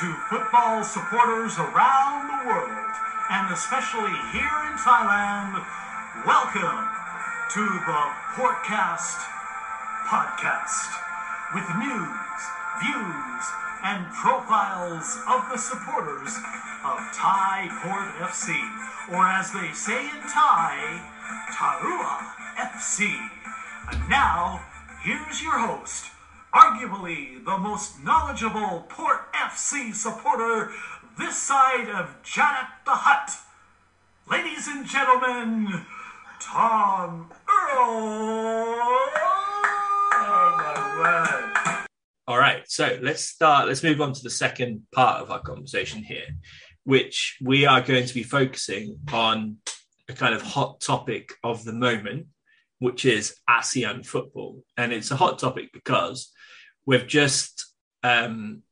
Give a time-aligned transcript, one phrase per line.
[0.00, 2.92] To football supporters around the world,
[3.28, 5.62] and especially here in Thailand.
[6.24, 6.88] Welcome
[7.52, 9.20] to the Portcast
[10.08, 10.88] podcast
[11.54, 12.40] with news,
[12.80, 13.44] views,
[13.84, 16.36] and profiles of the supporters
[16.84, 18.56] of Thai Port FC,
[19.12, 21.02] or as they say in Thai,
[21.52, 23.12] Tarua FC.
[23.92, 24.64] And now,
[25.02, 26.06] here's your host,
[26.54, 29.21] arguably the most knowledgeable Port
[29.52, 30.72] FC supporter
[31.18, 33.30] this side of Janet the Hut.
[34.30, 35.84] Ladies and gentlemen,
[36.40, 38.76] Tom Earl.
[40.56, 41.86] My word.
[42.26, 43.68] All right, so let's start.
[43.68, 46.28] Let's move on to the second part of our conversation here,
[46.84, 49.58] which we are going to be focusing on
[50.08, 52.28] a kind of hot topic of the moment,
[52.78, 54.64] which is ASEAN football.
[54.78, 56.32] And it's a hot topic because
[56.86, 57.66] we've just
[58.02, 58.62] um,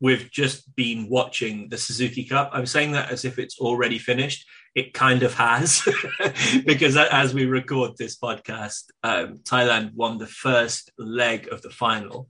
[0.00, 2.50] we've just been watching the Suzuki Cup.
[2.52, 4.46] I'm saying that as if it's already finished.
[4.74, 5.82] It kind of has,
[6.66, 12.28] because as we record this podcast, um, Thailand won the first leg of the final.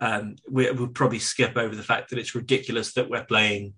[0.00, 3.74] Um, we, will probably skip over the fact that it's ridiculous that we're playing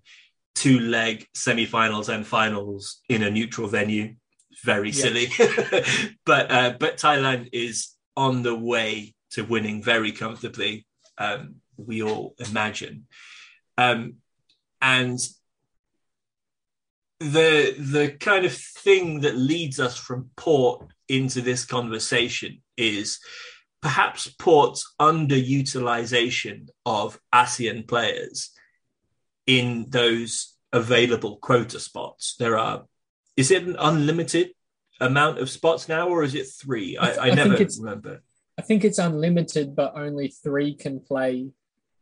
[0.55, 4.15] two leg semi-finals and finals in a neutral venue.
[4.63, 5.27] Very silly,
[6.25, 10.87] but uh, but Thailand is on the way to winning very comfortably.
[11.19, 13.07] Um, we all imagine,
[13.77, 14.15] um,
[14.81, 15.19] and
[17.19, 23.19] the the kind of thing that leads us from Port into this conversation is
[23.81, 28.51] perhaps Port's underutilization of ASEAN players
[29.45, 32.35] in those available quota spots.
[32.37, 32.83] There are,
[33.35, 34.49] is it an unlimited
[34.99, 36.97] amount of spots now, or is it three?
[36.97, 38.21] I, I, I never remember.
[38.57, 41.49] I think it's unlimited, but only three can play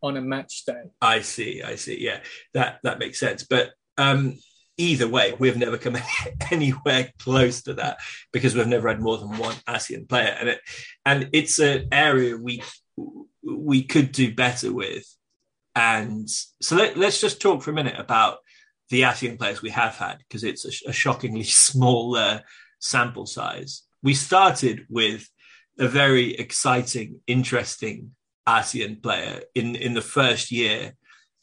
[0.01, 0.83] on a match day.
[1.01, 1.61] I see.
[1.63, 2.03] I see.
[2.03, 2.19] Yeah,
[2.53, 3.43] that that makes sense.
[3.43, 4.37] But um,
[4.77, 5.97] either way, we've never come
[6.51, 7.97] anywhere close to that
[8.31, 10.59] because we've never had more than one ASEAN player, and it
[11.05, 12.61] and it's an area we
[13.43, 15.05] we could do better with.
[15.75, 18.37] And so let, us just talk for a minute about
[18.89, 22.39] the ASEAN players we have had because it's a, a shockingly small uh,
[22.79, 23.83] sample size.
[24.01, 25.29] We started with
[25.77, 28.14] a very exciting, interesting
[28.47, 30.93] ASEAN player in in the first year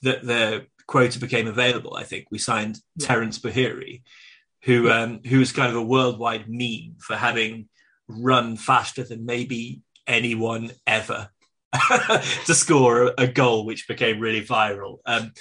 [0.02, 1.96] that the quota became available.
[1.96, 3.06] I think we signed yeah.
[3.06, 4.02] Terens Puhiri,
[4.64, 5.02] who yeah.
[5.02, 7.68] um, who was kind of a worldwide meme for having
[8.08, 11.30] run faster than maybe anyone ever
[12.46, 14.98] to score a, a, goal, which became really viral.
[15.06, 15.32] Um,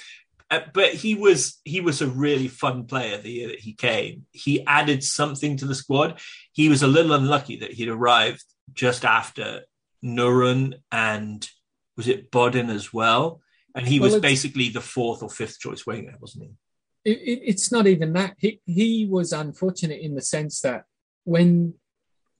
[0.50, 4.26] uh, but he was he was a really fun player the year that he came.
[4.32, 6.20] He added something to the squad.
[6.52, 9.62] He was a little unlucky that he'd arrived just after
[10.04, 11.48] Nurul and
[11.96, 13.40] was it Bodin as well?
[13.74, 17.10] And he well, was basically the fourth or fifth choice winger, wasn't he?
[17.10, 18.34] It, it, it's not even that.
[18.38, 20.84] He, he was unfortunate in the sense that
[21.24, 21.74] when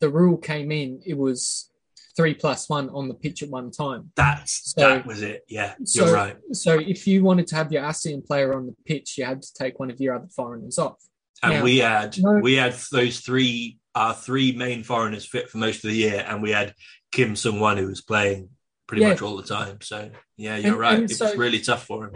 [0.01, 1.71] the rule came in, it was
[2.17, 4.11] three plus one on the pitch at one time.
[4.17, 5.45] That's so, that was it.
[5.49, 6.37] Yeah, so, you're right.
[6.53, 9.55] So if you wanted to have your ASEAN player on the pitch, you had to
[9.55, 10.99] take one of your other foreigners off.
[11.43, 15.59] And now, we had no, we had those three our three main foreigners fit for
[15.59, 16.75] most of the year, and we had
[17.13, 18.49] Kim Sung Wan, who was playing
[18.87, 19.11] pretty yeah.
[19.11, 19.81] much all the time.
[19.81, 20.99] So yeah, you're and, right.
[20.99, 22.15] And it so, was really tough for him.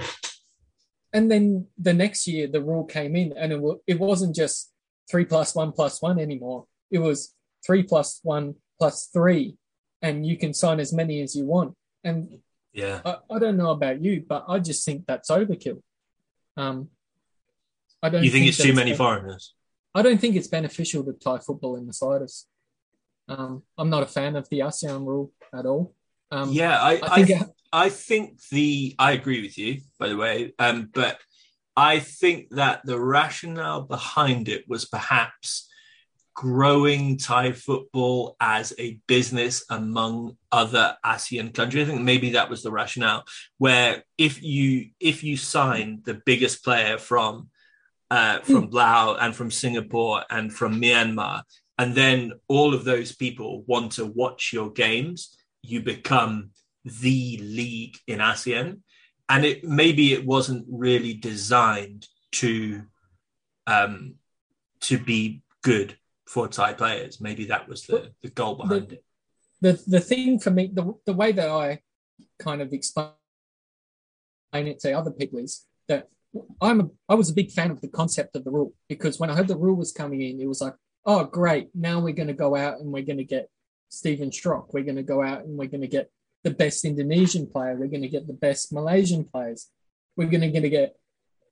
[1.12, 4.72] And then the next year, the rule came in, and it, w- it wasn't just
[5.10, 6.66] three plus one plus one anymore.
[6.90, 9.56] It was three plus one plus three,
[10.02, 11.74] and you can sign as many as you want.
[12.04, 12.40] And
[12.72, 15.80] yeah, I, I don't know about you, but I just think that's overkill.
[16.56, 16.88] Um,
[18.02, 18.22] I don't.
[18.22, 19.54] You think, think it's too many foreigners?
[19.94, 22.47] I don't think it's beneficial to Thai football in the slightest.
[23.28, 25.94] Um, I'm not a fan of the ASEAN rule at all.
[26.30, 27.42] Um, yeah, I, I think,
[27.72, 31.18] I, I, think the I agree with you, by the way, um, but
[31.76, 35.68] I think that the rationale behind it was perhaps
[36.34, 41.88] growing Thai football as a business among other ASEAN countries.
[41.88, 43.24] I think maybe that was the rationale.
[43.58, 47.48] Where if you if you sign the biggest player from
[48.10, 48.74] uh, from hmm.
[48.74, 51.42] Laos and from Singapore and from Myanmar,
[51.78, 56.50] and then all of those people want to watch your games, you become
[56.84, 58.80] the league in ASEAN.
[59.28, 62.82] And it maybe it wasn't really designed to
[63.66, 64.14] um,
[64.82, 67.20] to be good for Thai players.
[67.20, 69.04] Maybe that was the, the goal behind the, it.
[69.60, 71.80] The the thing for me, the the way that I
[72.38, 73.10] kind of explain
[74.52, 76.08] it to other people is that
[76.60, 79.30] I'm a, I was a big fan of the concept of the rule because when
[79.30, 80.74] I heard the rule was coming in, it was like,
[81.06, 83.48] oh great, now we're going to go out and we're going to get
[83.88, 84.72] Stephan Schröck.
[84.72, 86.10] We're going to go out and we're going to get
[86.42, 87.76] the best Indonesian player.
[87.76, 89.70] We're going to get the best Malaysian players.
[90.16, 90.97] We're going to get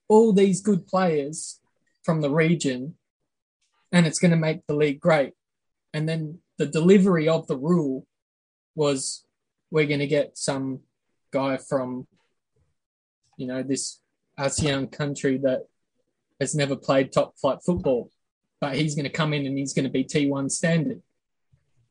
[0.09, 1.61] all these good players
[2.03, 2.97] from the region,
[3.93, 5.33] and it's going to make the league great.
[5.93, 8.07] And then the delivery of the rule
[8.75, 9.25] was
[9.71, 10.81] we're going to get some
[11.31, 12.07] guy from,
[13.37, 14.01] you know, this
[14.39, 15.67] ASEAN country that
[16.41, 18.11] has never played top flight football,
[18.65, 21.03] but he's going to come in and he's going to be T1 standard.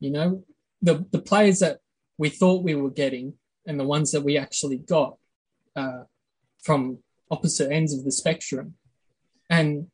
[0.00, 0.44] You know,
[0.82, 1.78] the, the players that
[2.18, 3.34] we thought we were getting
[3.64, 5.16] and the ones that we actually got
[5.76, 6.02] uh,
[6.64, 6.98] from
[7.30, 8.74] opposite ends of the spectrum.
[9.48, 9.86] And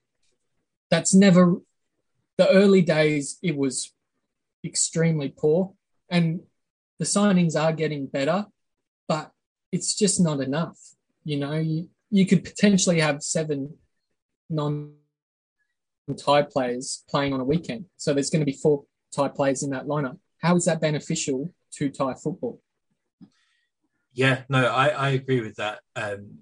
[0.90, 1.56] that's never,
[2.38, 3.92] the early days, it was
[4.64, 5.74] extremely poor.
[6.08, 6.40] And
[6.98, 8.46] the signings are getting better,
[9.06, 9.32] but
[9.70, 10.78] it's just not enough.
[11.24, 13.74] You know, you, you could potentially have seven
[14.48, 14.94] non
[16.16, 17.86] Thai players playing on a weekend.
[17.96, 18.84] So there's going to be four
[19.14, 20.18] Thai players in that lineup.
[20.38, 22.60] How is that beneficial to Thai football?
[24.12, 25.80] Yeah, no, I, I agree with that.
[25.94, 26.38] Um,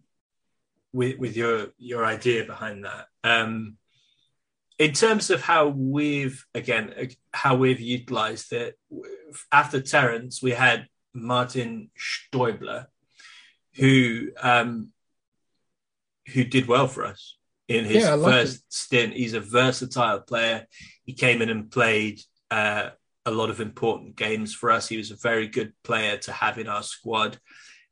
[0.92, 3.06] with with your your idea behind that.
[3.22, 3.76] Um,
[4.78, 6.94] in terms of how we've again
[7.32, 8.78] how we've utilized it
[9.52, 12.86] after Terens, we had Martin Steuble,
[13.74, 14.92] who um,
[16.32, 17.37] who did well for us
[17.68, 19.12] in his yeah, first stint.
[19.12, 20.66] He's a versatile player.
[21.04, 22.20] He came in and played
[22.50, 22.90] uh,
[23.26, 24.88] a lot of important games for us.
[24.88, 27.38] He was a very good player to have in our squad.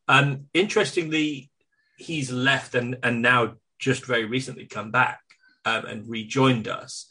[0.09, 1.51] Um, interestingly,
[1.97, 5.21] he's left and, and now just very recently come back
[5.65, 7.07] um, and rejoined us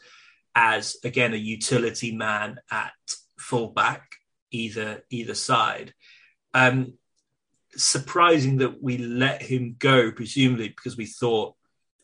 [0.55, 2.93] as again a utility man at
[3.37, 4.15] fullback,
[4.51, 5.93] either either side.
[6.53, 6.93] Um,
[7.75, 11.55] surprising that we let him go, presumably because we thought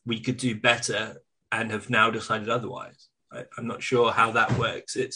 [0.05, 1.17] we could do better,
[1.51, 3.09] and have now decided otherwise.
[3.31, 4.95] I, am not sure how that works.
[4.95, 5.15] It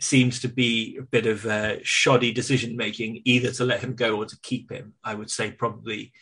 [0.00, 4.16] seems to be a bit of a shoddy decision making, either to let him go
[4.16, 4.94] or to keep him.
[5.04, 6.12] I would say probably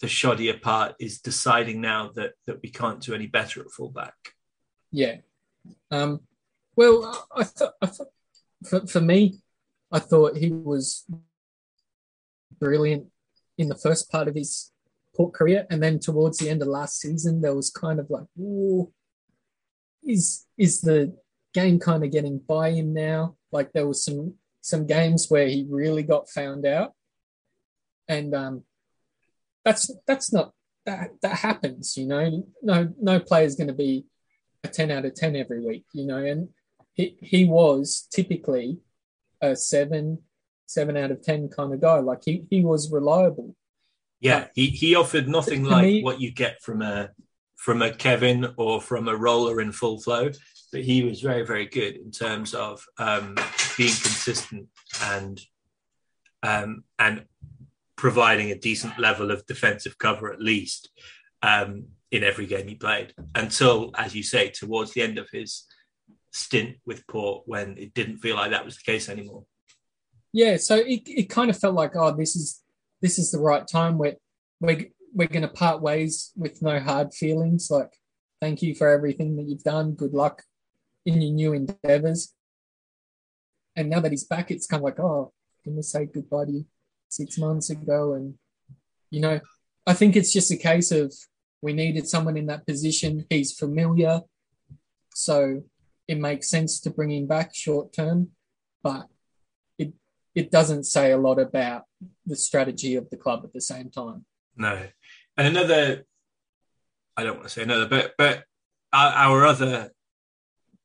[0.00, 4.14] the shoddier part is deciding now that that we can't do any better at fullback.
[4.90, 5.16] Yeah.
[5.90, 6.20] Um,
[6.76, 8.08] well, I thought, thought
[8.64, 9.40] for, for me,
[9.90, 11.06] I thought he was
[12.58, 13.06] brilliant
[13.56, 14.72] in the first part of his
[15.14, 18.26] Port Korea, and then towards the end of last season, there was kind of like,
[18.38, 18.92] "Ooh,
[20.02, 21.16] is is the
[21.52, 25.66] game kind of getting by him now?" Like there was some some games where he
[25.68, 26.92] really got found out,
[28.08, 28.64] and um,
[29.64, 30.52] that's that's not
[30.86, 32.46] that that happens, you know.
[32.62, 34.06] No no player is going to be
[34.62, 36.24] a ten out of ten every week, you know.
[36.24, 36.48] And
[36.92, 38.78] he he was typically
[39.40, 40.18] a seven
[40.66, 41.98] seven out of ten kind of guy.
[42.00, 43.54] Like he he was reliable.
[44.24, 47.10] Yeah, he he offered nothing like me, what you get from a
[47.56, 50.30] from a Kevin or from a roller in full flow,
[50.72, 53.34] but he was very very good in terms of um,
[53.76, 54.66] being consistent
[55.02, 55.42] and
[56.42, 57.26] um, and
[57.96, 60.88] providing a decent level of defensive cover at least
[61.42, 65.64] um, in every game he played until, as you say, towards the end of his
[66.32, 69.44] stint with Port when it didn't feel like that was the case anymore.
[70.32, 72.63] Yeah, so it, it kind of felt like, oh, this is
[73.04, 73.98] this is the right time.
[73.98, 74.16] We're
[74.60, 77.70] we're we're going to part ways with no hard feelings.
[77.70, 77.92] Like,
[78.40, 79.92] thank you for everything that you've done.
[79.92, 80.42] Good luck
[81.04, 82.32] in your new endeavors.
[83.76, 86.52] And now that he's back, it's kind of like, oh, can we say goodbye to
[86.52, 86.64] you?
[87.10, 88.14] six months ago.
[88.14, 88.34] And,
[89.10, 89.38] you know,
[89.86, 91.14] I think it's just a case of
[91.60, 93.26] we needed someone in that position.
[93.28, 94.22] He's familiar.
[95.14, 95.62] So
[96.08, 98.30] it makes sense to bring him back short term,
[98.82, 99.06] but
[100.34, 101.84] it doesn't say a lot about
[102.26, 104.24] the strategy of the club at the same time.
[104.56, 104.82] No.
[105.36, 106.04] And another
[107.16, 108.44] I don't want to say another, but but
[108.92, 109.90] our, our other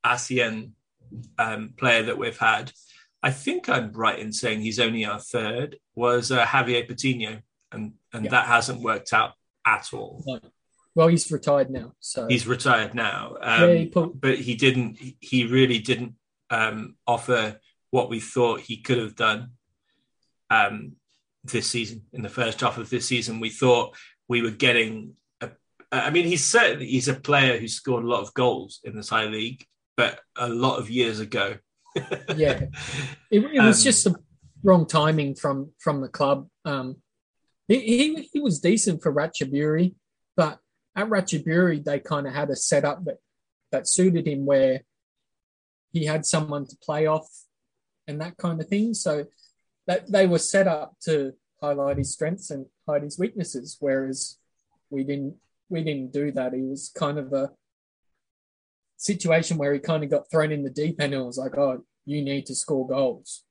[0.06, 0.72] ASEAN
[1.38, 2.72] um, player that we've had
[3.22, 7.42] I think I'm right in saying he's only our third, was uh, Javier Patino,
[7.72, 8.32] and and yeah.
[8.32, 9.34] that hasn't worked out
[9.66, 10.24] at all.
[10.26, 10.40] No.
[10.96, 13.36] Well, he's retired now, so he's retired now.
[13.42, 14.20] Um, yeah, he put...
[14.20, 14.98] But he didn't.
[15.20, 16.16] He really didn't
[16.50, 17.60] um, offer
[17.92, 19.52] what we thought he could have done
[20.50, 20.94] um,
[21.44, 22.04] this season.
[22.14, 23.96] In the first half of this season, we thought
[24.28, 25.14] we were getting.
[25.42, 25.50] A,
[25.92, 29.04] I mean, he's certainly he's a player who scored a lot of goals in the
[29.04, 29.66] Thai league,
[29.98, 31.58] but a lot of years ago
[32.36, 32.62] yeah,
[33.32, 34.16] it, it was um, just the
[34.64, 36.48] wrong timing from from the club.
[36.66, 36.98] Um,
[37.68, 39.96] he, he, he was decent for Ratchaburi,
[40.36, 40.60] but
[40.96, 43.18] at Ratchaburi they kind of had a setup that
[43.72, 44.82] that suited him where
[45.92, 47.28] he had someone to play off
[48.10, 48.94] and that kind of thing.
[48.94, 49.28] So
[49.88, 54.38] that they were set up to highlight his strengths and hide his weaknesses, whereas
[54.90, 55.36] we didn't
[55.70, 56.54] we didn't do that.
[56.54, 57.52] He was kind of a
[58.98, 61.58] situation where he kind of got thrown in the deep end and it was like,
[61.58, 63.44] oh, you need to score goals.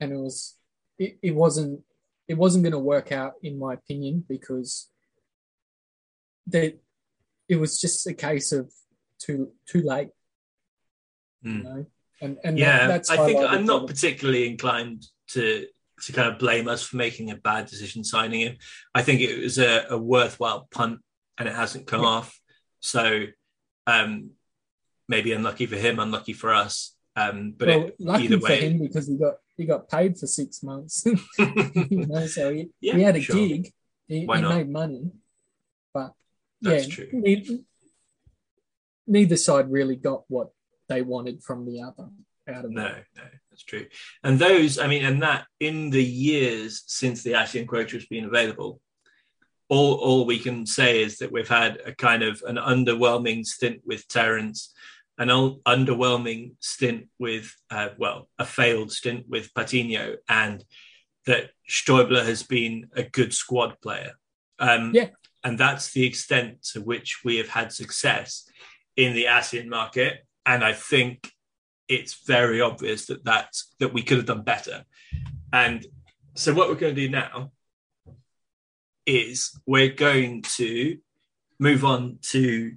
[0.00, 0.56] And it was
[0.98, 1.80] it, it wasn't
[2.28, 4.88] it wasn't going to work out in my opinion because
[6.48, 6.78] that
[7.48, 8.72] it was just a case of
[9.18, 10.08] too too late.
[11.44, 11.56] Mm.
[11.56, 11.86] You know?
[12.22, 15.66] And and yeah, that, that's I think I'm not particularly inclined to
[16.04, 18.56] to kind of blame us for making a bad decision signing him.
[18.94, 21.00] I think it was a, a worthwhile punt
[21.38, 22.08] and it hasn't come Yeah.
[22.08, 22.40] off.
[22.80, 23.26] So
[23.86, 24.30] um,
[25.08, 26.96] maybe unlucky for him, unlucky for us.
[27.14, 30.26] Um, but well, it, lucky either for him because he got he got paid for
[30.26, 31.04] six months.
[31.38, 33.36] you know, so he, Yeah, he had a sure.
[33.36, 33.72] gig.
[34.08, 35.10] He, he made money,
[35.92, 36.12] but
[36.60, 37.08] That's yeah, true.
[37.12, 37.58] Neither,
[39.06, 40.50] neither side really got what
[40.88, 42.08] they wanted from the other
[42.48, 43.04] out of No, it.
[43.16, 43.86] no, that's true.
[44.22, 48.24] And those, I mean, and that in the years since the ASEAN quota has been
[48.24, 48.80] available,
[49.68, 53.80] all all we can say is that we've had a kind of an underwhelming stint
[53.86, 54.72] with Terens,
[55.18, 60.64] an un- underwhelming stint with, uh, well, a failed stint with Patino, and
[61.26, 64.12] that Steuble has been a good squad player.
[64.58, 65.10] Um, Yeah.
[65.44, 68.48] And that's the extent to which we have had success
[68.96, 70.24] in the ASEAN market.
[70.44, 71.30] And I think
[71.88, 74.84] it's very obvious that that's that we could have done better.
[75.52, 75.84] And
[76.34, 77.52] so what we're going to do now
[79.04, 80.98] is we're going to
[81.58, 82.72] move on to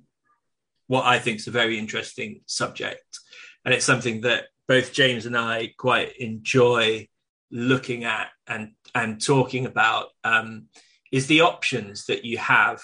[0.87, 3.19] what I think is a very interesting subject.
[3.63, 7.07] And it's something that both James and I quite enjoy
[7.51, 10.65] looking at and, and talking about um,
[11.11, 12.81] is the options that you have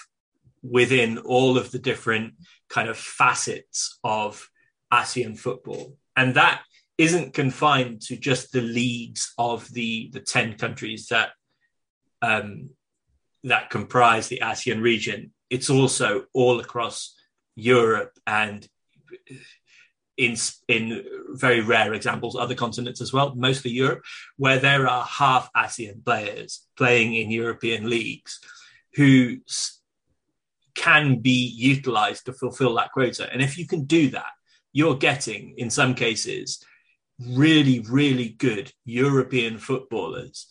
[0.62, 2.34] within all of the different
[2.68, 4.48] kind of facets of
[4.92, 5.96] ASEAN football.
[6.16, 6.62] And that
[6.98, 11.30] isn't confined to just the leagues of the, the 10 countries that
[12.20, 12.70] um,
[13.44, 15.32] that comprise the ASEAN region.
[15.50, 17.16] It's also all across
[17.56, 18.66] Europe and
[20.16, 20.36] in
[20.68, 24.02] in very rare examples, other continents as well, mostly Europe,
[24.36, 28.38] where there are half ASEAN players playing in European leagues
[28.94, 29.38] who
[30.74, 33.30] can be utilized to fulfill that quota.
[33.32, 34.32] And if you can do that,
[34.72, 36.64] you're getting, in some cases,
[37.20, 40.48] really, really good European footballers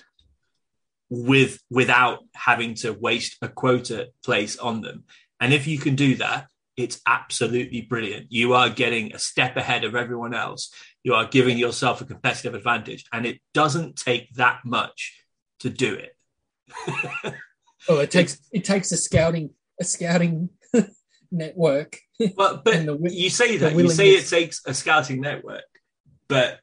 [1.10, 5.04] with without having to waste a quota place on them.
[5.40, 6.48] And if you can do that,
[6.78, 8.28] it's absolutely brilliant.
[8.30, 10.72] You are getting a step ahead of everyone else.
[11.04, 15.24] You are giving yourself a competitive advantage, and it doesn't take that much
[15.60, 16.16] to do it.
[17.90, 19.50] Oh, it takes it takes a scouting
[19.80, 20.50] a scouting
[21.32, 22.00] network.
[22.36, 25.64] But but the you say that you say it takes a scouting network,
[26.28, 26.60] but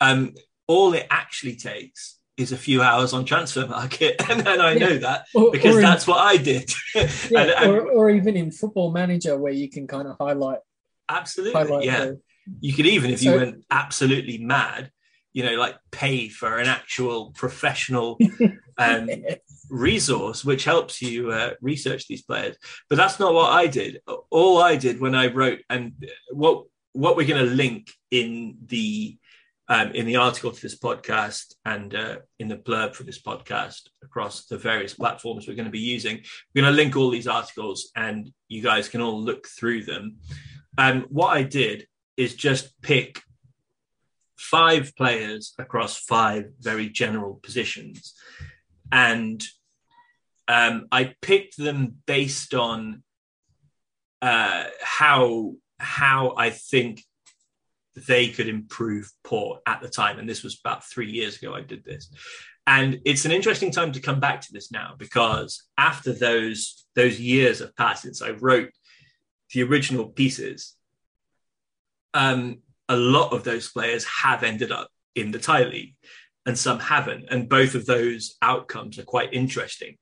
[0.00, 0.34] um,
[0.66, 4.78] all it actually takes is a few hours on transfer market, and, and I Yeah.
[4.88, 6.70] know that Or, because or in- that's what I did.
[6.94, 10.58] yeah, and, and or, or even in Football Manager, where you can kind of highlight
[11.08, 12.04] absolutely, highlight yeah.
[12.06, 12.20] the,
[12.60, 14.90] You could even, if you went absolutely mad,
[15.32, 18.18] you know, like pay for an actual professional
[18.78, 19.08] um,
[19.68, 22.56] resource which helps you uh, research these players.
[22.88, 24.00] But that's not what I did.
[24.30, 25.92] All I did when I wrote, and
[26.32, 29.16] what what we're going to link in the
[29.68, 33.82] um, in the article to this podcast and uh, in the blurb for this podcast
[34.02, 36.20] across the various platforms we're going to be using.
[36.52, 40.16] We're going to link all these articles, and you guys can all look through them.
[40.76, 43.22] And what I did is just pick
[44.40, 48.14] five players across five very general positions.
[48.90, 49.44] And
[50.48, 53.02] um, I picked them based on
[54.22, 57.04] uh, how how I think
[58.06, 60.18] they could improve Port at the time.
[60.18, 62.10] And this was about three years ago I did this.
[62.66, 67.20] And it's an interesting time to come back to this now because after those those
[67.20, 68.70] years have passed since I wrote
[69.52, 70.74] the original pieces,
[72.14, 75.94] um, a lot of those players have ended up in the Thai league
[76.44, 77.26] and some haven't.
[77.30, 79.96] And both of those outcomes are quite interesting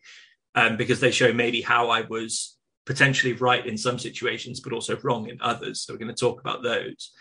[0.54, 4.98] um, because they show maybe how I was potentially right in some situations, but also
[5.02, 5.82] wrong in others.
[5.82, 7.12] So we're going to talk about those.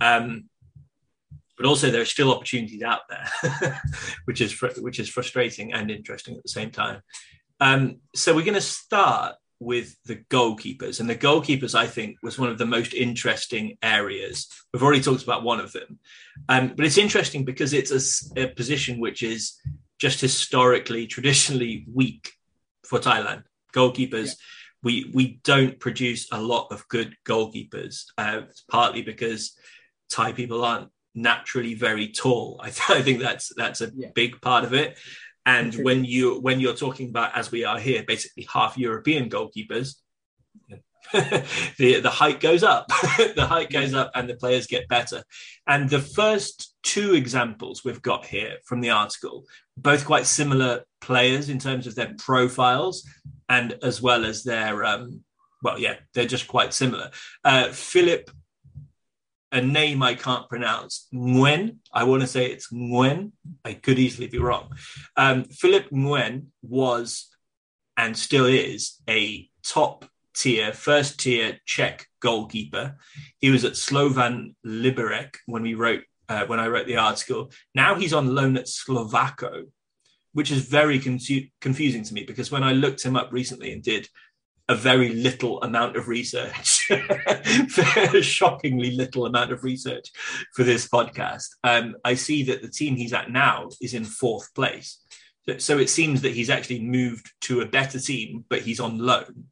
[0.00, 0.46] Um,
[1.56, 3.80] but also, there are still opportunities out there,
[4.26, 7.00] which is fr- which is frustrating and interesting at the same time.
[7.60, 12.38] Um, so we're going to start with the goalkeepers, and the goalkeepers, I think, was
[12.38, 14.48] one of the most interesting areas.
[14.72, 15.98] We've already talked about one of them,
[16.48, 19.56] um, but it's interesting because it's a position which is
[19.98, 22.32] just historically, traditionally weak
[22.84, 23.44] for Thailand.
[23.74, 24.32] Goalkeepers, Yeah.
[24.82, 28.04] we we don't produce a lot of good goalkeepers.
[28.18, 29.56] Uh, partly because
[30.10, 32.60] Thai people aren't naturally very tall.
[32.62, 34.08] I, th- I think that's that's a Yeah.
[34.14, 34.98] big part of it.
[35.46, 39.94] And when you when you're talking about as we are here, basically half European goalkeepers,
[41.12, 42.88] the the height goes up,
[43.36, 45.22] the height goes up, and the players get better.
[45.68, 49.44] And the first two examples we've got here from the article,
[49.76, 53.08] both quite similar players in terms of their profiles,
[53.48, 55.22] and as well as their um,
[55.62, 57.10] well, yeah, they're just quite similar.
[57.44, 58.30] Uh, Filip,
[59.52, 61.76] a name I can't pronounce, Nguyen.
[61.92, 63.32] I want to say it's Nguyen.
[63.64, 64.70] I could easily be wrong.
[65.16, 67.28] Um, Filip Nguyen was
[67.96, 72.96] and still is a top tier, first tier Czech goalkeeper.
[73.38, 77.50] He was at Slovan Liberec when we wrote uh, when I wrote the article.
[77.74, 79.66] Now he's on loan at Slovácko,
[80.32, 83.82] which is very confu- confusing to me because when I looked him up recently and
[83.82, 84.08] did
[84.68, 86.88] a very little amount of research,
[88.22, 90.10] shockingly little amount of research
[90.54, 94.52] for this podcast, um, I see that the team he's at now is in fourth
[94.54, 94.98] place.
[95.48, 98.98] So, so it seems that he's actually moved to a better team, but he's on
[98.98, 99.44] loan.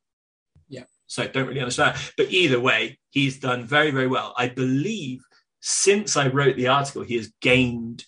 [0.68, 0.85] Yeah.
[1.06, 1.97] So I don't really understand.
[2.16, 4.35] But either way, he's done very, very well.
[4.37, 5.21] I believe
[5.61, 8.04] since I wrote the article, he has gained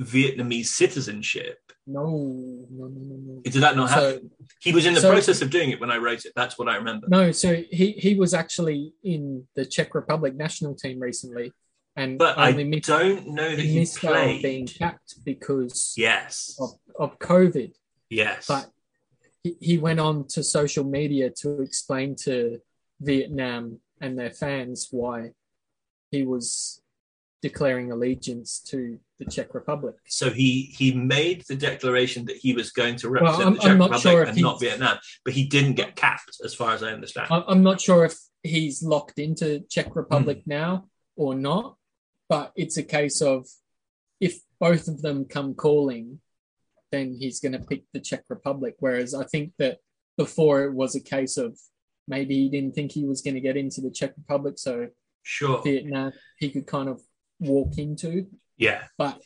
[0.00, 1.58] Vietnamese citizenship.
[1.86, 2.06] No,
[2.70, 3.40] no, no, no.
[3.42, 4.30] Did that not So- happen?
[4.62, 6.32] He was in the so- process of doing it when I wrote it.
[6.36, 7.08] That's what I remember.
[7.08, 11.52] No, so he, he was actually in the Czech Republic national team recently,
[11.96, 16.56] and But I missed, don't know that he he missed out being capped because Yes.
[16.60, 17.72] of, of COVID.
[18.10, 18.46] Yes.
[18.46, 18.70] But
[19.42, 22.60] he, he went on to social media to explain to
[23.00, 25.30] Vietnam and their fans why
[26.10, 26.81] he was
[27.42, 29.96] declaring allegiance to the Czech Republic.
[30.06, 33.60] So he he made the declaration that he was going to Well, represent I'm- the
[33.60, 36.36] Czech I'm not Republic sure if and he- not Vietnam, but he didn't get capped,
[36.44, 37.26] as far as I understand.
[37.30, 40.50] I'm not sure if he's locked into Czech Republic Hmm.
[40.50, 41.76] now or not,
[42.28, 43.46] but it's a case of
[44.20, 46.20] if both of them come calling,
[46.92, 48.76] then he's going to pick the Czech Republic.
[48.78, 49.78] Whereas I think that
[50.16, 51.58] before it was a case of
[52.06, 54.88] maybe he didn't think he was going to get into the Czech Republic, so
[55.22, 55.60] sure.
[55.62, 57.00] Vietnam he could kind of
[57.42, 58.26] walk into.
[58.56, 58.84] Yeah.
[58.98, 59.20] But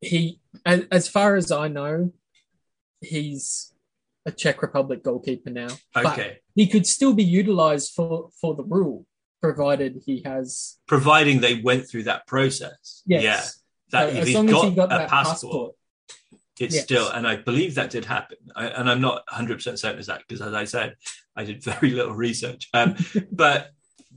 [0.00, 2.12] he, as, as far as I know,
[3.00, 3.72] he's
[4.26, 5.68] a Czech Republic goalkeeper now.
[5.94, 6.38] But Okay.
[6.54, 9.06] he could still be utilized for for the rule,
[9.40, 13.02] provided he has Providing they went through that process.
[13.06, 13.22] yes.
[13.22, 13.40] Yeah.
[13.92, 15.74] That So if as he's got, as he got a passport, passport.
[16.58, 16.84] it's Yes.
[16.84, 18.38] still, and I believe that did happen.
[18.56, 20.96] I, and I'm not 100 percent certain of that because, as I said,
[21.36, 22.68] I did very little research.
[22.74, 22.96] Um,
[23.30, 23.70] but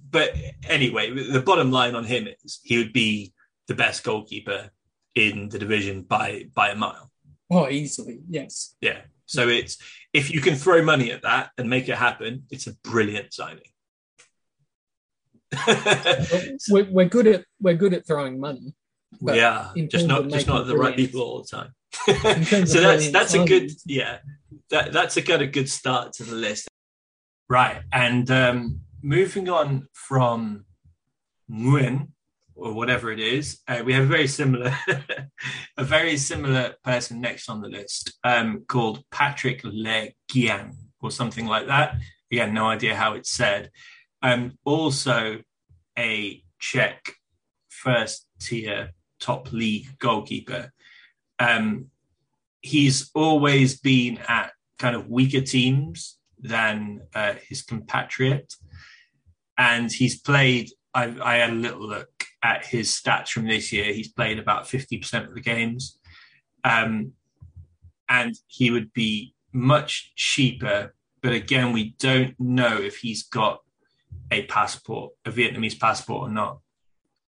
[0.10, 0.36] but
[0.68, 3.34] anyway, the bottom line on him is he would be
[3.68, 4.72] the best goalkeeper
[5.16, 7.12] in the division by by a mile.
[7.52, 8.76] Oh, easily, yes.
[8.82, 9.02] Yeah.
[9.26, 9.78] So it's
[10.14, 13.64] if you can throw money at that and make it happen, it's a brilliant signing.
[16.70, 18.76] We're, we're good at we're good at throwing money.
[19.20, 21.74] But we are in just not just not the right people all the time.
[22.68, 24.20] So that's that's a good yeah.
[24.70, 26.68] That that's a kind of good start to the list.
[27.50, 30.66] Right, and um, moving on from
[31.50, 32.10] Nguyen
[32.56, 34.76] or whatever it is, uh, we have a very similar
[35.78, 41.46] a very similar person next on the list um, called Patrik Le Giang or something
[41.46, 41.96] like that.
[42.32, 43.72] Again, no idea how it's said.
[44.22, 45.40] Um, also,
[45.98, 47.14] a Czech
[47.70, 50.72] first tier top league goalkeeper.
[51.40, 51.88] Um,
[52.62, 58.54] he's always been at kind of weaker teams than uh, his compatriot,
[59.60, 60.72] and he's played.
[60.96, 63.94] I, I had a little look at his stats from this year.
[63.94, 66.00] He's played about fifty percent of the games,
[66.64, 67.12] um,
[68.08, 70.96] and he would be much cheaper.
[71.22, 73.60] But again, we don't know if he's got
[74.32, 76.60] a passport, a Vietnamese passport, or not.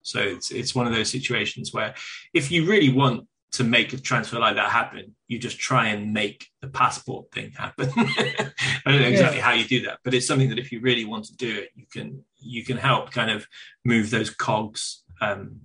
[0.02, 1.94] So it's it's one of those situations where
[2.34, 6.14] if you really want to make a transfer like that happen, you just try and
[6.14, 7.90] make the passport thing happen.
[7.98, 8.52] I
[8.86, 9.44] don't know exactly Yeah.
[9.44, 11.70] how you do that, but it's something that if you really want to do it,
[11.76, 13.46] you can you can help kind of
[13.86, 15.60] move those cogs um,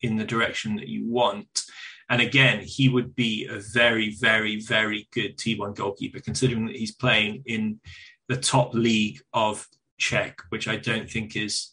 [0.00, 1.62] in the direction that you want.
[2.08, 6.94] And again, he would be a very, very, very good T1 goalkeeper, considering that he's
[6.94, 7.80] playing in
[8.28, 9.66] the top league of
[9.98, 11.72] Czech, which I don't think is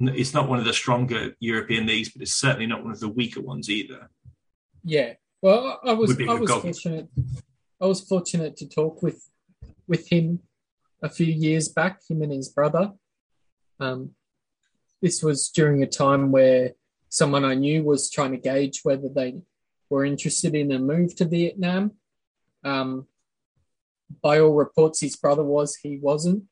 [0.00, 3.08] it's not one of the stronger European leagues, but it's certainly not one of the
[3.08, 4.08] weaker ones either.
[4.88, 5.14] Yeah.
[5.42, 7.08] Well, I was Would be a I was fortunate.
[7.80, 9.20] I was fortunate to talk with
[9.86, 10.40] with him
[11.02, 12.00] a few years back.
[12.08, 12.92] Him and his brother.
[13.78, 14.10] Um,
[15.00, 16.72] this was during a time where
[17.08, 19.30] someone I knew was trying to gauge whether they
[19.90, 21.92] were interested in a move to Vietnam.
[22.64, 23.06] Um,
[24.22, 25.76] by all reports, his brother was.
[25.76, 26.44] He wasn't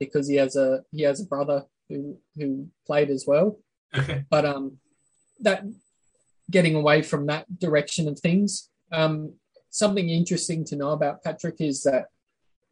[0.00, 3.58] because he has a he has a brother who who played as well
[3.96, 4.24] Okay.
[4.30, 4.78] but um
[5.40, 5.64] that
[6.50, 9.32] getting away from that direction of things um
[9.70, 12.06] something interesting to know about patrick is that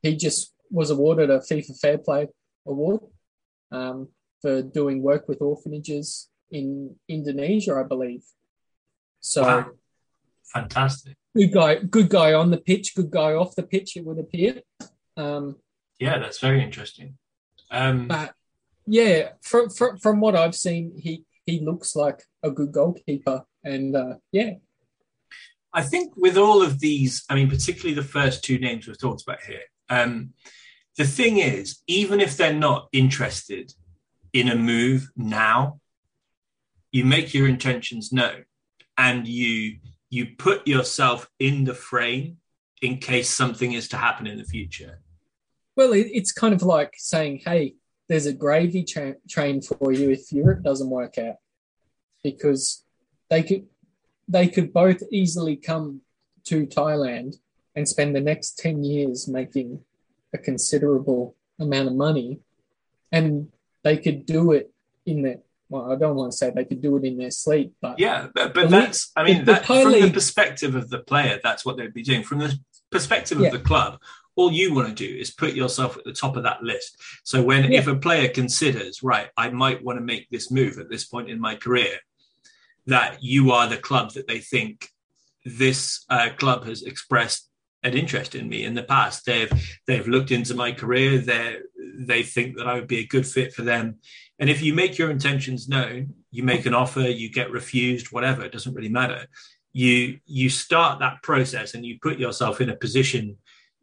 [0.03, 2.29] he just was awarded a FIFA Fair Play
[2.67, 3.01] award
[3.71, 4.09] um,
[4.43, 8.25] for doing work with orphanages in Indonesia, I believe.
[9.21, 9.71] So Wow.
[10.53, 11.17] Fantastic.
[11.35, 13.97] good guy, good guy on the pitch, good guy off the pitch.
[13.97, 14.63] It would appear.
[15.17, 15.57] Um,
[15.99, 17.19] Yeah, that's very interesting.
[17.71, 18.33] Um, but
[18.87, 23.97] yeah, from, from from what I've seen, he he looks like a good goalkeeper, and
[23.97, 24.53] uh, yeah,
[25.73, 29.23] I think with all of these, I mean, particularly the first two names we've talked
[29.23, 30.33] about here, um,
[30.97, 33.75] the thing is, even if they're not interested
[34.33, 35.81] in a move now,
[36.93, 38.45] you make your intentions known
[38.97, 42.39] and you you put yourself in the frame
[42.81, 45.01] in case something is to happen in the future.
[45.77, 47.75] Well, it, it's kind of like saying, "Hey,
[48.09, 51.37] there's a gravy tra- train for you if Europe doesn't work out,"
[52.23, 52.86] because
[53.29, 53.67] they could
[54.29, 56.01] they could both easily come
[56.45, 57.37] to Thailand
[57.75, 59.81] and spend the next ten years making
[60.35, 62.41] a considerable amount of money,
[63.13, 63.49] and
[63.83, 64.73] they could do it
[65.05, 67.75] in their well, I don't want to say they could do it in their sleep,
[67.81, 70.77] but Yeah, but, but The that's, I mean, the- the that, Thai from the perspective
[70.77, 72.23] of the player, that's what they'd be doing.
[72.23, 72.57] From the
[72.91, 73.49] perspective Yeah.
[73.49, 74.01] of the club,
[74.37, 76.97] all you want to do is put yourself at the top of that list.
[77.25, 77.81] So when Yeah.
[77.81, 81.29] if a player considers, right, I might want to make this move at this point
[81.31, 81.99] in my career,
[82.87, 84.89] that you are the club that they think
[85.45, 87.49] this uh, club has expressed
[87.83, 89.25] an interest in me in the past.
[89.25, 89.53] They've
[89.87, 91.19] they've looked into my career.
[91.19, 91.59] They
[91.99, 93.97] they think that I would be a good fit for them.
[94.39, 98.45] And if you make your intentions known, you make an offer, you get refused, whatever,
[98.45, 99.27] it doesn't really matter.
[99.73, 103.37] You you start that process and you put yourself in a position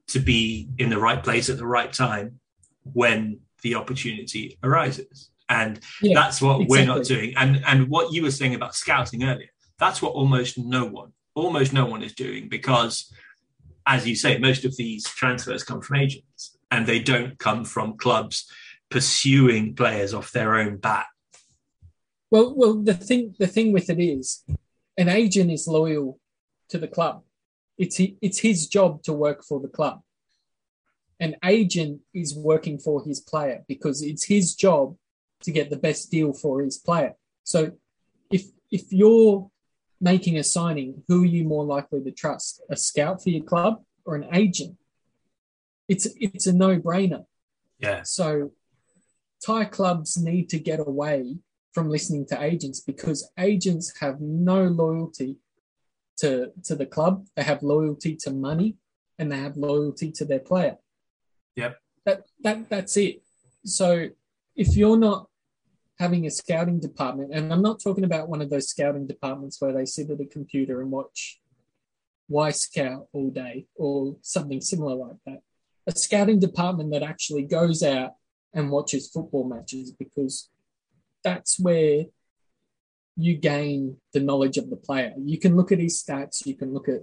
[0.08, 2.40] to be in the right place at the right time
[2.84, 5.30] when the opportunity arises.
[5.54, 7.34] And yeah, that's what we're not doing.
[7.38, 11.74] And and what you were saying about scouting earlier, that's what almost no one, almost
[11.74, 13.14] no one is doing because,
[13.86, 17.98] as you say, most of these transfers come from agents and they don't come from
[17.98, 18.52] clubs
[18.90, 21.06] pursuing players off their own bat.
[22.32, 24.44] Well, well, the thing the thing with it is,
[24.98, 26.20] an agent is loyal
[26.70, 27.22] to the club.
[27.78, 30.02] It's it's his job to work for the club.
[31.20, 34.96] An agent is working for his player because it's his job
[35.44, 37.14] to get the best deal for his player.
[37.44, 37.72] So,
[38.32, 39.50] if if you're
[40.04, 42.62] making a signing, who are you more likely to trust?
[42.70, 44.78] A scout for your club or an agent?
[45.88, 47.26] It's it's a no brainer.
[47.80, 48.04] Yeah.
[48.04, 48.52] So
[49.46, 51.38] Thai clubs need to get away
[51.74, 55.38] from listening to agents because agents have no loyalty
[56.18, 57.26] to to the club.
[57.36, 58.76] They have loyalty to money
[59.20, 60.78] and they have loyalty to their player.
[61.56, 61.78] Yep.
[62.06, 63.24] That that that's it.
[63.66, 64.10] So
[64.56, 65.30] if you're not
[66.00, 69.74] having a scouting department, and I'm not talking about one of those scouting departments where
[69.74, 71.40] they sit at a computer and watch
[72.32, 75.42] Wyscout all day or something similar like that.
[75.88, 78.16] A scouting department that actually goes out
[78.54, 80.50] and watches football matches because
[81.24, 82.06] that's where
[83.16, 85.14] you gain the knowledge of the player.
[85.18, 87.02] You can look at his stats, you can look at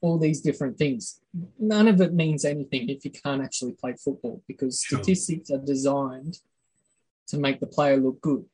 [0.00, 1.20] all these different things.
[1.58, 4.98] None of it means anything if you can't actually play football because Sure.
[4.98, 6.38] statistics are designed
[7.28, 8.44] to make the player look good.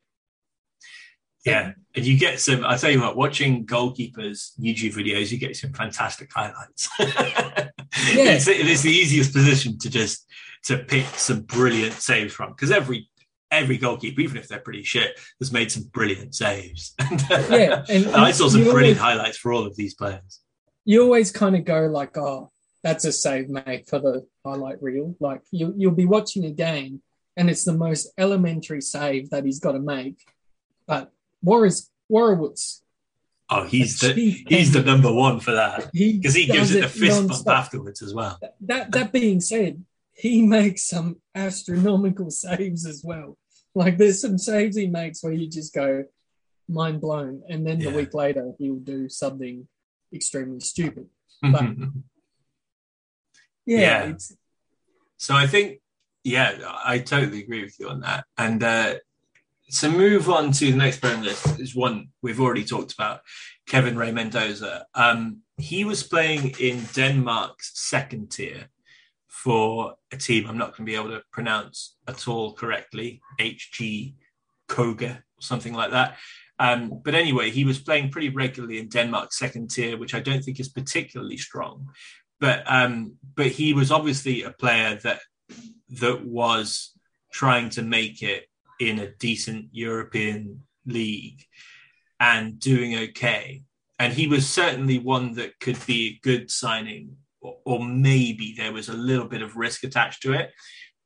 [1.45, 1.73] Yeah.
[1.95, 5.73] And you get some, I tell you what, watching goalkeepers' YouTube videos, you get some
[5.73, 6.89] fantastic highlights.
[6.99, 10.25] it's, it is the easiest position to just
[10.63, 13.09] to pick some brilliant saves from because every
[13.51, 16.95] every goalkeeper, even if they're pretty shit, has made some brilliant saves.
[17.29, 20.41] Yeah, and- and I saw some brilliant always- highlights for all of these players.
[20.83, 22.51] You always kind of go like, oh,
[22.83, 25.15] that's a save made for the highlight reel.
[25.19, 27.01] Like you you'll be watching a game
[27.37, 30.17] and it's the most elementary save that he's got to make.
[30.87, 32.81] But Warriors Warrawitz,
[33.49, 36.81] Oh, he's the he's the number one for that he because he gives does it
[36.81, 37.57] the fist bump non-stop.
[37.57, 38.39] afterwards as well.
[38.61, 43.37] That that being said, he makes some astronomical saves as well.
[43.75, 46.05] Like there's some saves he makes where you just go
[46.67, 47.91] mind blown, and then Yeah.
[47.91, 49.67] the week later he'll do something
[50.11, 51.07] extremely stupid.
[51.43, 51.75] But-
[53.65, 54.03] Yeah, Yeah.
[54.09, 54.33] it's
[55.17, 55.81] So I think,
[56.25, 58.25] yeah, I totally agree with you on that.
[58.37, 58.95] And uh,
[59.75, 63.21] to move on to the next the list is one we've already talked about,
[63.67, 64.85] Kevin Ray Mendoza.
[64.95, 68.69] Um, he was playing in Denmark's second tier
[69.27, 74.15] for a team I'm not going to be able to pronounce at all correctly, HB
[74.67, 76.17] Køge, or something like that.
[76.57, 80.43] Um, but anyway, he was playing pretty regularly in Denmark's second tier, which I don't
[80.43, 81.89] think is particularly strong
[82.39, 85.21] but um, but he was obviously a player that
[85.89, 86.91] that was
[87.31, 88.45] trying to make it
[88.79, 91.43] in a decent European league
[92.19, 93.63] and doing okay.
[93.99, 98.73] And he was certainly one that could be a good signing or, or maybe there
[98.73, 100.51] was a little bit of risk attached to it.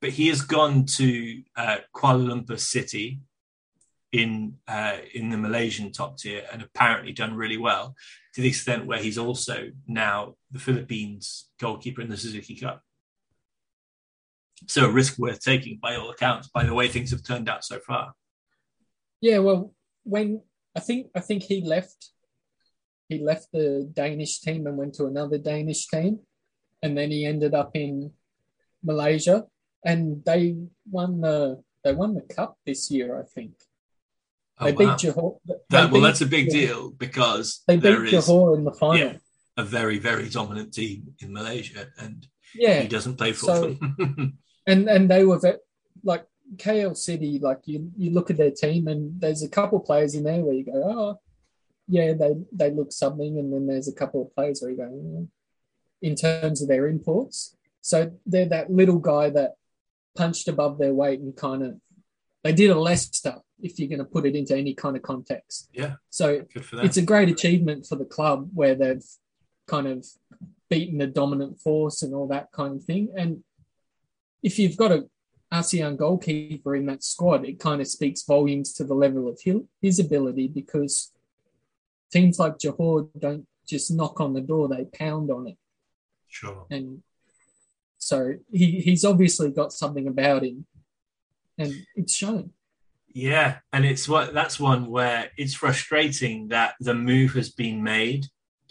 [0.02, 3.20] But he has gone to uh, Kuala Lumpur City
[4.12, 7.96] in uh, in the Malaysian top tier and apparently done really well
[8.34, 12.82] to the extent where he's also now the Philippines goalkeeper in the Suzuki Cup.
[14.68, 17.64] So a risk worth taking by all accounts, by the way things have turned out
[17.64, 18.14] so far.
[19.22, 20.42] Yeah, well, when
[20.76, 22.12] I think I think he left,
[23.08, 26.20] he left the Danish team and went to another Danish team,
[26.84, 28.12] and then he ended up in
[28.84, 29.46] Malaysia,
[29.84, 30.56] and they
[30.90, 33.54] won the they won the cup this year, I think.
[34.60, 34.78] Oh, they wow.
[34.98, 35.38] beat Johor.
[35.48, 38.66] they That, well, beat- that's a big deal because They beat there is Johor in
[38.66, 38.98] the final.
[38.98, 39.18] yeah,
[39.56, 44.38] a very, very dominant team in Malaysia, and Yeah, he doesn't play for So- them.
[44.70, 45.64] and and they were ve-
[46.04, 46.26] like
[46.58, 47.40] KL City.
[47.40, 50.54] Like you, you look at their team, and there's a couple players in there where
[50.54, 51.20] you go, oh,
[51.88, 54.84] yeah, they they look something, and then there's a couple of players where you go,
[54.84, 55.28] "Mm,"
[56.02, 57.56] in terms of their imports.
[57.82, 59.56] So they're that little guy that
[60.16, 61.76] punched above their weight and kind of
[62.44, 65.70] they did a Leicester, if you're going to put it into any kind of context.
[65.74, 65.96] Yeah.
[66.10, 66.86] So Good for them.
[66.86, 69.04] it's a great achievement for the club where they've
[69.68, 70.06] kind of
[70.70, 73.10] beaten the dominant force and all that kind of thing.
[73.18, 73.44] And
[74.44, 75.06] if you've got a
[75.52, 79.40] ASEAN goalkeeper in that squad, it kind of speaks volumes to the level of
[79.82, 81.12] his, ability because
[82.12, 85.58] teams like Johor don't just knock on the door, they pound on it.
[86.28, 86.66] sure.
[86.70, 87.02] And
[87.98, 90.66] so he, he's obviously got something about him
[91.58, 92.52] and it's shown.
[93.14, 98.28] Yeah, and it's what that's one where it's frustrating that the move has been made,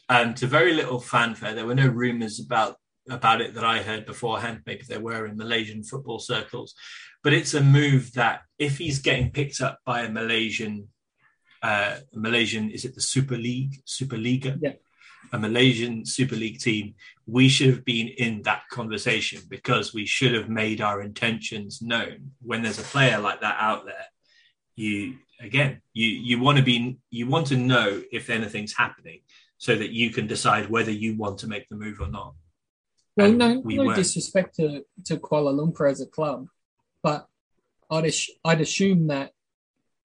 [0.09, 1.54] and to very little fanfare.
[1.54, 2.76] There were no rumours about
[3.10, 4.60] about it that I heard beforehand.
[4.66, 6.74] Maybe there were in Malaysian football circles,
[7.22, 10.88] but it's a move that if he's getting picked up by a Malaysian,
[11.62, 14.72] uh, Malaysian is it the Super League, Superliga, Yeah.
[15.32, 16.94] a Malaysian Super League team,
[17.26, 22.32] we should have been in that conversation because we should have made our intentions known.
[22.40, 24.06] When there's a player like that out there,
[24.76, 29.20] you again, you you want to be you want to know if anything's happening
[29.58, 32.34] so that you can decide whether you want to make the move or not.
[33.18, 33.96] Well, no, we no weren't.
[33.96, 36.46] disrespect to, to Kuala Lumpur as a club,
[37.02, 37.26] but
[37.90, 39.33] I'd, ass- I'd assume that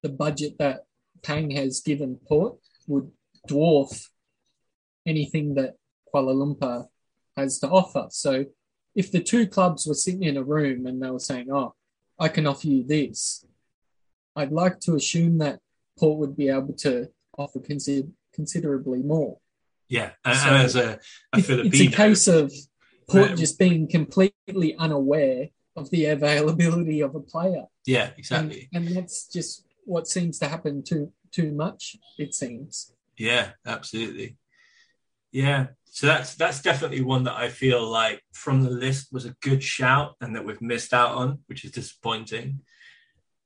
[0.01, 0.85] the budget that
[1.21, 2.55] Pang has given Port
[2.87, 3.11] would
[3.47, 4.07] dwarf
[5.05, 5.75] anything that
[6.13, 6.87] Kuala Lumpur
[7.37, 8.07] has to offer.
[8.09, 8.45] So
[8.95, 11.75] if the two clubs were sitting in a room and they were saying, oh,
[12.19, 13.45] I can offer you this,
[14.35, 15.59] I'd like to assume that
[15.99, 19.37] Port would be able to offer consider- considerably more.
[19.89, 20.99] Yeah, and, So and as a,
[21.33, 22.51] a Filipino, it's a case of
[23.07, 27.65] Port Um, just being completely unaware of the availability of a player.
[27.85, 28.69] yeah, And, exactly.
[28.73, 32.93] and that's just what seems to happen too too much, it seems.
[33.17, 34.37] Yeah, absolutely.
[35.31, 35.67] Yeah.
[35.85, 39.63] So that's that's definitely one that I feel like from the list was a good
[39.63, 42.61] shout and that we've missed out on, which is disappointing.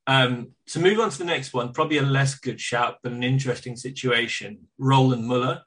[0.06, 3.24] Um, to move on to the next one, probably a less good shout, but an
[3.24, 4.68] interesting situation.
[4.78, 5.62] Roland Muller,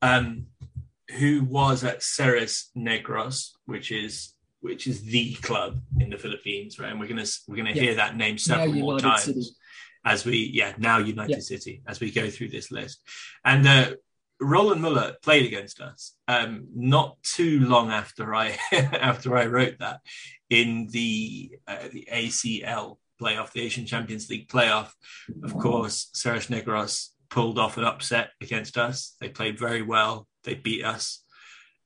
[0.00, 0.46] um,
[1.18, 6.90] who was at Ceres Negros, which is which is the club in the Philippines, right?
[6.90, 7.82] And we're gonna we're gonna Yeah.
[7.82, 9.44] hear that name several Now more United times City.
[10.04, 11.40] as we yeah now United Yeah.
[11.40, 13.02] City as we go through this list,
[13.44, 13.94] and uh,
[14.40, 20.00] Roland Muller played against us um, not too long after I after I wrote that
[20.48, 24.90] in the uh, the ACL playoff, the Asian Champions League playoff.
[25.42, 29.14] Of course, Ceres Negros pulled off an upset against us.
[29.20, 30.26] They played very well.
[30.44, 31.22] They beat us,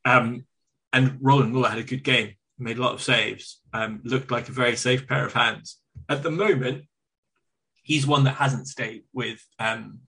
[0.04, 0.44] um,
[0.92, 2.34] and Roland Muller had a good game.
[2.58, 3.60] Made a lot of saves.
[3.72, 5.78] Um, looked like a very safe pair of hands.
[6.08, 6.84] At the moment,
[7.82, 10.00] he's one that hasn't stayed with um,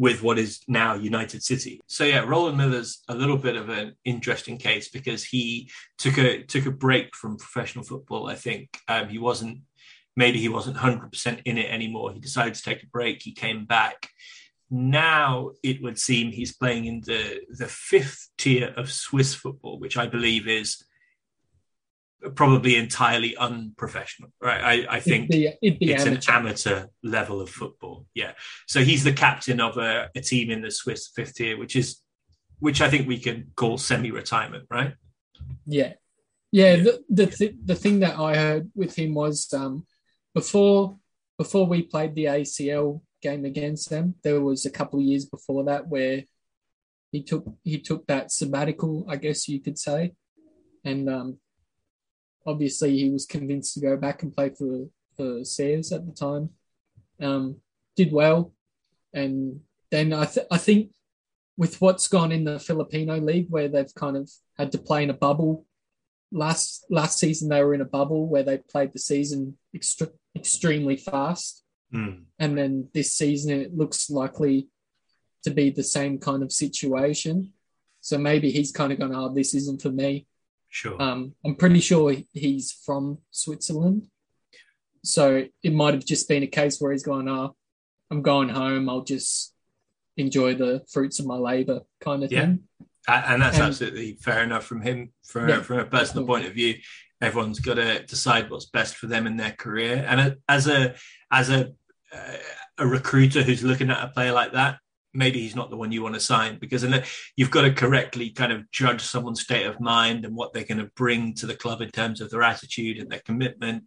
[0.00, 1.78] with what is now United City.
[1.86, 6.42] So yeah, Roland Miller's a little bit of an interesting case because he took a
[6.42, 8.26] took a break from professional football.
[8.26, 9.60] I think um, he wasn't
[10.16, 12.12] maybe he wasn't hundred percent in it anymore.
[12.12, 13.20] He decided to take a break.
[13.22, 14.08] He came back.
[14.70, 19.96] Now it would seem he's playing in the the fifth tier of Swiss football, which
[19.96, 20.84] I believe is
[22.34, 24.30] probably entirely unprofessional.
[24.40, 24.62] Right?
[24.62, 26.30] I, I think it'd be, it'd be it's amateur.
[26.30, 28.06] an amateur level of football.
[28.14, 28.32] Yeah.
[28.68, 32.00] So he's the captain of a, a team in the Swiss fifth tier, which is
[32.60, 34.92] which I think we can call semi-retirement, right?
[35.66, 35.94] Yeah,
[36.52, 36.76] yeah.
[36.76, 36.82] Yeah.
[36.82, 39.86] The the, th- the thing that I heard with him was um,
[40.34, 40.96] before
[41.38, 45.88] before we played the ACL game against them, there was a couple years before that
[45.88, 46.24] where
[47.12, 50.12] he took he took that sabbatical, I guess you could say,
[50.84, 51.38] and um,
[52.46, 56.50] obviously he was convinced to go back and play for for Ceres at the time.
[57.20, 57.56] Um,
[57.96, 58.54] did well,
[59.12, 60.92] and then I th- I think
[61.56, 65.10] with what's gone in the Filipino league, where they've kind of had to play in
[65.10, 65.66] a bubble.
[66.32, 70.96] Last last season, they were in a bubble where they played the season extre- extremely
[70.96, 72.22] fast, Mm.
[72.38, 74.68] and then this season it looks likely
[75.42, 77.52] to be the same kind of situation.
[78.00, 80.26] So maybe he's kind of going, "Oh, this isn't for me."
[80.68, 81.00] Sure.
[81.02, 84.06] Um, I'm pretty sure he's from Switzerland.
[85.02, 87.56] So it might have just been a case where he's gone, oh,
[88.10, 88.88] I'm going home.
[88.88, 89.54] I'll just
[90.16, 92.42] enjoy the fruits of my labor kind of Yeah.
[92.42, 92.68] thing.
[93.08, 95.62] And that's And- absolutely fair enough from him from, Yeah.
[95.62, 96.76] from a personal point of view
[97.22, 100.94] everyone's got to decide what's best for them in their career and as a
[101.30, 101.74] as a
[102.14, 102.36] uh,
[102.78, 104.78] a recruiter who's looking at a player like that
[105.12, 106.86] maybe he's not the one you want to sign because
[107.36, 110.78] you've got to correctly kind of judge someone's state of mind and what they're going
[110.78, 113.84] to bring to the club in terms of their attitude and their commitment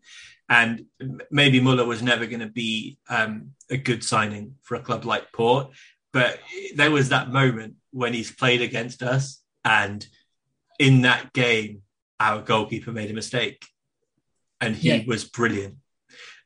[0.50, 0.86] and
[1.32, 5.32] maybe Muller was never going to be um, a good signing for a club like
[5.32, 5.70] Port
[6.12, 6.40] but
[6.76, 10.06] there was that moment when he's played against us and
[10.78, 11.84] in that game
[12.20, 13.66] our goalkeeper made a mistake
[14.60, 15.04] and he Yeah.
[15.08, 15.78] was brilliant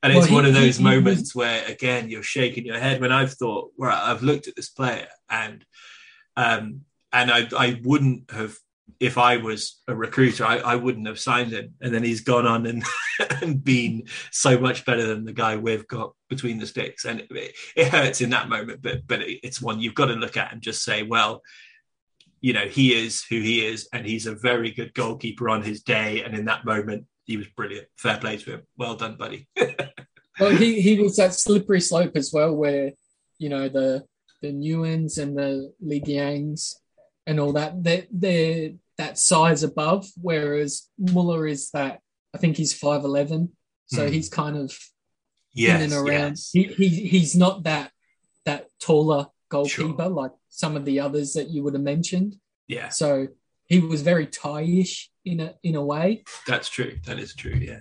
[0.02, 3.00] and Well, it's he- one of those he moments where again you're shaking your head
[3.00, 5.64] when i've thought right i've looked at this player and
[6.36, 6.82] um
[7.12, 8.56] and i i wouldn't have
[9.00, 11.74] if I was a recruiter, I, I wouldn't have signed him.
[11.80, 12.82] And then he's gone on and,
[13.42, 17.04] and been so much better than the guy we've got between the sticks.
[17.04, 20.36] And it, it hurts in that moment, but but it's one you've got to look
[20.36, 21.42] at and just say, well,
[22.40, 25.82] you know, he is who he is, and he's a very good goalkeeper on his
[25.82, 26.22] day.
[26.22, 27.86] And in that moment, he was brilliant.
[27.96, 28.62] Fair play to him.
[28.76, 29.46] Well done, buddy.
[30.40, 32.92] Well, he, he was that slippery slope as well, where,
[33.40, 34.04] you know, the
[34.40, 36.76] the Nguyen's and the Le Giangs
[37.26, 41.98] and all that, they're, they're that size above, whereas Muller is that,
[42.32, 43.48] I think he's 5'11.
[43.86, 44.12] So Hmm.
[44.12, 44.78] he's kind of
[45.52, 46.30] yes, in and around.
[46.36, 46.50] yes.
[46.52, 47.90] He, he he's not that
[48.44, 52.36] that taller goalkeeper like some of the others that you would have mentioned.
[52.68, 53.26] yeah, So
[53.66, 56.24] he was very tie-ish in a in a way.
[56.46, 56.96] that's true.
[57.06, 57.52] That is true.
[57.52, 57.80] Yeah.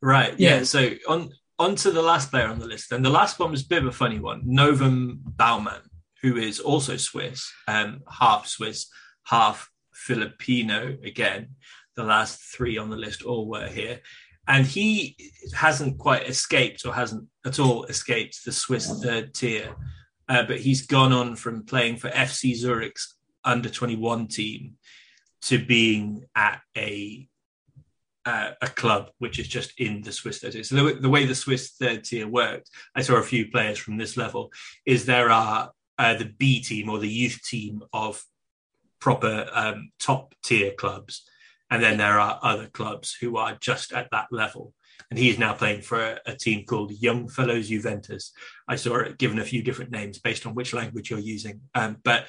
[0.00, 0.34] Right.
[0.38, 0.58] Yeah.
[0.58, 0.62] Yeah.
[0.64, 3.62] So on on to the last player on the list, and the last one was
[3.62, 4.42] a bit of a funny one.
[4.44, 5.82] Novum Baumann,
[6.22, 8.88] who is also Swiss, um, half Swiss,
[9.24, 10.96] half Filipino.
[11.04, 11.50] Again,
[11.96, 14.00] the last three on the list all were here,
[14.46, 15.16] and he
[15.54, 19.74] hasn't quite escaped or hasn't at all escaped the Swiss third tier.
[20.28, 23.14] Uh, but he's gone on from playing for FC Zurich's
[23.44, 24.74] under 21 team
[25.42, 27.28] to being at a
[28.24, 30.62] uh, a club which is just in the Swiss third tier.
[30.62, 33.96] So the, the way the Swiss third tier worked, I saw a few players from
[33.96, 34.52] this level.
[34.84, 38.22] Is there are uh, the B team or the youth team of
[39.00, 41.24] proper um, top tier clubs,
[41.70, 44.74] and then there are other clubs who are just at that level.
[45.10, 48.32] And he's now playing for a, a team called Young Fellows Juventus.
[48.66, 51.96] I saw it given a few different names based on which language you're using, um,
[52.04, 52.26] but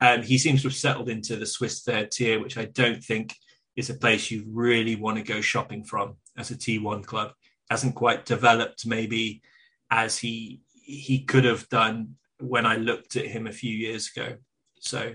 [0.00, 3.34] um, he seems to have settled into the Swiss third tier, which I don't think
[3.76, 7.32] is a place you really want to go shopping from as a T1 club.
[7.70, 9.42] Hasn't quite developed maybe
[9.90, 14.36] as he he could have done when I looked at him a few years ago.
[14.80, 15.14] So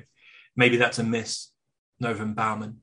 [0.56, 1.52] maybe that's a miss,
[2.00, 2.78] Novum Baumann.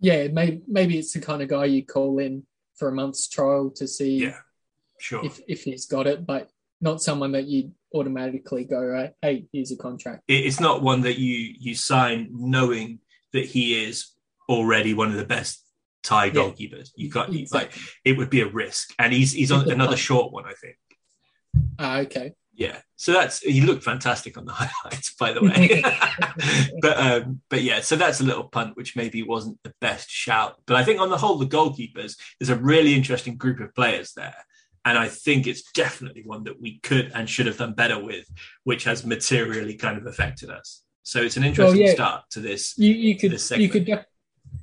[0.00, 2.44] Yeah, maybe maybe it's the kind of guy you call in
[2.76, 4.38] for a month's trial to see Yeah,
[5.00, 5.24] sure.
[5.24, 9.70] if if he's got it, but not someone that you automatically go, right, hey, here's
[9.72, 10.22] a contract.
[10.28, 12.98] It's not one that you you sign knowing
[13.32, 14.08] that he is
[14.48, 15.60] already one of the best
[16.02, 16.32] Thai Yeah.
[16.32, 16.90] goalkeepers.
[16.96, 17.82] You got like Exactly.
[18.04, 20.76] it would be a risk, and he's he's on another short one, I think.
[21.78, 22.34] Ah, okay.
[22.56, 25.82] Yeah, so that's he looked fantastic on the highlights, by the way.
[26.80, 30.56] but um, but yeah, so that's a little punt, which maybe wasn't the best shout.
[30.66, 34.12] But I think on the whole, the goalkeepers is a really interesting group of players
[34.12, 34.36] there,
[34.84, 38.26] and I think it's definitely one that we could and should have done better with,
[38.64, 40.82] which has materially kind of affected us.
[41.02, 41.92] So it's an interesting yeah.
[41.92, 42.76] start to this.
[42.78, 44.04] You you could This you could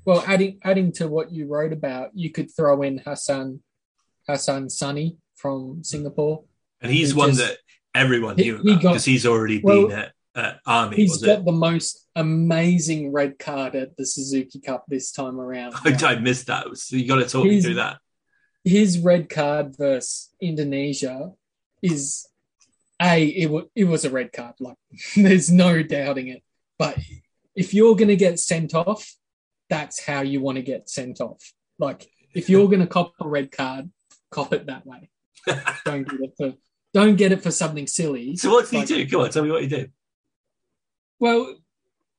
[0.05, 3.61] well adding adding to what you wrote about, you could throw in Hassan
[4.27, 6.43] Hassan Sunny from Singapore.
[6.81, 7.57] And he's one just- that
[7.93, 10.95] everyone he- knew he about because he's already well, been at, at Army.
[10.95, 11.45] He's got it?
[11.45, 15.75] the most amazing red card at the Suzuki Cup this time around.
[15.85, 16.75] I, I missed that.
[16.77, 17.97] So you got to talk me through that.
[18.63, 21.31] His red card versus Indonesia
[21.81, 22.27] is
[23.01, 24.55] a it, w- it was a red card.
[24.59, 24.77] Like
[25.15, 26.43] there's no doubting it.
[26.77, 26.97] But
[27.55, 29.15] if you're going to get sent off,
[29.69, 31.41] that's how you want to get sent off.
[31.79, 33.89] Like if you're going to cop a red card,
[34.29, 35.09] cop it that way.
[35.85, 36.53] don't get it for
[36.93, 38.35] don't get it for something silly.
[38.37, 39.09] So what did Like- he do?
[39.09, 39.91] Come on, tell me what he did.
[41.19, 41.55] Well,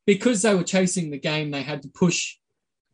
[0.07, 2.37] because they were chasing the game, they had to push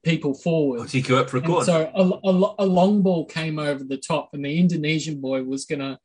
[0.09, 0.81] people forward.
[0.81, 1.65] Oh, did he go up for a corner?
[1.65, 5.65] so a, a, a long ball came over the top, and the Indonesian boy was
[5.67, 5.99] going to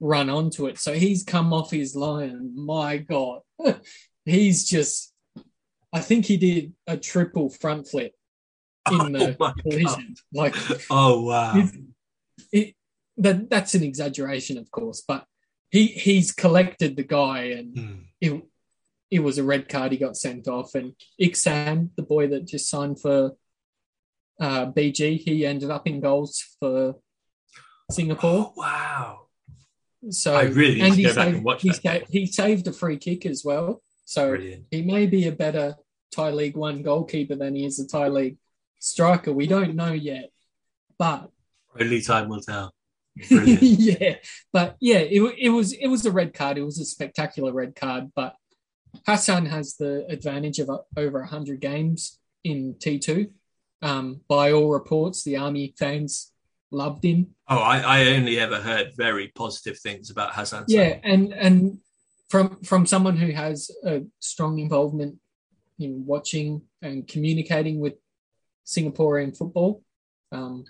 [0.00, 0.78] run onto it.
[0.78, 2.52] So he's come off his line.
[2.54, 3.40] My God.
[4.24, 5.12] he's just.
[5.92, 8.14] I think he did a triple front flip
[8.90, 10.14] in the Oh collision.
[10.32, 10.54] Like
[10.90, 11.52] Oh wow!
[11.54, 11.76] He's-
[12.50, 12.74] it,
[13.18, 15.26] that that's an exaggeration, of course, but
[15.70, 17.94] he he's collected the guy, and Hmm.
[18.20, 18.42] it
[19.10, 19.92] it was a red card.
[19.92, 23.32] He got sent off, and Ikhsan, the boy that just signed for
[24.42, 26.96] uh, BG, he ended up in goals for
[27.90, 28.30] Singapore.
[28.30, 29.20] Oh, wow!
[30.10, 32.26] So I really need and to he go back saved, and watch he, that he
[32.26, 33.82] saved a free kick as well.
[34.04, 34.66] So Brilliant.
[34.70, 35.76] he may be a better
[36.10, 38.38] Thai League One goalkeeper than he is a Thai League
[38.80, 39.32] striker.
[39.32, 40.30] We don't know yet,
[40.98, 41.30] but
[41.78, 42.74] Only time will tell.
[43.30, 44.16] Yeah,
[44.52, 46.58] but yeah, it, it was it was a red card.
[46.58, 48.10] It was a spectacular red card.
[48.16, 48.34] But
[49.06, 53.30] Hassan has the advantage of over hundred games in T two.
[53.82, 56.32] Um, by all reports, the army fans
[56.70, 57.34] loved him.
[57.48, 60.64] oh, I, I only ever heard very positive things about Hassan.
[60.68, 61.78] Yeah, and and
[62.28, 65.18] from from someone who has a strong involvement
[65.78, 67.94] in watching and communicating with
[68.64, 69.82] Singaporean football,
[70.30, 70.64] um,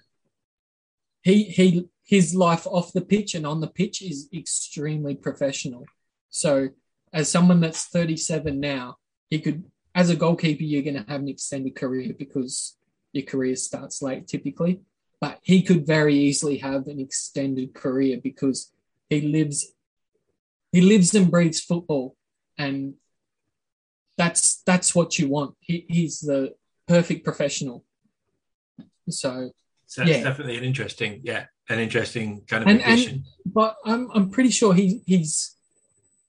[1.23, 5.85] he he his life off the pitch and on the pitch is extremely professional.
[6.31, 6.71] So,
[7.13, 8.97] as someone that's 37 now,
[9.31, 12.77] he could, as a goalkeeper, you're going to have an extended career because
[13.13, 14.81] your career starts late typically.
[15.21, 18.73] But he could very easily have an extended career because
[19.09, 19.73] he lives
[20.73, 22.17] he lives and breathes football
[22.59, 22.95] and
[24.17, 26.55] that's that's what you want he, he's the
[26.89, 27.85] perfect professional
[29.09, 29.51] so
[29.87, 30.23] So Yeah.
[30.25, 33.25] definitely an interesting, yeah, an interesting kind of And- addition.
[33.47, 35.55] but i'm i'm pretty sure he he's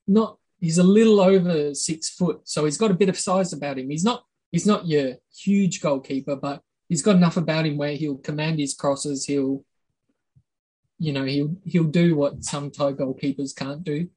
[0.07, 3.79] not he's a little over six foot so he's got a bit of size about
[3.79, 6.61] him he's not he's not your huge goalkeeper but
[6.93, 9.65] he's got enough about him where he'll command his crosses he'll
[10.99, 14.09] you know he'll he'll do what some Thai goalkeepers can't do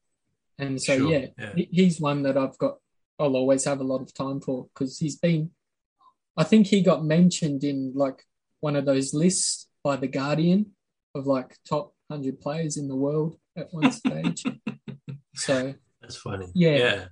[0.59, 1.65] and so Sure, yeah yeah.
[1.71, 2.77] he's one that I've got.
[3.19, 5.51] I'll always have a lot of time for because he's been.
[6.37, 8.23] I think he got mentioned in like
[8.61, 10.73] one of those lists by the Guardian
[11.15, 14.45] of like top hundred players in the world at one stage.
[15.35, 16.49] so That's funny.
[16.55, 16.77] Yeah.
[16.77, 17.05] Yeah.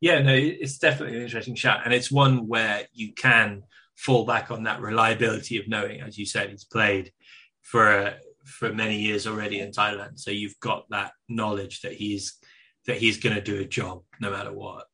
[0.00, 1.82] Yeah, no, it's definitely an interesting shout.
[1.84, 3.62] And it's one where you can
[3.96, 7.12] fall back on that reliability of knowing, as you said, he's played
[7.60, 8.14] for uh,
[8.44, 10.18] for many years already in Thailand.
[10.18, 12.38] So you've got that knowledge that he's
[12.86, 14.86] that he's going to do a job no matter what.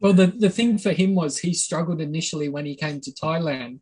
[0.00, 3.78] Well, the, the thing for him was he struggled initially when he came to Thailand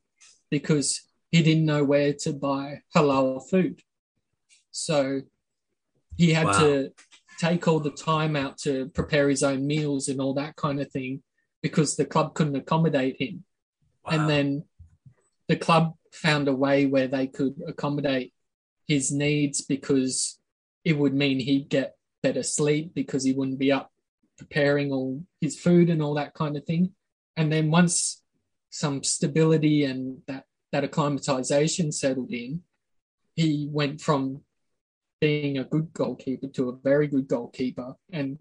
[0.50, 3.80] because he didn't know where to buy halal food.
[4.70, 5.22] So
[6.16, 6.58] he had Wow.
[6.60, 6.90] to
[7.38, 10.90] take all the time out to prepare his own meals and all that kind of
[10.92, 11.22] thing
[11.62, 13.44] because the club couldn't accommodate him.
[14.04, 14.12] Wow.
[14.12, 14.64] And then
[15.48, 18.32] the club found a way where they could accommodate
[18.86, 20.38] his needs because
[20.84, 23.90] it would mean he'd get better sleep because he wouldn't be up
[24.38, 26.92] preparing all his food and all that kind of thing.
[27.36, 28.22] And then once
[28.70, 32.62] some stability and that, that acclimatization settled in,
[33.34, 34.42] he went from
[35.20, 37.94] being a good goalkeeper to a very good goalkeeper.
[38.12, 38.38] And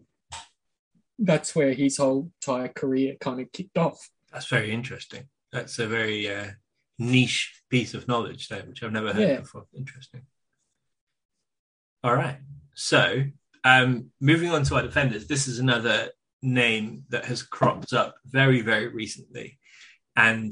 [1.19, 4.09] that's where his whole entire career kind of kicked off.
[4.31, 5.27] That's very interesting.
[5.51, 6.51] That's a very uh,
[6.97, 9.39] niche piece of knowledge there, which I've never heard Yeah.
[9.39, 9.65] before.
[9.75, 10.21] Interesting.
[12.03, 12.37] All right.
[12.73, 13.23] So,
[13.63, 16.09] um, moving on to our defenders, this is another
[16.41, 19.59] name that has cropped up very, very recently
[20.15, 20.51] and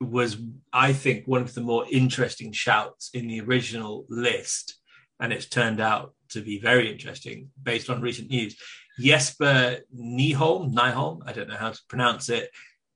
[0.00, 0.36] was,
[0.72, 4.78] I think, one of the more interesting shouts in the original list.
[5.20, 8.56] And it's turned out to be very interesting based on recent news.
[9.00, 12.50] Jesper Nyholm, Nyholm, I don't know how to pronounce it,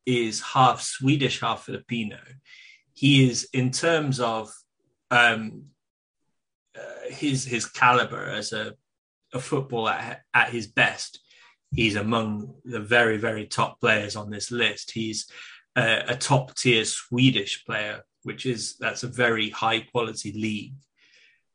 [0.06, 2.18] is half Swedish, half Filipino.
[2.92, 4.52] He is, in terms of
[5.10, 5.64] um,
[6.76, 8.74] uh, his his caliber as a,
[9.32, 11.20] a footballer at, at his best,
[11.70, 14.92] he's among the very very top players on this list.
[14.92, 15.26] He's
[15.76, 20.74] uh, a top tier Swedish player, which is that's a very high quality league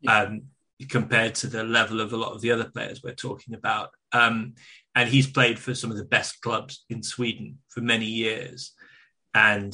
[0.07, 0.43] um,
[0.89, 3.89] compared to the level of a lot of the other players we're talking about.
[4.11, 4.53] Um,
[4.97, 8.71] and he's played for some of the best clubs in Sweden for many years.
[9.31, 9.71] And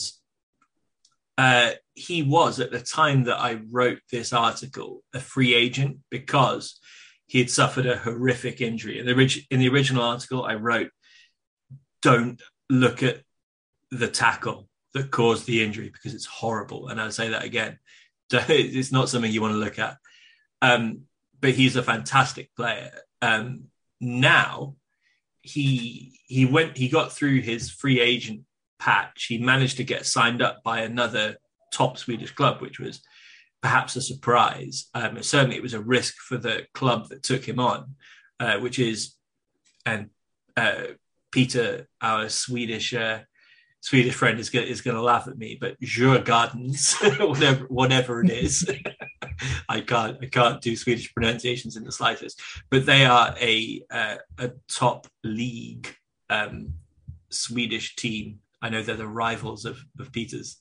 [1.38, 6.78] uh, he was, at the time that I wrote this article, a free agent because
[7.26, 9.00] he had suffered a horrific injury.
[9.00, 10.90] In the, orig- in the original article, I wrote,
[12.02, 13.22] don't look at
[13.92, 16.90] the tackle that caused the injury because it's horrible.
[16.90, 17.80] And I'll say that again.
[18.30, 19.96] It's not something you want to look at.
[20.62, 21.04] Um,
[21.40, 22.92] but he's a fantastic player.
[23.22, 23.68] Um,
[24.02, 24.76] now
[25.44, 28.42] he he went he got through his free agent
[28.80, 29.26] patch.
[29.26, 31.38] He managed to get signed up by another
[31.72, 33.02] top Swedish club, which was
[33.62, 34.90] perhaps a surprise.
[34.94, 37.96] Um, certainly, it was a risk for the club that took him on,
[38.40, 39.16] uh, which is
[39.86, 40.10] and
[40.56, 40.84] uh,
[41.32, 43.20] Peter, our Swedish uh,
[43.82, 46.96] Swedish friend, is going is to laugh at me, but Djurgårdens,
[47.28, 48.66] whatever whatever it is,
[49.70, 52.42] I can't I can't do Swedish pronunciations in the slightest.
[52.70, 55.96] But they are a uh, a top league
[56.30, 56.74] um,
[57.30, 58.40] Swedish team.
[58.62, 60.58] I know they're the rivals of of Peter's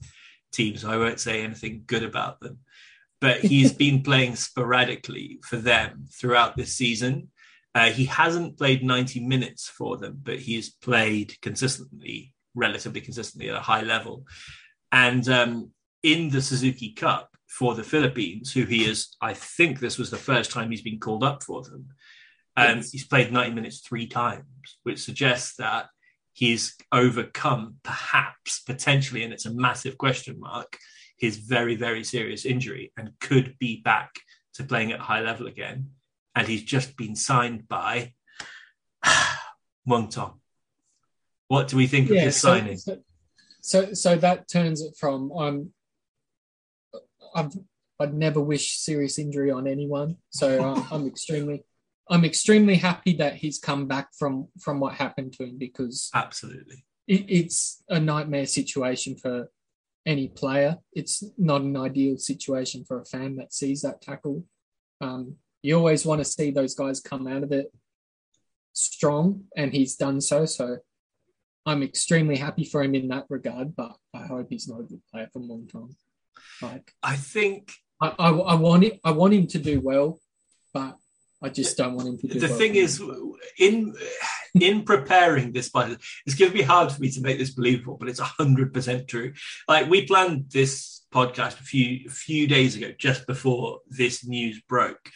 [0.53, 2.59] team, so I won't say anything good about them.
[3.21, 7.29] But he's been playing sporadically for them throughout this season.
[7.75, 13.57] Uh, he hasn't played 90 minutes for them, but he's played consistently, relatively consistently at
[13.57, 14.27] a high level.
[14.91, 15.71] And um,
[16.03, 20.17] in the Suzuki Cup for the Philippines, who he is, I think this was the
[20.17, 21.89] first time he's been called up for them.
[22.57, 22.91] Um, yes.
[22.91, 24.45] He's played 90 minutes three times,
[24.85, 25.89] which suggests that
[26.33, 30.79] he's overcome, perhaps, potentially, and it's a massive question mark,
[31.19, 34.15] his very, very serious injury and could be back
[34.55, 35.91] to playing at high level again.
[36.35, 38.15] And he's just been signed by
[39.87, 40.39] Muangthong.
[41.49, 42.79] What do we think yeah, of his so, signing?
[42.79, 42.99] So,
[43.61, 45.73] so, so that turns it from um,
[47.35, 47.53] I've
[48.01, 50.17] I'd never wish serious injury on anyone.
[50.31, 51.65] So uh, I'm extremely
[52.11, 56.85] I'm extremely happy that he's come back from from what happened to him because absolutely
[57.07, 59.51] it, it's a nightmare situation for
[60.05, 60.79] any player.
[60.93, 64.45] It's not an ideal situation for a fan that sees that tackle.
[65.01, 67.73] Um, you always want to see those guys come out of it
[68.73, 70.45] strong, and he's done so.
[70.45, 70.79] So
[71.65, 75.03] I'm extremely happy for him in that regard, but I hope he's not a good
[75.13, 75.95] player for a long time.
[76.61, 79.01] Like I think I, I, I want it.
[79.05, 80.19] I want him to do well,
[80.73, 80.97] but
[81.43, 82.41] I just don't want him to do.
[82.41, 83.03] The well thing is,
[83.59, 83.95] in
[84.55, 87.97] in preparing this budget, it's going to be hard for me to make this believable,
[87.99, 89.33] but it's hundred percent true.
[89.69, 94.61] Like we planned this podcast a few a few days ago, just before this news
[94.69, 95.11] broke,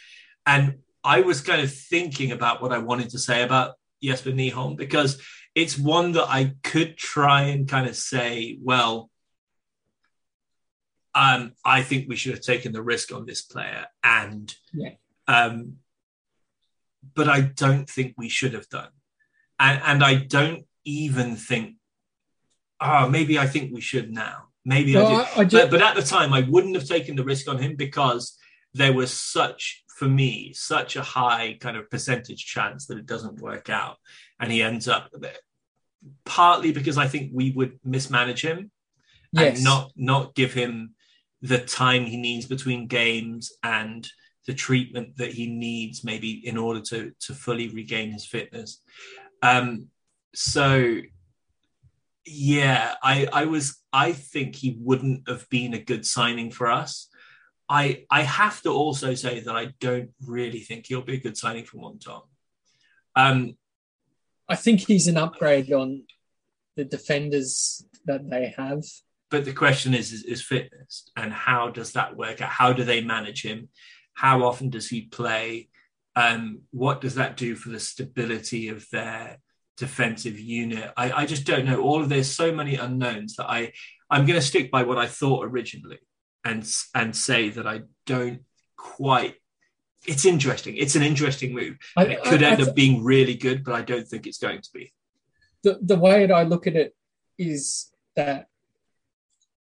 [0.45, 4.77] and I was kind of thinking about what I wanted to say about Jesper Nyholm
[4.77, 5.21] because
[5.55, 9.09] it's one that I could try and kind of say, well,
[11.17, 14.91] um, I think we should have taken the risk on this player, and yeah.
[15.27, 15.77] um,
[17.15, 18.89] but I don't think we should have done.
[19.59, 21.77] And, and I don't even think,
[22.79, 24.49] oh, maybe I think we should now.
[24.63, 27.23] Maybe I, I, I just, but, but at the time, I wouldn't have taken the
[27.23, 28.37] risk on him because
[28.75, 33.41] there was such, for me, such a high kind of percentage chance that it doesn't
[33.41, 33.97] work out.
[34.39, 35.09] And he ends up
[36.25, 38.69] partly because I think we would mismanage him
[39.31, 39.55] yes.
[39.55, 40.93] and not not give him
[41.41, 44.07] the time he needs between games and
[44.47, 48.81] the treatment that he needs maybe in order to to fully regain his fitness.
[49.41, 49.87] Um
[50.33, 51.01] so
[52.27, 57.07] yeah i i was i think he wouldn't have been a good signing for us.
[57.69, 61.37] I i have to also say that i don't really think he'll be a good
[61.37, 62.23] signing for Muangthong
[63.15, 63.57] um
[64.47, 66.03] i think he's an upgrade on
[66.75, 68.83] the defenders that they have
[69.29, 72.83] but the question is, is, is fitness and how does that work out how do
[72.83, 73.69] they manage him
[74.17, 75.69] how often does he play?
[76.15, 79.37] Um, what does that do for the stability of their
[79.77, 80.91] defensive unit?
[80.97, 81.81] I, I just don't know.
[81.81, 83.73] All of there's so many unknowns that I
[84.09, 85.99] I'm going to stick by what I thought originally
[86.43, 88.41] and and say that I don't
[88.75, 89.35] quite.
[90.07, 90.77] It's interesting.
[90.77, 91.77] It's an interesting move.
[91.95, 94.61] I, it could I, end up being really good, but I don't think it's going
[94.61, 94.91] to be.
[95.61, 96.95] The the way that I look at it
[97.37, 98.47] is that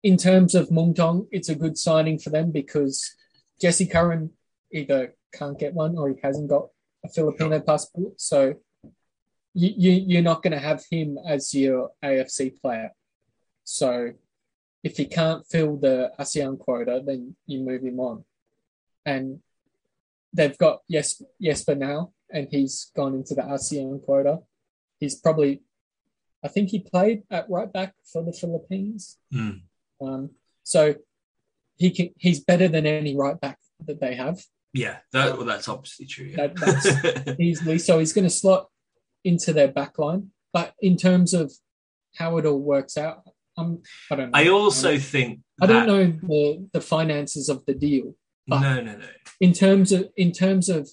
[0.03, 3.14] in terms of Muangthong, it's a good signing for them because
[3.61, 4.30] Jesse Curran
[4.72, 6.68] either can't get one or he hasn't got
[7.05, 8.20] a Filipino passport.
[8.20, 8.55] So
[9.55, 12.90] you, you you're not going to have him as your AFC player.
[13.64, 14.12] So
[14.82, 18.24] if he can't fill the ASEAN quota, then you move him on.
[19.07, 19.40] And
[20.32, 24.40] they've got yes Jesper now, and he's gone into the ASEAN quota.
[24.98, 25.62] He's probably,
[26.44, 29.18] I think he played at right back for the Philippines.
[29.32, 29.62] Mm.
[30.07, 30.30] Um,
[30.62, 30.94] so
[31.76, 34.42] he can, he's better than any right back that they have.
[34.72, 36.26] Yeah, that, well, that's obviously true.
[36.26, 36.48] Yeah.
[36.48, 38.68] That, that's easily so he's going to slot
[39.24, 40.30] into their back line.
[40.53, 41.53] But in terms of
[42.16, 43.22] how it all works out,
[43.57, 44.38] I'm, I don't know.
[44.38, 48.14] I also I think I don't know the, the finances of the deal.
[48.46, 48.98] no, no, no.
[49.40, 50.88] In terms of in terms of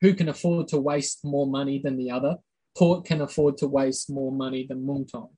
[0.00, 2.36] who can afford to waste more money than the other,
[2.76, 5.30] Port can afford to waste more money than Muangthong.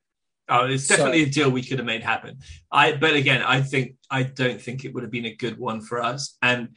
[0.49, 2.39] Oh, it's definitely so, a deal we could have made happen.
[2.71, 5.81] I, but again, I think I don't think it would have been a good one
[5.81, 6.37] for us.
[6.43, 6.77] And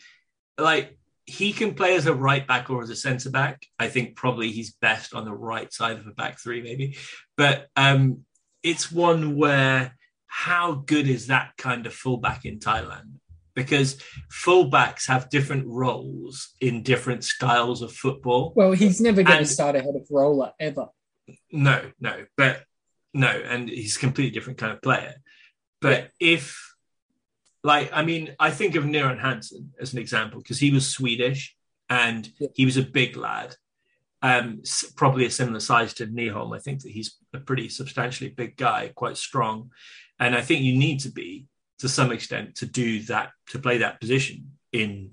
[0.58, 3.66] like he can play as a right back or as a centre back.
[3.80, 6.98] I think probably he's best on the right side of a back three, maybe.
[7.36, 8.22] But um,
[8.64, 9.96] it's one where
[10.28, 13.20] how good is that kind of fullback in Thailand?
[13.56, 13.98] Because
[14.30, 18.52] fullbacks have different roles in different styles of football.
[18.56, 20.88] Well, he's never going and, to start ahead of roller ever.
[21.52, 22.64] no, no, but
[23.16, 25.16] no, and he's a completely different kind of player.
[25.82, 26.76] But if,
[27.64, 31.56] like, I mean, I think of Niran Hansen as an example because he was Swedish
[31.90, 32.50] and Yeah.
[32.56, 33.56] he was a big lad,
[34.22, 34.62] um,
[34.98, 36.56] probably a similar size to Nyholm.
[36.56, 39.72] I think that he's a pretty substantially big guy, quite strong,
[40.20, 41.48] and I think you need to be
[41.80, 45.12] to some extent to do that to play that position in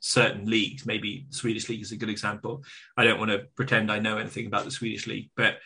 [0.00, 0.86] certain leagues.
[0.86, 2.64] Maybe Swedish league is a good example.
[2.96, 5.58] I don't want to pretend I know anything about the Swedish league, but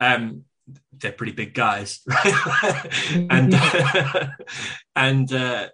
[0.00, 0.44] um,
[0.92, 2.00] they're pretty big guys,
[3.12, 3.54] and
[4.96, 5.68] and uh,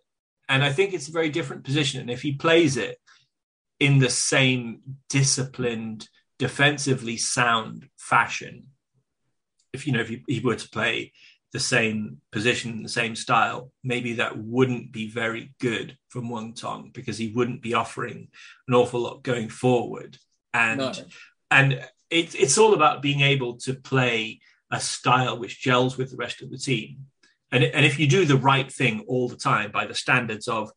[0.49, 2.01] and I think it's a very different position.
[2.01, 2.99] And if he plays it
[3.78, 8.68] in the same disciplined, defensively sound fashion,
[9.72, 11.12] if you know if he, he were to play
[11.53, 17.18] the same position, the same style, maybe that wouldn't be very good from Muangthong because
[17.18, 18.28] he wouldn't be offering
[18.68, 20.16] an awful lot going forward.
[20.55, 20.93] And No.
[21.51, 21.72] and
[22.09, 26.42] it, it's all about being able to play a style which gels with the rest
[26.42, 27.06] of the team.
[27.52, 30.70] And, and if you do the right thing all the time by the standards of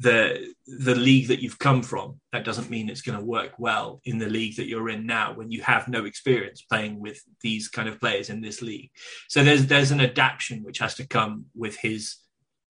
[0.00, 4.00] the the league that you've come from, that doesn't mean it's going to work well
[4.04, 7.68] in the league that you're in now when you have no experience playing with these
[7.68, 8.90] kind of players in this league.
[9.28, 12.16] So there's there's an adaptation which has to come with his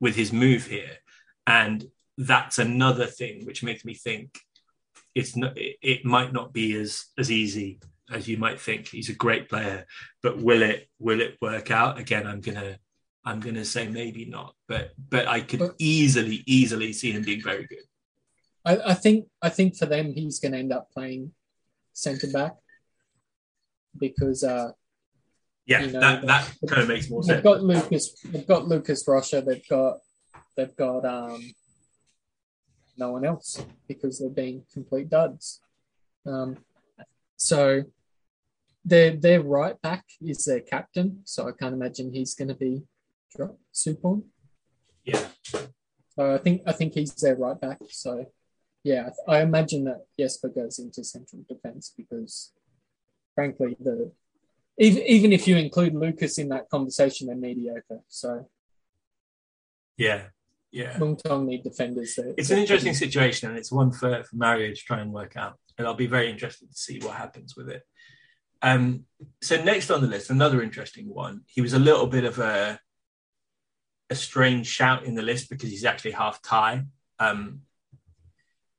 [0.01, 0.99] with his move here,
[1.47, 1.85] and
[2.17, 4.41] that's another thing which makes me think
[5.15, 7.79] it's not it, it might not be as as easy
[8.13, 8.89] as you might think.
[8.89, 9.87] He's a great player,
[10.23, 11.99] but will it will it work out?
[11.99, 12.79] Again, I'm gonna
[13.25, 17.43] I'm gonna say maybe not, but but I could But- easily easily see him being
[17.43, 17.85] very good.
[18.65, 21.33] I, I think I think for them he's going to end up playing
[21.93, 22.57] centre back
[23.97, 24.73] because uh,
[25.67, 27.45] Yeah, You know, that that kind of makes more they've sense.
[27.45, 29.99] got Lucas, they've got Lucas Rocha, they've got
[30.57, 31.41] they've got um,
[32.97, 35.61] no one else because they're being complete duds.
[36.27, 36.59] Um,
[37.37, 37.85] so
[38.89, 42.83] their their right back is their captain, so I can't imagine he's going to be
[43.35, 44.25] dropped Supon.
[45.05, 45.25] Yeah,
[46.15, 47.79] So I think I think he's their right back.
[47.89, 48.27] So
[48.85, 52.53] yeah, I imagine that Jesper goes into central defense because,
[53.35, 54.13] frankly, the
[54.79, 58.01] even even if you include Lucas in that conversation, they're mediocre.
[58.09, 58.49] So
[59.97, 60.25] yeah,
[60.71, 60.99] yeah.
[60.99, 62.15] Muangthong need defenders.
[62.15, 65.37] That, It's an interesting situation, and it's one for, for Mario to try and work
[65.37, 65.59] out.
[65.77, 67.83] And I'll be very interested to see what happens with it.
[68.63, 69.05] Um,
[69.41, 71.43] so next on the list, another interesting one.
[71.47, 72.81] He was a little bit of a
[74.11, 76.85] a strange shout in the list because he's actually half Thai.
[77.19, 77.61] Um,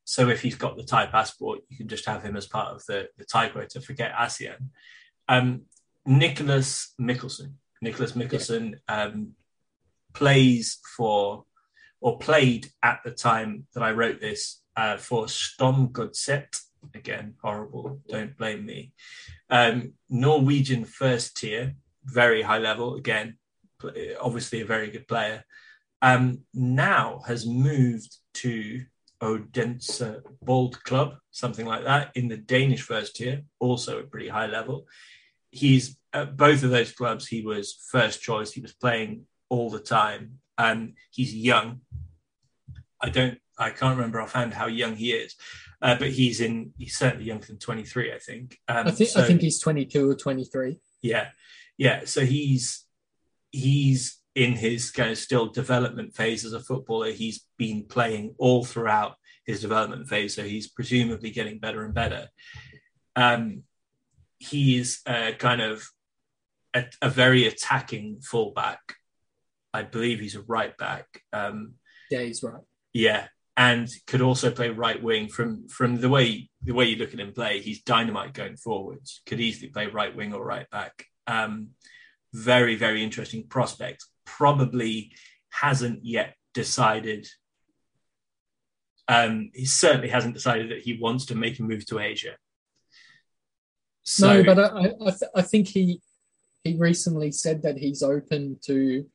[0.06, 2.84] so if he's got the Thai passport, you can just have him as part of
[2.88, 3.80] the, the Thai quota.
[3.80, 4.70] Forget ASEAN.
[5.28, 5.64] Um,
[6.06, 7.54] Nicholas Mickelson.
[7.82, 9.34] Nicholas Mickelson um,
[10.14, 11.46] plays for
[12.02, 16.60] or played at the time that I wrote this uh, for Strømsgodset.
[16.96, 18.02] Again, horrible.
[18.08, 18.94] Don't blame me.
[19.50, 21.76] Um, Norwegian first tier,
[22.06, 22.96] very high level.
[22.96, 23.38] Again,
[24.20, 25.44] obviously a very good player.
[26.02, 28.86] Um, now has moved to
[29.22, 30.02] Odense
[30.46, 34.88] Boldklub, something like that, in the Danish first tier, also a pretty high level.
[35.52, 37.28] He's at both of those clubs.
[37.28, 38.52] He was first choice.
[38.52, 40.40] He was playing all the time.
[40.58, 41.82] Um, he's young.
[43.02, 43.40] I don't.
[43.58, 45.36] I can't remember offhand how young he is,
[45.82, 46.74] uh, but he's in.
[46.78, 48.14] He's certainly younger than twenty three.
[48.14, 48.58] I think.
[48.68, 50.80] Um, I think so- I think he's twenty two or twenty three.
[51.02, 51.30] yeah,
[51.78, 52.02] yeah.
[52.06, 52.86] So he's
[53.52, 57.12] he's in his kind of still development phase as a footballer.
[57.12, 59.16] He's been playing all throughout
[59.46, 62.28] his development phase, so he's presumably getting better and better.
[63.16, 63.64] Um,
[64.38, 65.84] he's uh, kind of
[66.74, 68.80] a, a very attacking fullback.
[69.74, 71.06] I believe he's a right back.
[71.34, 71.74] Um,
[72.12, 72.62] Yeah, he's right.
[72.94, 73.28] yeah,
[73.60, 77.20] and could also play right wing from from the way the way you look at
[77.20, 77.60] him play.
[77.60, 79.22] He's dynamite going forwards.
[79.26, 81.06] Could easily play right wing or right back.
[81.28, 81.72] Um,
[82.34, 84.06] very very interesting prospect.
[84.26, 85.12] Probably
[85.50, 87.28] hasn't yet decided.
[89.10, 92.38] Um, he certainly hasn't decided that he wants to make a move to Asia.
[94.04, 96.02] So, no, but I I, th- I think he
[96.64, 99.06] he recently said that he's open to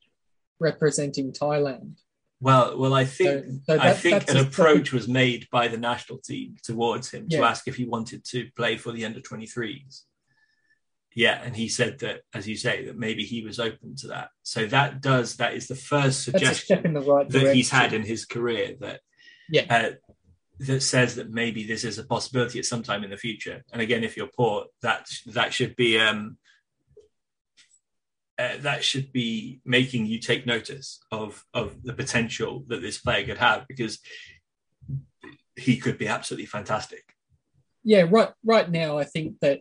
[0.61, 1.97] representing Thailand.
[2.45, 6.19] Well, well, I think So, so I think an approach was made by the national
[6.19, 7.49] team towards him to Yeah.
[7.49, 10.03] ask if he wanted to play for the under 23s.
[11.15, 14.29] Yeah, and he said that, as you say, that maybe he was open to that.
[14.43, 18.27] So that does that is the first suggestion the right that he's had in his
[18.27, 19.01] career that
[19.49, 19.67] Yeah.
[19.71, 19.91] uh,
[20.59, 23.65] that says that maybe this is a possibility at some time in the future.
[23.73, 26.37] And again, if you're poor, that that should be um,
[28.39, 33.25] uh, that should be making you take notice of of the potential that this player
[33.25, 33.99] could have because
[35.57, 37.05] he could be absolutely fantastic.
[37.85, 38.33] yeah, right.
[38.45, 39.61] Right now, I think that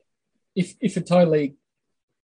[0.55, 1.55] if if a Thai league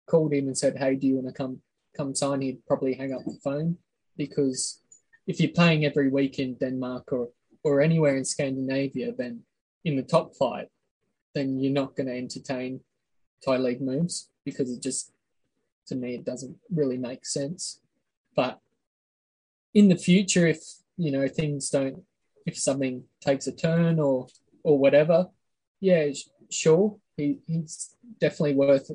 [0.10, 1.62] called him and said, "Hey, do you want to come
[1.96, 3.78] come sign?" He'd probably hang up the phone
[4.18, 4.82] because
[5.28, 7.30] if you're playing every week in Denmark or
[7.64, 9.44] or anywhere in Scandinavia, then
[9.86, 10.68] in the top flight,
[11.34, 12.82] then you're not going to entertain
[13.46, 15.13] Thai league moves because it just,
[15.88, 17.80] to me, it doesn't really make sense.
[18.36, 18.60] But
[19.74, 20.60] in the future, if
[20.98, 22.04] you know things don't,
[22.46, 24.28] if something takes a turn or
[24.64, 25.28] or whatever,
[25.80, 26.08] yeah,
[26.50, 28.92] sure, he, he's definitely worth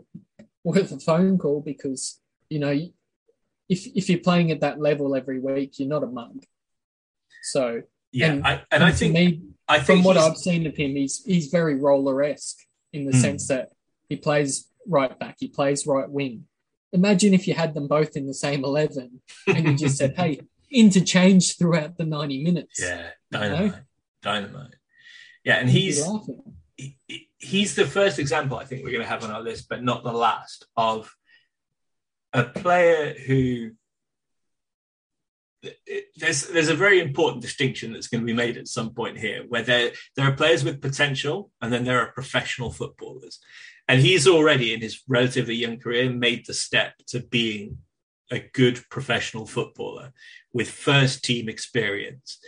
[0.65, 2.79] worth a phone call because you know
[3.69, 6.45] if if you're playing at that level every week, you're not a mug.
[7.43, 7.83] So
[8.13, 10.97] yeah, and I, and I think me, I think from what I've seen of him,
[10.97, 12.59] he's he's very roller esque
[12.93, 13.21] in the mm.
[13.21, 13.71] sense that
[14.09, 16.45] he plays right back, he plays right wing.
[16.93, 20.41] Imagine if you had them both in the same eleven and you just said, "Hey,
[20.71, 23.75] interchange throughout the ninety minutes." Yeah, dynamite, you know?
[24.23, 24.75] dynamite.
[25.45, 26.07] Yeah, and he's
[26.77, 26.97] he,
[27.39, 30.05] he's the first example I think we're going to have on our list, but not
[30.05, 31.15] the last of
[32.33, 33.73] a player who
[36.17, 39.45] there's there's a very important distinction that's going to be made at some point here
[39.49, 43.41] where there there are players with potential and then there are professional footballers
[43.89, 47.79] and he's already in his relatively young career made the step to being
[48.31, 50.13] a good professional footballer
[50.53, 52.39] with first team experience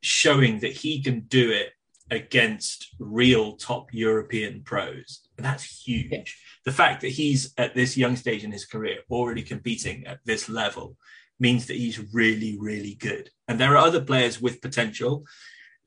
[0.00, 1.70] showing that he can do it
[2.10, 6.22] against real top European pros and that's huge yeah.
[6.64, 10.48] the fact that he's at this young stage in his career already competing at this
[10.48, 10.96] level
[11.42, 13.28] means that he's really, really good.
[13.48, 15.24] And there are other players with potential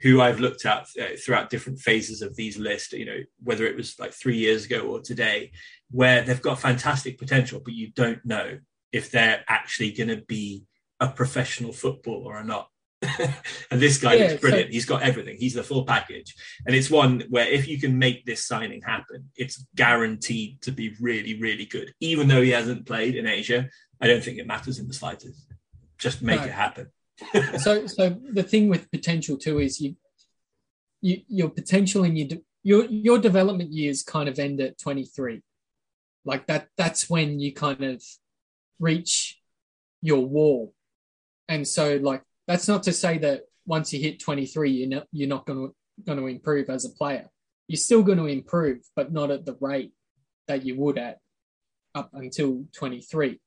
[0.01, 3.75] who I've looked at uh, throughout different phases of these lists, you know, whether it
[3.75, 5.51] was like three years ago or today,
[5.91, 8.59] where they've got fantastic potential, but you don't know
[8.91, 10.63] if they're actually going to be
[10.99, 12.69] a professional footballer or not.
[13.01, 14.69] and this guy yeah, looks brilliant.
[14.69, 15.37] So- He's got everything.
[15.37, 16.33] He's the full package.
[16.65, 20.95] And it's one where if you can make this signing happen, it's guaranteed to be
[20.99, 21.93] really, really good.
[21.99, 23.69] Even though he hasn't played in Asia,
[24.01, 25.45] I don't think it matters in the slightest.
[25.97, 26.47] Just make no.
[26.47, 26.87] it happen.
[27.59, 29.95] So, so the thing with potential too is you,
[31.01, 35.41] you your potential and your your your development years kind of end at 23.
[36.25, 38.03] Like that, that's when you kind of
[38.79, 39.39] reach
[40.01, 40.73] your wall.
[41.47, 45.29] And so, like, that's not to say that once you hit 23, you're not you're
[45.29, 47.29] not going to going to improve as a player.
[47.67, 49.91] You're still going to improve, but not at the rate
[50.47, 51.19] that you would at
[51.95, 53.39] up until 23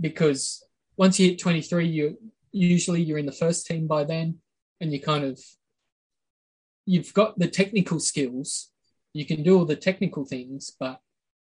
[0.00, 0.64] because
[0.96, 2.18] once you hit 23, you
[2.56, 4.38] usually you're in the first team by then,
[4.80, 5.40] and you kind of
[6.84, 8.70] you've got the technical skills.
[9.12, 11.00] You can do all the technical things, but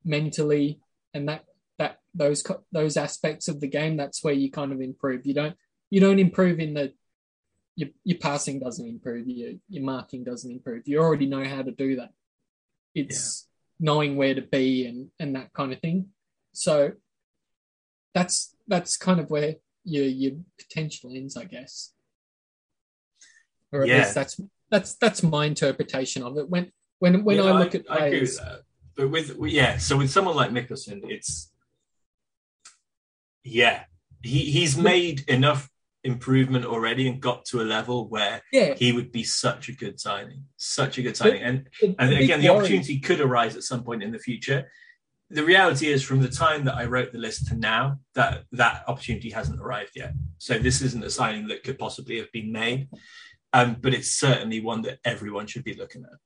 [0.03, 0.79] mentally
[1.13, 1.45] and that
[1.77, 5.25] that those those aspects of the game, that's where you kind of improve.
[5.25, 5.55] You don't
[5.89, 6.93] you don't improve in the
[7.75, 10.83] your, your passing doesn't improve, your your marking doesn't improve.
[10.87, 12.11] You already know how to do that.
[12.93, 13.47] It's
[13.79, 13.85] yeah.
[13.85, 16.07] knowing where to be and and that kind of thing.
[16.53, 16.93] So
[18.13, 19.55] that's that's kind of where
[19.89, 21.93] your your potential ends, I guess.
[23.71, 23.97] Or at yeah.
[23.99, 26.49] least that's that's that's my interpretation of it.
[26.49, 28.61] When when when yeah, I look I, at players, I agree with that.
[28.95, 31.51] But with yeah, so with someone like Mickelson, it's
[33.43, 33.83] yeah,
[34.21, 35.69] he he's made enough
[36.03, 38.73] improvement already and got to a level where yeah.
[38.73, 41.41] he would be such a good signing, such a good signing.
[41.41, 44.69] And and again, the opportunity could arise at some point in the future
[45.29, 48.83] the reality is from the time that I wrote the list to now that that
[48.87, 50.13] opportunity hasn't arrived yet.
[50.39, 52.89] So this isn't a signing that could possibly have been made,
[53.53, 56.17] um, but it's certainly one that everyone should be looking at.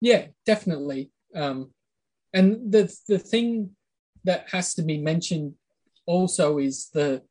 [0.00, 1.10] Yeah, definitely.
[1.34, 1.72] Um,
[2.32, 3.70] and the the thing
[4.24, 5.54] that has to be mentioned
[6.06, 7.22] also is the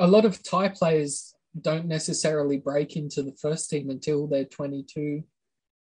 [0.00, 5.24] a lot of Thai players don't necessarily break into the first team until they're 22,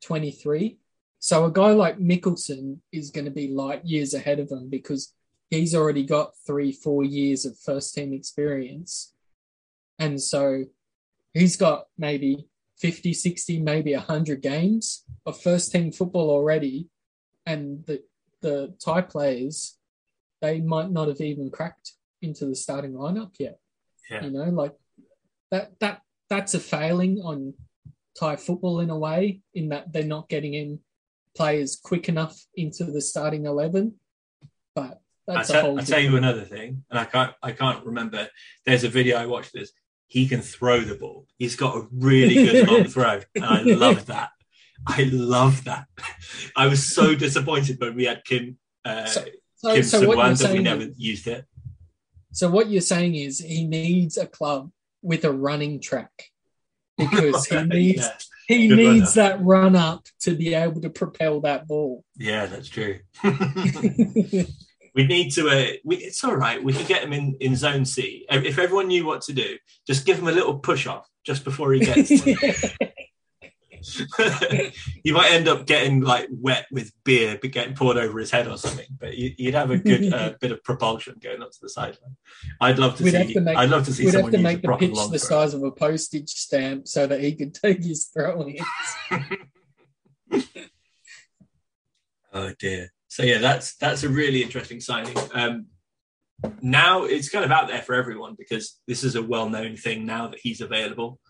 [0.02, 0.78] 23
[1.24, 5.14] so a guy like Mickelson is going to be light years ahead of him because
[5.48, 9.14] he's already got three, four years of first team experience.
[9.98, 10.64] And so
[11.32, 12.46] he's got maybe
[12.76, 16.90] 50, 60, maybe 100 games of first team football already.
[17.46, 18.02] And the,
[18.42, 19.78] the Thai players,
[20.42, 23.58] they might not have even cracked into the starting lineup yet.
[24.10, 24.24] Yeah.
[24.24, 24.74] You know, like
[25.50, 27.54] that, that, that's a failing on
[28.14, 30.80] Thai football in a way, in that they're not getting in
[31.34, 33.94] players quick enough into the starting eleven.
[34.74, 38.28] But that's I tell, I tell you another thing, and I can't I can't remember.
[38.66, 39.52] There's a video I watched.
[39.52, 39.72] This
[40.06, 41.26] he can throw the ball.
[41.38, 44.30] He's got a really good long throw, and I love that.
[44.86, 45.86] I love that.
[46.56, 49.24] I was so disappointed when we had Kim uh, so,
[49.56, 51.46] so, Kim so that we never is, used it.
[52.32, 54.70] So what you're saying is he needs a club
[55.02, 56.10] with a running track
[56.98, 61.40] because he needs yeah he Good needs that run up to be able to propel
[61.40, 62.04] that ball.
[62.16, 63.00] Yeah, that's true.
[64.94, 65.48] we need to.
[65.48, 66.62] Uh, we, it's all right.
[66.62, 68.26] We can get him in in zone C.
[68.30, 71.72] If everyone knew what to do, just give him a little push off just before
[71.72, 72.10] he gets.
[75.04, 78.48] You might end up getting like wet with beer, but getting poured over his head
[78.48, 78.86] or something.
[78.98, 82.16] But you, would have a good uh, bit of propulsion going up to the sideline.
[82.60, 83.16] I'd love to we'd see.
[83.18, 84.06] Have to make, I'd love to see.
[84.06, 87.34] We'd have to make the pitch the size of a postage stamp so that he
[87.34, 88.58] could take his throwing.
[92.32, 92.92] oh dear.
[93.08, 95.16] So yeah, that's that's a really interesting signing.
[95.34, 95.66] Um,
[96.62, 100.28] now it's kind of out there for everyone because this is a well-known thing now
[100.28, 101.20] that he's available.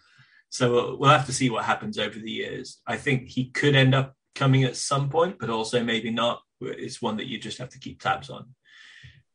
[0.50, 2.80] So we'll, we'll have to see what happens over the years.
[2.86, 6.42] I think he could end up coming at some point, but also maybe not.
[6.60, 8.54] It's one that you just have to keep tabs on.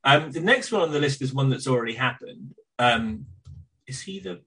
[0.04, 2.56] Um, the next one on the list is one that's already happened.
[2.78, 3.26] Um,
[3.86, 4.42] is he the?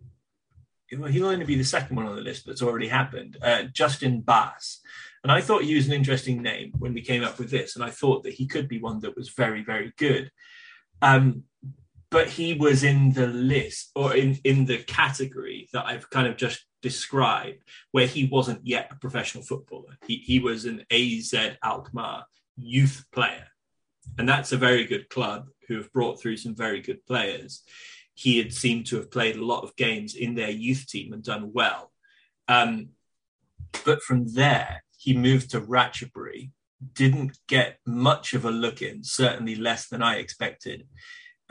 [0.96, 3.38] Well, he'll only be the second one on the list that's already happened.
[3.40, 4.80] Uh, Justin Baas,
[5.22, 7.84] and I thought he was an interesting name when we came up with this, and
[7.84, 10.30] I thought that he could be one that was very, very good.
[11.00, 11.44] Um,
[12.12, 16.36] but he was in the list or in, in the category that I've kind of
[16.36, 19.96] just described, where he wasn't yet a professional footballer.
[20.06, 21.34] He, he was an AZ
[21.64, 22.26] Alkmaar
[22.58, 23.46] youth player.
[24.18, 27.62] And that's a very good club who have brought through some very good players.
[28.12, 31.24] He had seemed to have played a lot of games in their youth team and
[31.24, 31.92] done well.
[32.46, 32.90] Um,
[33.86, 36.50] but from there, he moved to Ratchaburi,
[36.92, 40.86] didn't get much of a look in, certainly less than I expected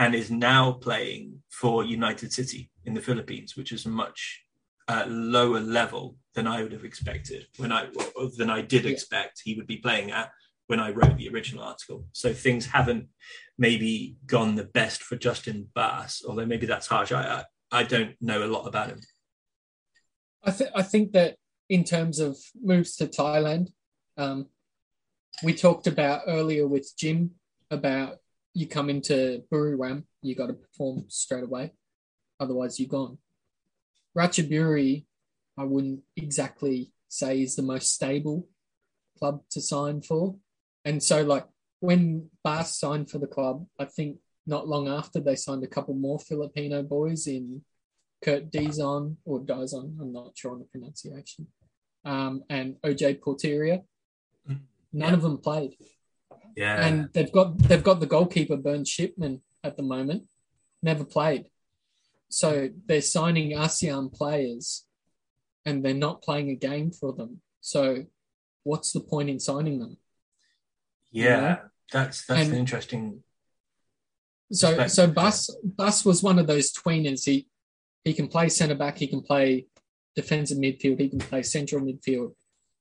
[0.01, 4.43] and is now playing for United City in the Philippines, which is a much
[4.87, 7.87] uh, lower level than I would have expected when I
[8.35, 10.31] than I did expect he would be playing at
[10.65, 12.03] when I wrote the original article.
[12.13, 13.09] So things haven't
[13.59, 17.11] maybe gone the best for Justin Baas, although maybe that's harsh.
[17.11, 19.01] I I, I don't know a lot about him.
[20.43, 21.35] I think I think that
[21.69, 23.67] in terms of moves to Thailand,
[24.17, 24.47] um,
[25.43, 27.35] we talked about earlier with Jim
[27.69, 28.20] about
[28.53, 31.71] you come into Buriram, you got to perform straight away.
[32.39, 33.17] Otherwise, you're gone.
[34.17, 35.05] Ratchaburi,
[35.57, 38.47] I wouldn't exactly say is the most stable
[39.17, 40.35] club to sign for.
[40.83, 41.45] And so, like,
[41.79, 45.93] when Baas signed for the club, I think not long after they signed a couple
[45.93, 47.61] more Filipino boys in
[48.23, 51.47] Kurt Dizon or Dizon, I'm not sure on the pronunciation,
[52.05, 53.83] um, and OJ Porteria.
[54.49, 54.61] Mm.
[54.93, 55.15] None yeah.
[55.15, 55.75] of them played.
[56.55, 56.85] Yeah.
[56.85, 60.23] And they've got they've got the goalkeeper Bernd Schipmann at the moment,
[60.81, 61.45] never played.
[62.29, 64.85] So they're signing ASEAN players
[65.65, 67.41] and they're not playing a game for them.
[67.59, 68.05] So
[68.63, 69.97] what's the point in signing them?
[71.11, 71.57] Yeah, you know?
[71.91, 73.23] that's that's and an interesting
[74.51, 77.25] so so Baas Baas was one of those tweeners.
[77.25, 77.47] He
[78.03, 79.67] he can play centre back, he can play
[80.15, 82.33] defensive midfield, he can play central midfield.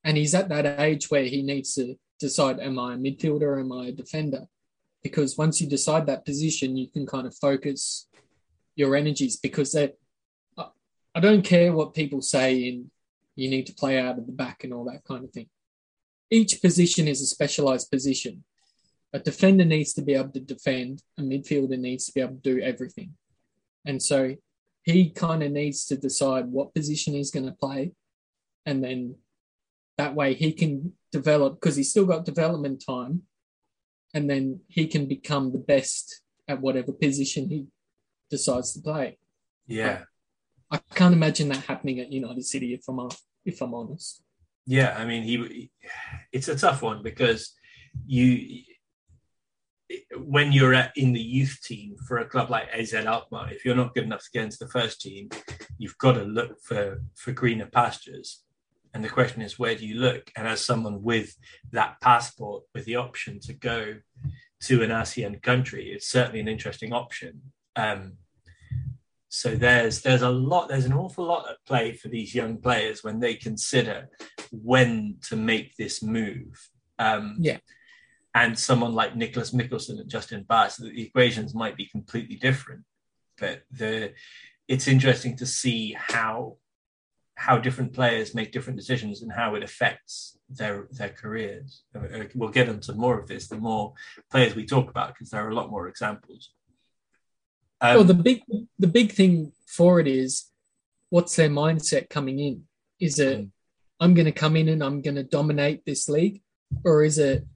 [0.03, 3.61] And he's at that age where he needs to decide am I a midfielder or
[3.61, 4.45] am I a defender?
[5.03, 8.07] Because once you decide that position, you can kind of focus
[8.77, 9.93] your energies because they
[11.13, 12.91] I don't care what people say in
[13.35, 15.49] you need to play out of the back and all that kind of thing.
[16.31, 18.45] Each position is a specialized position.
[19.13, 22.55] A defender needs to be able to defend, a midfielder needs to be able to
[22.55, 23.15] do everything.
[23.85, 24.37] And so
[24.85, 27.93] he kind of needs to decide what position he's going to play
[28.67, 29.17] and then
[29.99, 33.23] that way he can develop because he's still got development time
[34.15, 37.67] and then he can become the best at whatever position he
[38.31, 39.19] decides to play.
[39.67, 40.03] Yeah.
[40.71, 43.09] I, I can't imagine that happening at United City if I'm
[43.45, 44.23] if I'm honest.
[44.67, 45.71] Yeah, I mean he
[46.33, 47.55] it's a tough one because
[48.07, 48.63] you
[50.17, 53.75] when you're at, in the youth team for a club like AZ Alkmaar, if you're
[53.75, 55.29] not good enough to get into the first team,
[55.79, 58.43] you've got to look for for greener pastures.
[58.93, 60.31] And the question is, where do you look?
[60.37, 61.37] And as someone with
[61.73, 63.97] that passport, with the option to go
[64.63, 67.41] to an ASEAN country, it's certainly an interesting option.
[67.77, 68.15] Um,
[69.29, 73.05] so there's there's a lot, there's an awful lot at play for these young players
[73.05, 74.09] when they consider
[74.51, 76.69] when to make this move.
[76.99, 77.59] Um, yeah.
[78.35, 82.83] And someone like Nicholas Mickelson and Justin Baas, the equations might be completely different.
[83.39, 84.15] But the
[84.67, 86.57] it's interesting to see how
[87.41, 91.85] how different players make different decisions and how it affects their their careers.
[91.97, 93.95] Uh, we'll get into more of this the more
[94.31, 96.51] players we talk about because there are a lot more examples.
[97.81, 98.43] Um, well, the big
[98.79, 100.51] the big thing for it is
[101.09, 102.65] what's their mindset coming in?
[103.01, 103.51] Is it mm.
[103.99, 106.43] I'm going to come in and I'm going to dominate this league,
[106.85, 107.47] or is it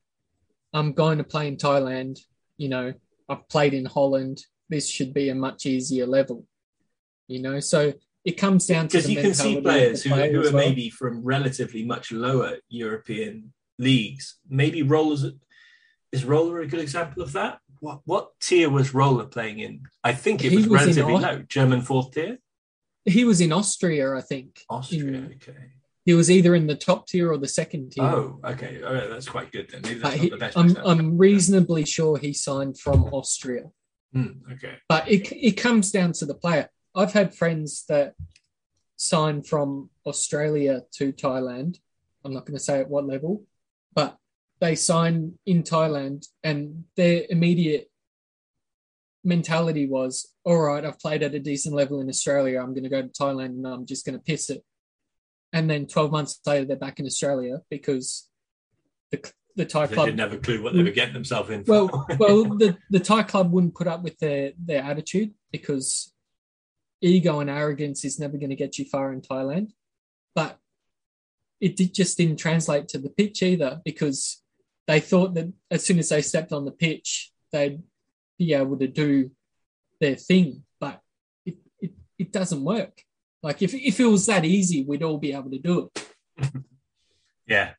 [0.72, 2.20] I'm going to play in Thailand?
[2.57, 2.95] You know,
[3.28, 4.47] I've played in Holland.
[4.70, 6.47] This should be a much easier level.
[7.28, 7.93] You know, so
[8.25, 10.53] it comes down to because you can see players who, player who are well.
[10.53, 14.37] maybe from relatively much lower European leagues.
[14.49, 15.27] Maybe Rollers
[16.12, 17.59] is Roller a good example of that?
[17.81, 19.83] What what tier was Roller playing in?
[20.03, 22.39] I think it was, was relatively low, German fourth tier,
[23.05, 24.61] He was in Austria, I think.
[24.70, 25.03] Austria.
[25.03, 25.72] In- okay.
[26.07, 28.05] he was either in the top tier or the second tier.
[28.05, 28.81] Oh, okay.
[28.83, 29.83] Oh, that's quite good then.
[29.83, 30.59] Maybe that's not the best.
[30.59, 30.77] I'm.
[30.79, 33.64] I'm reasonably sure he signed from Austria.
[34.14, 34.77] Hmm, okay.
[34.89, 36.70] But it, it comes down to the player.
[36.95, 38.14] I've had friends that
[38.97, 41.78] sign from Australia to Thailand.
[42.24, 43.42] I'm not going to say at what level,
[43.95, 44.16] but
[44.61, 47.90] they sign in Thailand and their immediate
[49.24, 52.61] mentality was, all right, I've played at a decent level in Australia.
[52.61, 54.62] I'm going to go to Thailand and I'm just going to piss it.
[55.53, 58.28] And then 12 months later, they're back in Australia because
[59.11, 61.64] the, the Thai They club didn't have a clue what they were getting themselves in.
[61.66, 66.13] Well, well, the, the Thai club wouldn't put up with their their attitude because
[67.05, 69.72] ego and arrogance is never going to get you far in Thailand.
[70.34, 70.59] But
[71.61, 74.42] it did, just didn't translate to the pitch either because
[74.86, 77.82] they thought that as soon as they stepped on the pitch, they'd
[78.38, 79.30] be able to do
[80.00, 80.64] their thing.
[80.80, 81.00] But
[81.46, 83.02] it, it, it doesn't work.
[83.42, 86.52] Like if, if it was that easy, we'd all be able to do it.
[87.46, 87.72] Yeah,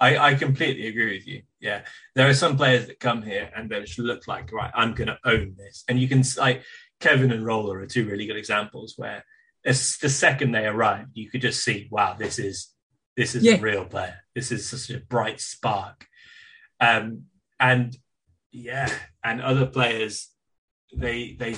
[0.00, 1.42] I, I completely agree with you.
[1.60, 1.82] Yeah,
[2.14, 5.08] there are some players that come here and they just look like, right, I'm going
[5.08, 5.84] to own this.
[5.88, 6.62] And you can, like,
[7.00, 9.24] Kevin and Roller are two really good examples where
[9.64, 12.68] as the second they arrive, you could just see, wow, this is
[13.16, 13.54] this is Yeah.
[13.56, 14.16] a real player.
[14.34, 16.06] This is such a bright spark.
[16.80, 17.24] Um,
[17.58, 17.96] and
[18.52, 18.90] yeah,
[19.22, 20.28] and other players,
[20.94, 21.56] they they,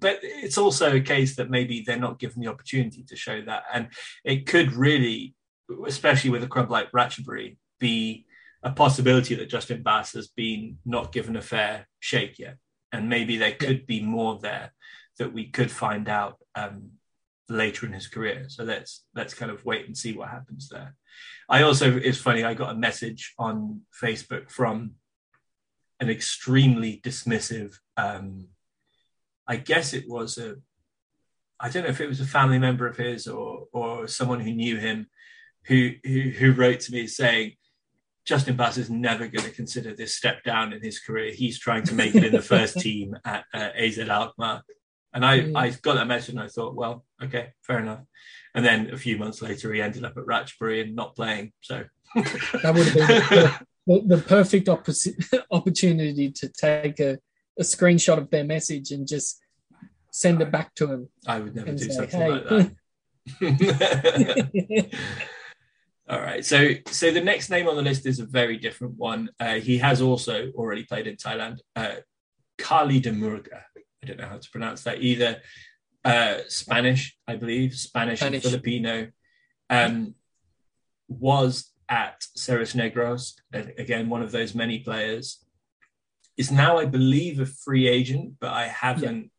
[0.00, 3.64] but it's also a case that maybe they're not given the opportunity to show that,
[3.72, 3.88] and
[4.24, 5.34] it could really
[5.86, 8.24] especially with a club like Ratchaburi, be
[8.62, 12.56] a possibility that Justin Baas has been not given a fair shake yet.
[12.96, 14.72] And maybe there could be more there
[15.18, 16.92] that we could find out um,
[17.48, 18.46] later in his career.
[18.48, 20.94] So let's let's kind of wait and see what happens there.
[21.48, 24.92] I also it's funny, I got a message on Facebook from
[26.00, 28.48] an extremely dismissive um,
[29.46, 30.56] I guess it was a
[31.58, 34.52] I don't know if it was a family member of his or or someone who
[34.52, 35.08] knew him
[35.66, 37.52] who who, who wrote to me saying
[38.26, 41.32] Justin Baas is never going to consider this step down in his career.
[41.32, 44.62] He's trying to make it in the first team at uh, AZ Alkmaar.
[45.14, 45.56] And I, Mm.
[45.56, 48.00] I got that message and I thought, well, okay, fair enough.
[48.54, 51.52] And then a few months later, he ended up at Ratchaburi and not playing.
[51.60, 54.68] So That would have been the, the, the perfect
[55.50, 57.18] opportunity to take a,
[57.58, 59.40] a screenshot of their message and just
[60.10, 61.08] send it back to him.
[61.26, 62.48] I would never do say, something "Hey." like
[63.38, 64.98] that.
[66.08, 66.44] All right.
[66.44, 69.30] So so the next name on the list is a very different one.
[69.40, 71.58] Uh, he has also already played in Thailand.
[71.74, 71.96] Uh,
[72.58, 73.62] Carli de Murga.
[74.02, 75.40] I don't know how to pronounce that either.
[76.04, 78.44] Uh, Spanish, I believe, Spanish, Spanish.
[78.44, 79.08] and Filipino.
[79.68, 80.14] Um,
[81.08, 85.44] was at Ceres Negros again, one of those many players.
[86.36, 89.30] Is now, I believe, a free agent, but I haven't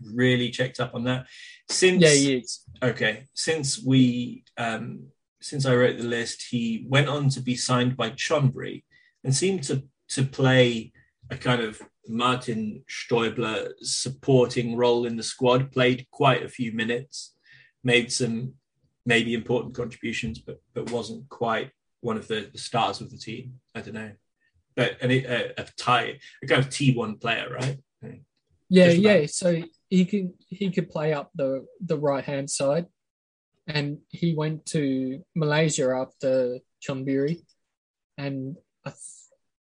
[0.00, 1.26] really checked up on that
[1.68, 2.00] since.
[2.00, 2.60] yeah, he is.
[2.82, 5.08] Okay, since we um,
[5.44, 8.82] since I wrote the list, he went on to be signed by Chonburi
[9.22, 10.92] and seemed to to play
[11.30, 15.70] a kind of Martin Steuble supporting role in the squad.
[15.70, 17.34] Played quite a few minutes,
[17.82, 18.54] made some
[19.04, 23.60] maybe important contributions, but but wasn't quite one of the, the stars of the team.
[23.74, 24.12] I don't know,
[24.74, 27.78] but and it, a, a tie a kind of T one player, right?
[28.70, 29.26] Yeah, yeah.
[29.26, 32.86] So he could he could play up the the right hand side,
[33.66, 37.44] and he went to Malaysia after Chonburi,
[38.18, 38.98] and I th-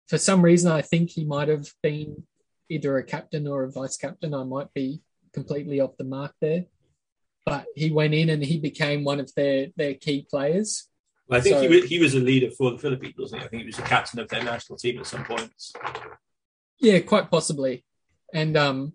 [0.09, 2.25] for some reason I think he might have been
[2.69, 4.35] either a captain or a vice captain.
[4.35, 6.65] I might be completely off the mark there,
[7.45, 10.89] but he went in and he became one of their their key players.
[11.29, 13.47] Well, I think he, was, he was a leader for the Philippines, wasn't he?
[13.47, 15.73] I think he was the captain of their national team at some points.
[16.79, 17.85] Yeah, quite possibly.
[18.33, 18.93] And um,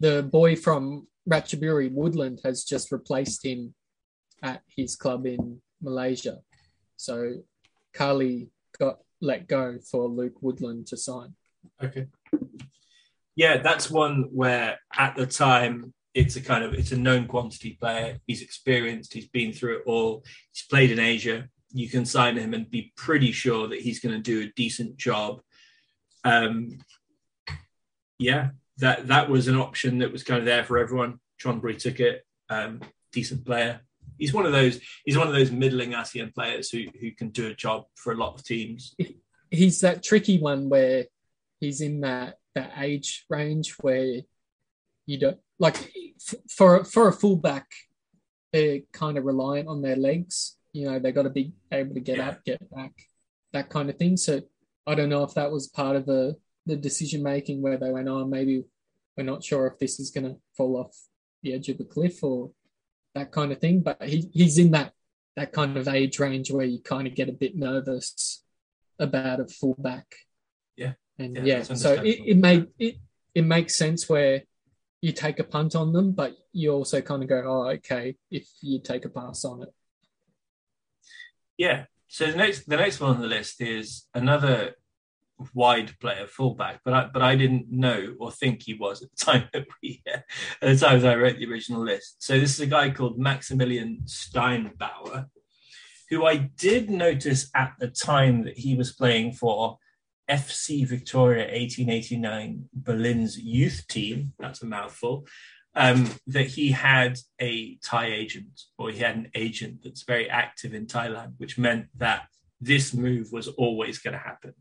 [0.00, 3.74] the boy from Ratchaburi, Woodland, has just replaced him
[4.42, 6.38] at his club in Malaysia.
[6.96, 7.42] So
[7.94, 11.34] Carli got let go for Luke Woodland to sign.
[11.82, 12.06] Okay.
[13.36, 17.78] Yeah, that's one where at the time it's a kind of it's a known quantity
[17.80, 18.18] player.
[18.26, 19.14] He's experienced.
[19.14, 20.24] He's been through it all.
[20.52, 21.48] He's played in Asia.
[21.72, 24.96] You can sign him and be pretty sure that he's going to do a decent
[24.96, 25.40] job.
[26.24, 26.78] Um,
[28.18, 31.18] yeah, that that was an option that was kind of there for everyone.
[31.42, 32.24] Chonburi took it.
[32.50, 32.80] Um,
[33.12, 33.80] decent player.
[34.22, 34.78] He's one of those.
[35.04, 38.16] He's one of those middling ASEAN players who who can do a job for a
[38.16, 38.94] lot of teams.
[39.50, 41.06] He's that tricky one where
[41.60, 44.20] he's in that that age range where
[45.06, 45.76] you don't like
[46.56, 47.66] for for a fullback.
[48.52, 50.56] they're kind of reliant on their legs.
[50.72, 52.28] You know, they got to be able to get Yeah.
[52.28, 52.92] up, get back,
[53.52, 54.16] that kind of thing.
[54.16, 54.42] So
[54.86, 58.08] I don't know if that was part of the the decision making where they went,
[58.08, 58.64] oh, maybe
[59.16, 60.94] we're not sure if this is going to fall off
[61.42, 62.52] the edge of the cliff or
[63.14, 63.80] that kind of thing.
[63.80, 64.92] But he he's in that
[65.36, 68.42] that kind of age range where you kind of get a bit nervous
[68.98, 70.06] about a fullback.
[70.76, 70.92] Yeah.
[71.18, 72.96] and Yeah, yeah, so it, it made it
[73.34, 74.42] it makes sense where
[75.00, 78.46] you take a punt on them, but you also kind of go, oh, okay, if
[78.60, 79.70] you take a pass on it.
[81.56, 81.86] Yeah.
[82.08, 84.76] So the next the next one on the list is another
[85.54, 89.24] wide player, fullback, but I but I didn't know or think he was at the
[89.24, 90.24] time that we at
[90.60, 92.22] the time that I wrote the original list.
[92.22, 95.26] So this is a guy called Maximilian Steinbauer,
[96.10, 99.78] who I did notice at the time that he was playing for
[100.30, 104.32] FC Victoria 1889 Berlin's youth team.
[104.38, 105.26] That's a mouthful.
[105.74, 110.74] Um, that he had a Thai agent, or he had an agent that's very active
[110.74, 112.26] in Thailand, which meant that
[112.60, 114.54] this move was always going to happen.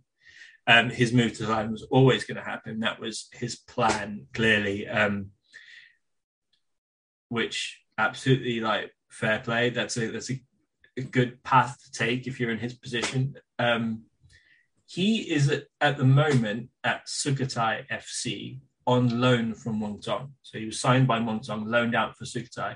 [0.67, 2.81] Um, his move to Thailand was always going to happen.
[2.81, 4.87] That was his plan, clearly.
[4.87, 5.31] Um,
[7.31, 9.69] which absolutely like fair play.
[9.69, 10.41] That's a that's a,
[10.97, 13.35] a good path to take if you're in his position.
[13.57, 14.03] Um,
[14.85, 20.31] he is at, at the moment at Sukhothai FC on loan from Muangthong.
[20.43, 22.75] So he was signed by Muangthong, loaned out for Sukhothai,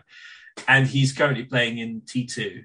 [0.69, 2.63] and he's currently playing in T2.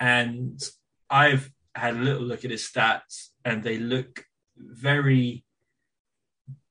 [0.00, 0.60] And
[1.08, 4.24] I've had a little look at his stats, and they look
[4.68, 5.44] very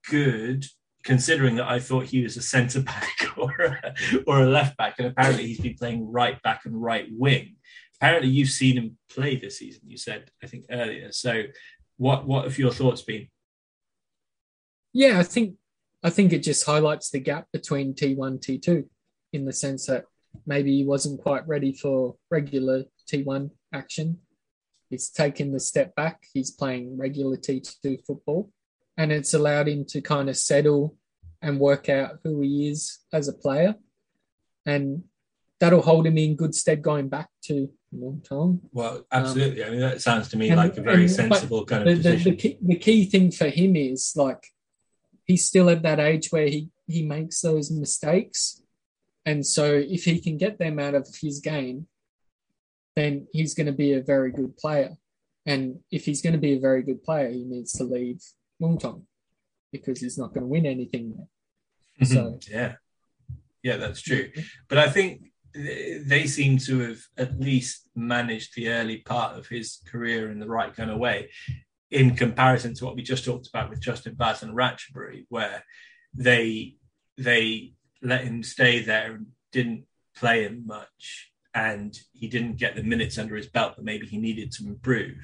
[0.10, 0.66] good
[1.04, 3.94] considering that I thought he was a centre back or a,
[4.28, 7.56] or a left back, and apparently he's been playing right back and right wing.
[7.96, 9.82] Apparently, you've seen him play this season.
[9.86, 11.12] You said, I think earlier.
[11.12, 11.44] So,
[11.98, 13.28] what what have your thoughts been?
[14.94, 15.56] Yeah, I think
[16.04, 18.86] I think it just highlights the gap between T1 T2
[19.34, 20.06] in the sense that
[20.46, 24.20] maybe he wasn't quite ready for regular T1 action.
[24.90, 26.24] He's taken the step back.
[26.34, 28.52] He's playing regular T2 football,
[28.98, 30.96] and it's allowed him to kind of settle
[31.42, 33.76] and work out who he is as a player,
[34.66, 35.04] and
[35.60, 38.60] that'll hold him in good stead going back to Muangthong.
[38.72, 39.64] Well, um, absolutely.
[39.64, 42.04] I mean, that sounds to me and- like a very and- sensible kind the, of
[42.04, 42.32] the, position.
[42.32, 44.48] the, key, the key thing for him is like
[45.26, 48.62] he's still at that age where he, he makes those mistakes.
[49.26, 51.88] And so if he can get them out of his game,
[53.00, 54.91] then he's going to be a very good player.
[55.45, 58.22] And if he's going to be a very good player, he needs to leave
[58.62, 59.04] Muangthong
[59.72, 61.28] because he's not going to win anything there.
[62.02, 62.14] Mm-hmm.
[62.14, 62.74] So yeah,
[63.64, 64.30] yeah, that's true.
[64.68, 69.80] But I think they seem to have at least managed the early part of his
[69.88, 71.32] career in the right kind of way,
[71.89, 75.64] in comparison to what we just talked about with Justin Baas and Ratchaburi, where
[76.14, 76.76] they
[77.18, 79.86] they let him stay there and didn't
[80.16, 84.18] play him much, and he didn't get the minutes under his belt that maybe he
[84.18, 85.18] needed to improve.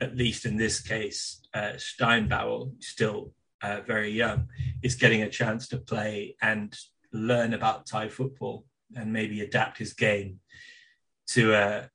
[0.00, 4.48] At least in this case, uh, Steinbauer still uh, very young
[4.82, 6.76] is getting a chance to play and
[7.12, 10.40] learn about Thai football and maybe adapt his game
[11.28, 11.86] to uh,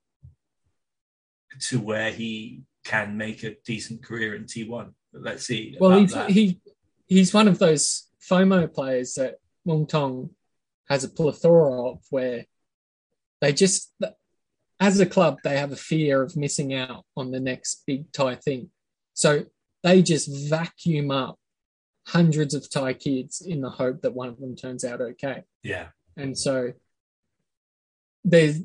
[1.59, 4.94] to where he can make a decent career in T1.
[5.14, 5.77] But let's see.
[5.80, 6.30] Well, he's, that.
[6.30, 6.60] he
[7.07, 9.35] he's one of those FOMO players that
[9.68, 10.30] Muangthong
[10.88, 12.45] has a plethora of, where
[13.41, 13.94] they just,
[14.80, 18.36] as a club, they have a fear of missing out on the next big Thai
[18.36, 18.70] thing,
[19.14, 19.45] so
[19.84, 21.38] they just vacuum up
[22.07, 25.88] hundreds of Thai kids in the hope that one of them turns out okay, yeah,
[26.18, 26.74] and so
[28.24, 28.61] there's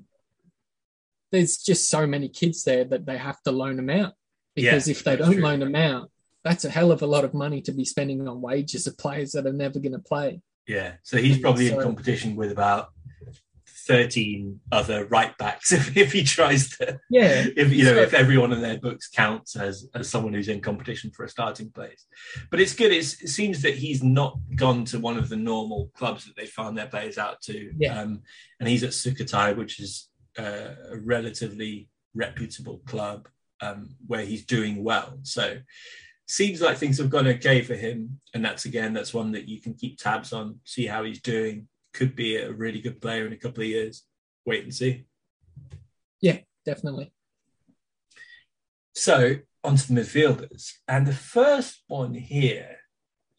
[1.31, 4.13] there's just so many kids there that they have to loan them out
[4.55, 5.43] because Yeah, if they don't true.
[5.43, 6.11] loan them out,
[6.45, 9.33] that's a hell of a lot of money to be spending on wages of players
[9.33, 10.41] that are never going to play.
[10.69, 10.93] yeah.
[11.03, 12.91] So he's probably in competition with about
[13.87, 16.99] thirteen other right backs if, if he tries to.
[17.11, 20.49] Yeah, If you know, So- if everyone in their books counts as as someone who's
[20.49, 22.07] in competition for a starting place,
[22.51, 22.93] but it's good.
[22.93, 26.47] It's, it seems that he's not gone to one of the normal clubs that they
[26.47, 27.73] found their players out to.
[27.79, 28.01] Yeah.
[28.01, 28.23] Um,
[28.61, 30.09] and he's at Sukhothai, which is
[30.39, 33.29] uh, a relatively reputable club
[33.61, 35.19] um, where he's doing well.
[35.23, 35.59] So
[36.27, 38.19] seems like things have gone okay for him.
[38.33, 41.69] And that's again, that's one that you can keep tabs on, see how he's doing.
[41.95, 44.05] Could be a really good player in a couple of years.
[44.45, 45.07] Wait and see.
[46.21, 47.13] Yeah, definitely.
[48.95, 50.73] So onto the midfielders.
[50.87, 52.77] And the first one here,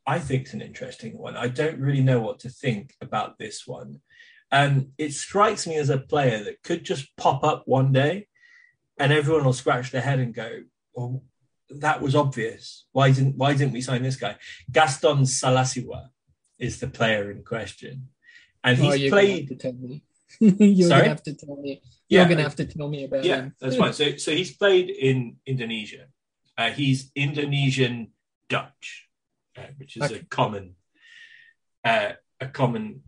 [0.08, 1.38] I think is an interesting one.
[1.38, 4.02] I don't really know what to think about this one.
[4.52, 8.28] Um, it strikes me as a player that could just pop up one day
[8.98, 10.62] and everyone will scratch their head and go,
[10.94, 11.24] well,
[11.70, 12.86] that was obvious.
[12.92, 14.36] Why didn't why didn't we sign this guy?
[14.72, 16.10] Gaston Salasiwa
[16.60, 18.10] is the player in question.
[18.66, 20.02] And Oh, he's have played to tell me.
[20.40, 21.02] You're Sorry?
[21.02, 21.82] gonna have to tell me.
[22.10, 23.56] You're Yeah, gonna have to tell me about yeah, him.
[23.62, 23.94] that's fine.
[23.94, 26.08] So, so he's played in Indonesia.
[26.58, 28.12] Uh, he's Indonesian
[28.50, 29.08] Dutch,
[29.58, 30.76] uh, which is a common,
[31.84, 33.02] uh, a common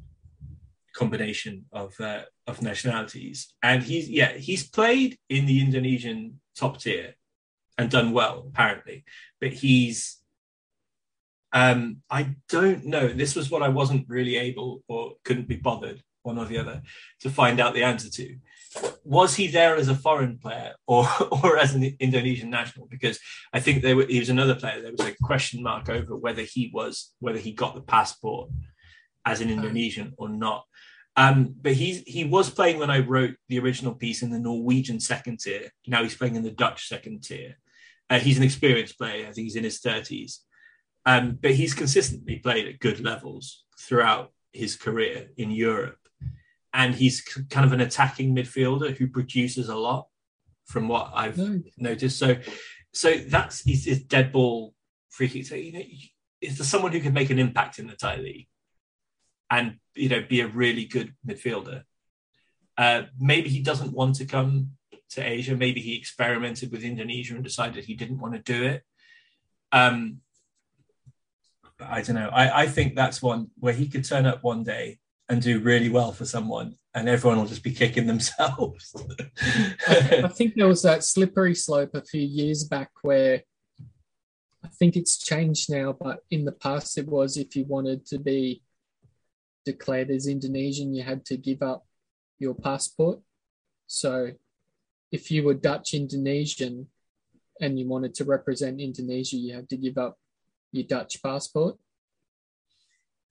[0.93, 3.53] combination of uh, of nationalities.
[3.63, 7.15] And he's yeah, he's played in the Indonesian top tier
[7.77, 9.05] and done well apparently.
[9.41, 10.17] But he's,
[11.57, 13.07] um, I don't know.
[13.07, 16.81] This was what I wasn't really able or couldn't be bothered one or the other
[17.21, 18.35] to find out the answer to
[19.03, 22.87] was he there as a foreign player or or as an Indonesian national?
[22.87, 23.19] Because
[23.53, 24.81] I think there were, he was another player.
[24.81, 28.49] There was a question mark over whether he was whether he got the passport
[29.25, 30.65] as an Indonesian or not.
[31.15, 34.99] Um, but he's he was playing when I wrote the original piece in the Norwegian
[34.99, 35.71] second tier.
[35.87, 37.57] Now he's playing in the Dutch second tier.
[38.09, 39.27] Uh, he's an experienced player.
[39.27, 40.41] I think he's in his thirties,
[41.07, 45.97] um, but he's consistently played at good levels throughout his career in Europe
[46.73, 50.07] and he's kind of an attacking midfielder who produces a lot
[50.65, 52.19] from what I've No, noticed.
[52.19, 52.35] So,
[52.93, 54.73] so that's his, he's dead ball
[55.09, 55.45] free kick.
[55.45, 55.81] So you know,
[56.41, 58.47] is there someone who can make an impact in the Thai league
[59.49, 61.83] and you know be a really good midfielder?
[62.77, 64.71] Uh, maybe he doesn't want to come
[65.11, 65.55] to Asia.
[65.55, 68.83] Maybe he experimented with Indonesia and decided he didn't want to do it.
[69.71, 70.19] Um,
[71.79, 72.29] I don't know.
[72.29, 74.99] I, I think that's one where he could turn up one day
[75.29, 78.95] and do really well for someone, and everyone will just be kicking themselves.
[79.87, 83.43] I, I think there was that slippery slope a few years back where
[84.63, 88.19] I think it's changed now, but in the past it was if you wanted to
[88.19, 88.63] be
[89.65, 91.85] declared as Indonesian, you had to give up
[92.39, 93.19] your passport.
[93.87, 94.31] So
[95.11, 96.87] if you were Dutch Indonesian
[97.59, 100.17] and you wanted to represent Indonesia, you had to give up
[100.71, 101.75] your Dutch passport.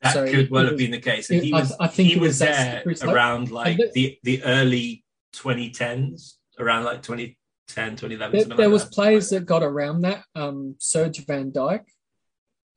[0.02, 1.30] that So could well have been the case.
[1.30, 5.04] And he I- was, I think he was, was there around like the, the early
[5.34, 8.16] 2010s, around like 2010, 2011.
[8.48, 8.92] There, there like was that.
[8.92, 10.24] players that got around that.
[10.34, 11.84] Um, Serge Van Dijk,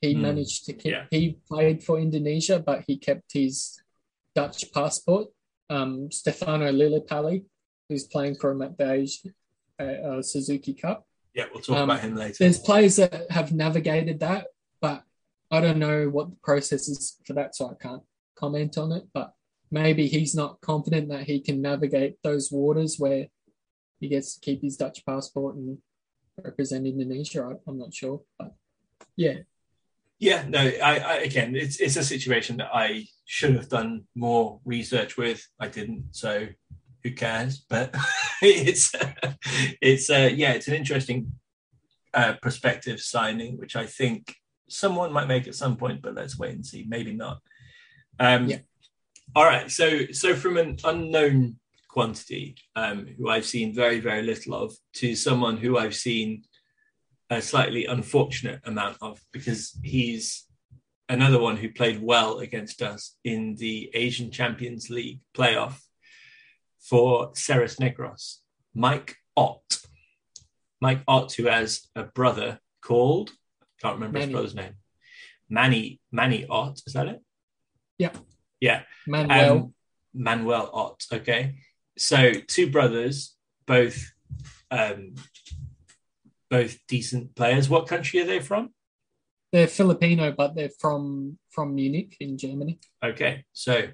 [0.02, 0.22] he Hmm.
[0.22, 0.91] managed to keep.
[0.91, 1.06] Yeah.
[1.11, 3.80] He played for Indonesia, but he kept his
[4.36, 5.27] Dutch passport.
[5.69, 7.44] Um, Stefano Lilipaly,
[7.88, 9.30] who's playing for him at the Asia,
[9.80, 11.06] uh, uh, Suzuki Cup.
[11.40, 12.36] Yeah, we'll talk um, about him later.
[12.40, 14.48] There's players that have navigated that,
[14.82, 15.03] but
[15.49, 18.03] I don't know what the process is for that, so I can't
[18.36, 19.06] comment on it.
[19.14, 19.34] But
[19.72, 23.28] maybe he's not confident that he can navigate those waters where
[24.02, 25.78] he gets to keep his Dutch passport and
[26.44, 27.44] represent Indonesia.
[27.44, 28.53] I, I'm not sure, but
[29.16, 29.40] yeah,
[30.20, 34.60] Yeah, no, I, I again, it's it's a situation that I should have done more
[34.66, 35.48] research with.
[35.57, 36.49] I didn't, so
[37.03, 37.60] who cares?
[37.60, 37.95] But
[38.41, 38.94] it's
[39.82, 41.34] it's uh, yeah, it's an interesting
[42.14, 44.36] uh, prospective signing, which I think
[44.70, 46.02] someone might make at some point.
[46.02, 46.86] But let's wait and see.
[46.88, 47.40] Maybe not.
[48.20, 48.60] Um, Yeah.
[49.36, 49.70] All right.
[49.70, 51.60] So so from an unknown
[51.90, 56.44] quantity, um, who I've seen very very little of, to someone who I've seen
[57.30, 60.45] a slightly unfortunate amount of because he's
[61.10, 65.80] another one who played well against us in the Asian Champions League playoff
[66.80, 68.38] for Ceres Negros.
[68.73, 69.80] Mike Ott.
[70.81, 73.31] Mike Ott, who has a brother called,
[73.81, 74.34] can't remember his Manny.
[74.34, 74.73] brother's name.
[75.49, 77.19] Manny, Manny Ott, is that it?
[77.97, 78.11] Yeah.
[78.60, 78.84] Yeah.
[79.07, 79.51] Manuel.
[79.51, 79.73] Um,
[80.14, 81.06] Manuel Ott.
[81.11, 81.56] Okay.
[81.97, 83.35] So two brothers,
[83.65, 84.11] both
[84.72, 85.15] um,
[86.49, 87.69] both decent players.
[87.69, 88.69] What country are they from?
[89.51, 92.80] they're Filipino, but they're from from Munich in Germany.
[93.03, 93.45] Okay.
[93.53, 93.88] So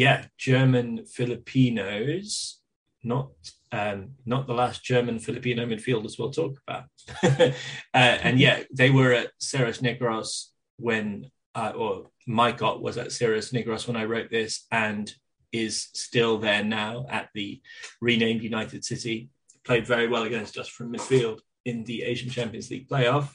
[0.00, 2.62] yeah, German Filipinos,
[3.04, 3.32] not
[3.70, 6.84] um, not the last German Filipino midfielders we'll talk about.
[7.22, 7.52] uh,
[7.92, 10.46] and yeah, they were at Ceres Negros
[10.78, 15.12] when uh, or Mike Ott was at Ceres Negros when I wrote this and
[15.52, 17.60] is still there now at the
[18.00, 19.28] renamed United City.
[19.64, 23.34] Played very well against us from midfield in the Asian Champions League playoff.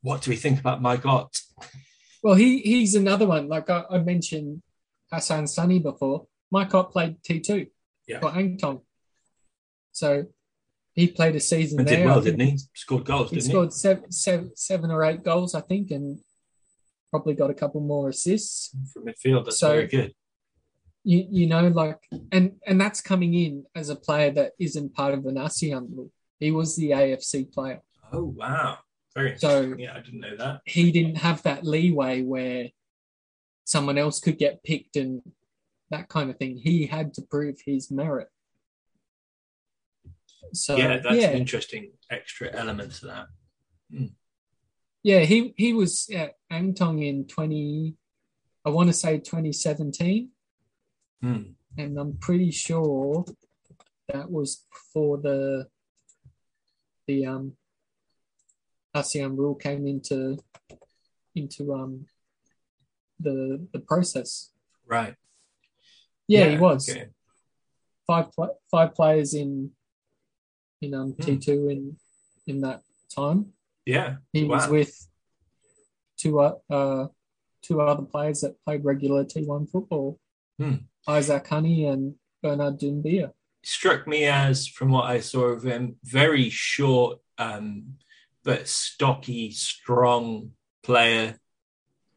[0.00, 1.40] What do we think about Mike Ott?
[2.22, 3.48] Well, he he's another one.
[3.48, 4.62] Like I, I mentioned
[5.12, 6.26] Hassan Sunny before.
[6.50, 7.66] Mike Ott played T two
[8.06, 8.20] Yeah.
[8.20, 8.82] for Angthong.
[9.92, 10.26] So
[10.94, 11.98] he played a season And there.
[11.98, 12.58] did well, didn't he?
[12.74, 13.52] Scored goals, He didn't he?
[13.52, 16.18] scored seven, seven, seven or eight goals, I think, and
[17.10, 18.70] probably got a couple more assists.
[18.92, 20.14] From midfield, that's So- very good.
[21.02, 21.98] You you know, like
[22.30, 26.12] and and that's coming in as a player that isn't part of the ASEAN group.
[26.38, 27.80] He was the AFC player.
[28.12, 28.78] Oh wow,
[29.14, 30.62] very So- yeah, I didn't know that.
[30.64, 32.70] He didn't have that leeway where
[33.64, 35.22] someone else could get picked and
[35.90, 36.56] that kind of thing.
[36.58, 38.28] He had to prove his merit.
[40.52, 43.26] So yeah, that's yeah, an interesting extra element to that.
[45.02, 47.94] yeah, he he was at Angthong in twenty,
[48.64, 50.30] I want to say twenty seventeen.
[51.22, 51.52] Hmm.
[51.76, 53.26] and I'm pretty sure
[54.08, 55.68] that was before the
[57.06, 57.52] the um
[58.94, 60.38] ASEAN rule came into
[61.34, 62.06] into um
[63.18, 64.50] the the process.
[64.86, 65.14] Right.
[66.26, 67.06] Yeah, he was okay.
[68.06, 69.70] five pla- five players in
[70.80, 71.22] in um Hmm.
[71.22, 71.96] T two in
[72.46, 72.82] in that
[73.14, 73.52] time.
[73.86, 74.16] Yeah.
[74.32, 74.92] He was with
[76.16, 77.08] two uh, uh
[77.62, 80.18] two other players that played regular T one football,
[80.58, 80.76] Hmm.
[81.08, 83.32] Isaac Honny and Bernard Doumbia.
[83.62, 87.98] struck me as, from what I saw of him, very short um,
[88.44, 90.52] but stocky, strong
[90.82, 91.38] player.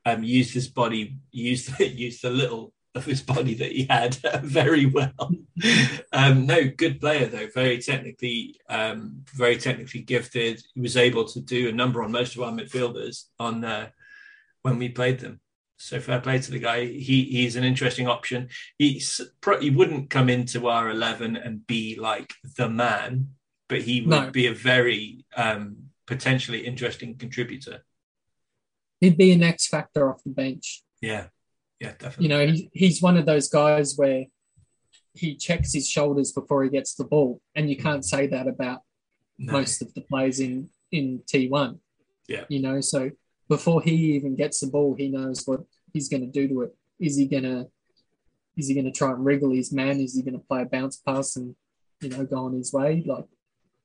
[0.06, 4.86] Um, used his body, used used the little of his body that he had very
[4.86, 5.32] well.
[6.12, 10.62] Um, no, good player though, very technically, um, very technically gifted.
[10.76, 13.90] He was able to do a number on most of our midfielders on uh,
[14.62, 15.40] when we played them.
[15.78, 16.86] So fair play to the guy.
[16.86, 18.50] He he's an interesting option.
[18.78, 19.20] He's
[19.62, 23.30] he wouldn't come into our eleven and be like the man,
[23.70, 24.32] but he would No.
[24.32, 27.84] be a very um, potentially interesting contributor.
[29.00, 30.84] He'd be an X factor off the bench.
[31.02, 31.28] Yeah,
[31.80, 32.24] yeah, definitely.
[32.24, 34.26] You know, he, he's one of those guys where
[35.14, 38.82] he checks his shoulders before he gets the ball, and you can't say that about
[39.38, 39.54] No.
[39.54, 41.80] most of the players in in T1.
[42.28, 42.46] Yeah.
[42.50, 43.12] You know, so
[43.50, 45.62] before he even gets the ball, he knows what
[45.92, 46.76] he's going to do to it.
[47.00, 47.68] Is he going to
[48.56, 50.00] is he going to try and wriggle his man?
[50.00, 51.56] Is he going to play a bounce pass and
[52.02, 53.04] you know go on his way?
[53.06, 53.26] Like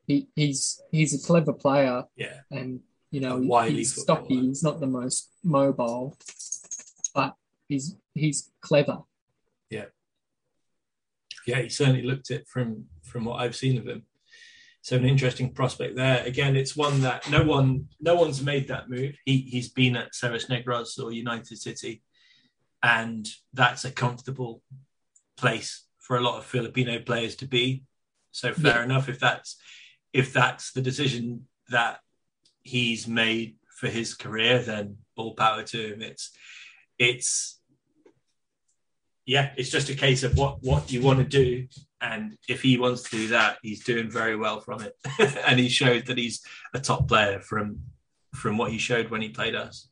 [0.09, 2.81] he, he's he's a clever player, Yeah, and
[3.13, 4.41] you know he's stocky.
[4.41, 6.17] He's not the most mobile,
[7.15, 7.37] but
[7.69, 8.99] he's he's clever.
[9.71, 9.85] yeah,
[11.47, 14.03] Yeah, he certainly looked it from from what I've seen of him.
[14.81, 16.25] So an interesting prospect there.
[16.25, 19.15] Again, it's one that no one no one's made that move.
[19.27, 22.03] He he's been at Ceres Negros or United City,
[22.83, 24.63] and that's a comfortable
[25.37, 27.83] place for a lot of Filipino players to be.
[28.33, 28.85] So fair Yeah.
[28.85, 29.59] enough if that's
[30.13, 32.01] if that's the decision that
[32.63, 36.03] he's made for his career, then all power to him.
[36.03, 36.31] It's
[36.99, 37.61] it's
[39.27, 41.67] yeah, it's just a case of what what you want to do,
[42.01, 44.97] and if he wants to do that, he's doing very well from it,
[45.47, 46.43] and he showed that he's
[46.75, 47.81] a top player from
[48.35, 49.89] from what he showed when he played us.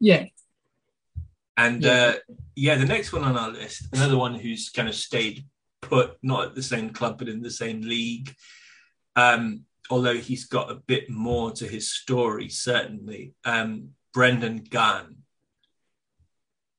[0.00, 0.26] Yeah,
[1.56, 1.92] And Yeah.
[1.92, 2.14] uh,
[2.56, 5.44] yeah, the next one on our list, another one who's kind of stayed
[5.80, 8.34] put, not at the same club, but in the same league.
[9.16, 13.34] Um, although he's got a bit more to his story, certainly.
[13.44, 15.16] Um, Brendan Gunn.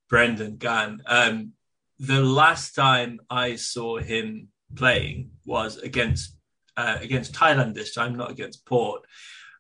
[0.10, 1.02] Brendan Gunn.
[1.06, 1.54] Um,
[2.00, 6.38] the last time I saw him playing was against
[6.76, 9.04] uh, against Thailand this time, not against Port.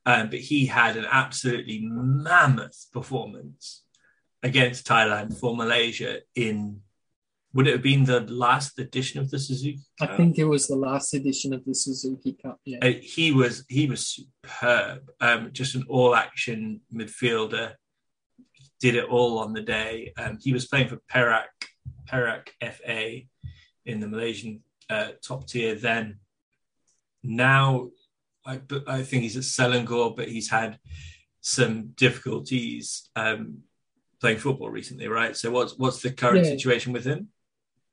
[0.05, 3.83] Um, but he had an absolutely mammoth performance
[4.41, 6.81] against Thailand for Malaysia in
[7.53, 10.75] would it have been the last edition of the Suzuki I think it was the
[10.75, 12.59] last edition of the Suzuki Cup.
[12.65, 15.09] Yeah, Uh, he was he was superb.
[15.21, 17.73] Um, just an all action midfielder.
[18.79, 20.13] Did it all on the day.
[20.17, 21.49] Um, he was playing for Perak
[22.07, 23.21] Perak FA
[23.85, 26.19] in the Malaysian uh, top tier then.
[27.23, 27.89] Now,
[28.45, 30.77] I, I think he's at Selangor, but he's had
[31.39, 33.59] some difficulties um,
[34.19, 35.35] playing football recently, right?
[35.37, 36.51] So, what's what's the current Yeah.
[36.51, 37.29] situation with him?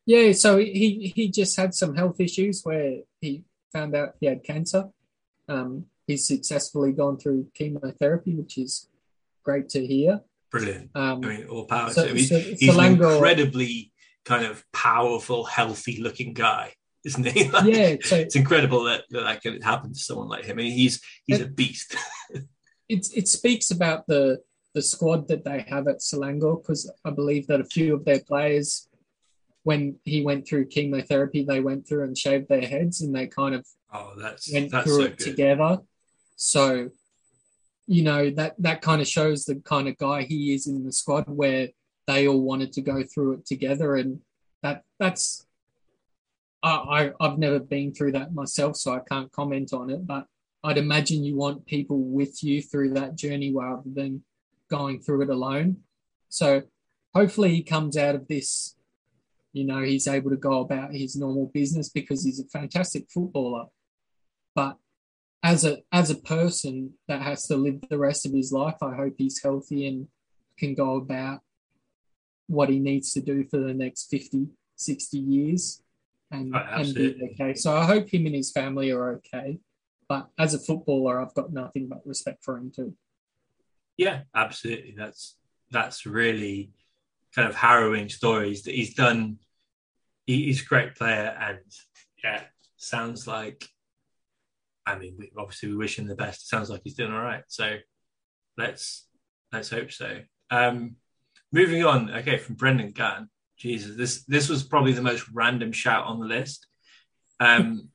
[0.06, 4.42] Yeah, so he he just had some health issues where he found out he had
[4.42, 4.88] cancer.
[5.48, 8.88] Um, he's successfully gone through chemotherapy, which is
[9.44, 10.20] great to hear.
[10.50, 10.90] Brilliant.
[10.94, 12.16] Um, I mean, all power So- to him.
[12.16, 13.92] He's, so- he's an incredibly
[14.24, 16.74] kind of powerful, healthy-looking guy,
[17.04, 17.48] isn't he?
[17.52, 20.58] Like, yeah, so it's incredible that, that that could happen to someone like him.
[20.58, 21.94] I mean, he's he's a beast.
[22.88, 24.40] it it speaks about the
[24.74, 28.20] the squad that they have at Selangor because I believe that a few of their
[28.20, 28.88] players,
[29.62, 33.54] when he went through chemotherapy, they went through and shaved their heads and they kind
[33.54, 35.24] of oh, that's went that's through so it good.
[35.24, 35.78] together.
[36.36, 36.90] So,
[37.86, 40.92] you know that that kind of shows the kind of guy he is in the
[40.92, 41.68] squad, where
[42.06, 44.20] they all wanted to go through it together, and
[44.62, 45.46] that that's.
[46.62, 50.06] I, I I've never been through that myself, so I can't comment on it.
[50.06, 50.26] But
[50.62, 54.22] I'd imagine you want people with you through that journey rather than
[54.70, 55.78] going through it alone.
[56.28, 56.62] So
[57.14, 58.76] hopefully he comes out of this.
[59.52, 63.66] You know, he's able to go about his normal business because he's a fantastic footballer.
[64.54, 64.76] But
[65.42, 68.94] as a as a person that has to live the rest of his life i
[68.94, 70.06] hope he's healthy and
[70.58, 71.40] can go about
[72.46, 75.82] what he needs to do for the next 50 60 years
[76.30, 77.54] and, Oh, and be okay.
[77.54, 79.58] So i hope him and his family are okay.
[80.08, 82.94] But as a footballer i've got nothing but respect for him too.
[83.96, 84.94] Yeah, absolutely.
[84.96, 85.36] That's
[85.70, 86.70] that's really
[87.34, 89.38] kind of harrowing stories that he's done
[90.30, 91.58] he, he's a great player, and
[92.22, 92.42] yeah,
[92.76, 93.68] sounds like.
[94.86, 96.42] I mean, we, obviously, we wish him the best.
[96.42, 97.42] It sounds like he's doing all right.
[97.48, 97.76] So
[98.56, 99.06] let's
[99.52, 100.20] let's hope so.
[100.50, 100.96] Um,
[101.52, 102.10] moving on.
[102.10, 103.28] Okay, from Brendan Gunn.
[103.58, 106.66] Jesus, this this was probably the most random shout on the list.
[107.40, 107.88] Um,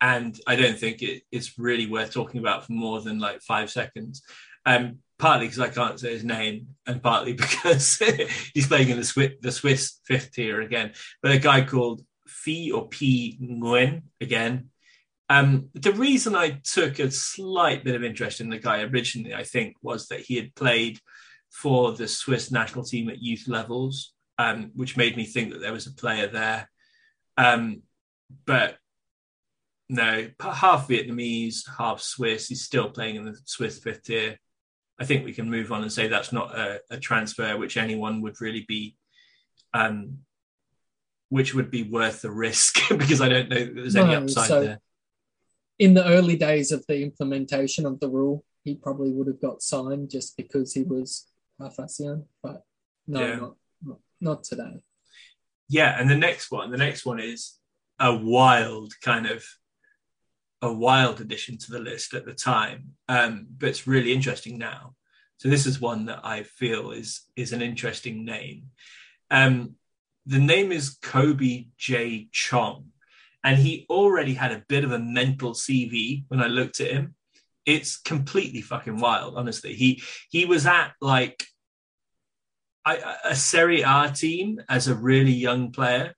[0.00, 3.70] and I don't think it, it's really worth talking about for more than like five
[3.70, 4.22] seconds.
[4.66, 7.98] Um, partly because I can't say his name, and partly because
[8.54, 10.92] he's playing in the Swiss, the Swiss fifth tier again.
[11.22, 14.70] But a guy called Phi or P Nguyen again.
[15.30, 19.44] Um, the reason I took a slight bit of interest in the guy originally, I
[19.44, 21.00] think, was that he had played
[21.50, 25.72] for the Swiss national team at youth levels, um, which made me think that there
[25.72, 26.68] was a player there.
[27.36, 27.82] Um,
[28.44, 28.76] but
[29.88, 32.48] no, half Vietnamese, half Swiss.
[32.48, 34.38] He's still playing in the Swiss fifth tier.
[35.00, 38.20] I think we can move on and say that's not a, a transfer which anyone
[38.22, 38.96] would really be,
[39.72, 40.18] um,
[41.30, 44.60] which would be worth the risk because I don't know that there's any upside so
[44.60, 44.80] there.
[45.78, 49.62] In the early days of the implementation of the rule, he probably would have got
[49.62, 51.26] signed just because he was
[51.60, 52.62] half ASEAN, but
[53.06, 53.36] no, yeah.
[53.36, 54.80] not, not not today.
[55.68, 57.58] Yeah, and the next one, the next one is
[57.98, 59.44] a wild kind of
[60.64, 64.94] a wild addition to the list at the time, um, but it's really interesting now.
[65.36, 68.70] So this is one that I feel is is an interesting name.
[69.30, 69.74] Um,
[70.24, 72.86] the name is Kobe J Chong,
[73.44, 77.14] and he already had a bit of a mental CV when I looked at him.
[77.66, 79.74] It's completely fucking wild, honestly.
[79.74, 81.44] He he was at like
[82.86, 86.14] a, a Serie A team as a really young player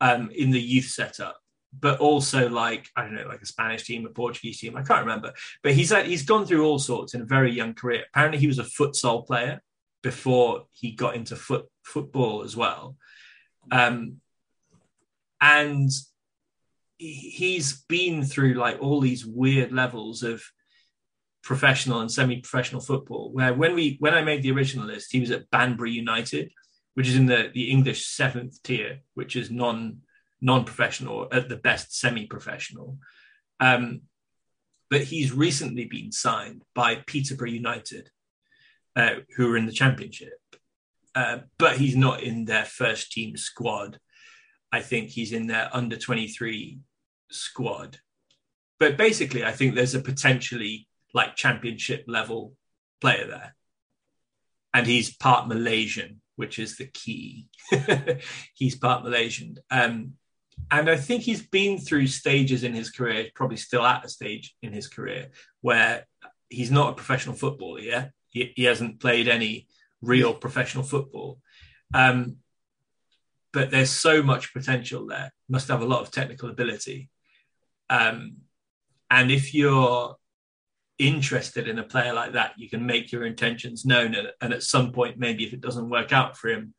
[0.00, 1.38] um, in the youth setup
[1.72, 4.76] but also like I don't know, like a Spanish team, a Portuguese team.
[4.76, 5.32] I can't remember,
[5.62, 8.04] but he's like, he's gone through all sorts in a very young career.
[8.12, 9.60] Apparently, he was a futsal player
[10.02, 12.96] before he got into foot football as well,
[13.70, 14.20] um,
[15.40, 15.90] and
[16.98, 20.42] he's been through like all these weird levels of
[21.42, 23.32] professional and semi-professional football.
[23.32, 26.50] Where when we when I made the original list, he was at Banbury United,
[26.94, 29.98] which is in the the English seventh tier, which is non
[30.40, 32.98] non-professional, at the best semi-professional.
[33.60, 34.02] Um,
[34.90, 38.10] but he's recently been signed by Peterborough United,
[38.96, 40.38] uh, who are in the Championship.
[41.14, 43.98] Uh, but he's not in their first team squad.
[44.70, 46.78] I think he's in their under 23
[47.30, 47.98] squad.
[48.78, 52.54] But basically, I think there's a potentially like championship level
[53.00, 53.56] player there.
[54.74, 57.46] And he's part Malaysian, which is the key.
[58.54, 59.56] he's part Malaysian.
[59.70, 60.12] Um,
[60.70, 64.54] and I think he's been through stages in his career, probably still at a stage
[64.62, 65.28] in his career
[65.60, 66.06] where
[66.48, 68.12] he's not a professional footballer.
[68.30, 69.66] He, he hasn't played any
[70.02, 71.38] real professional football.
[71.94, 72.36] Um,
[73.52, 75.32] but there's so much potential there.
[75.48, 77.08] Must have a lot of technical ability.
[77.88, 78.38] Um,
[79.10, 80.16] and if you're
[80.98, 84.14] interested in a player like that, you can make your intentions known.
[84.14, 86.74] And, and at some point, maybe if it doesn't work out for him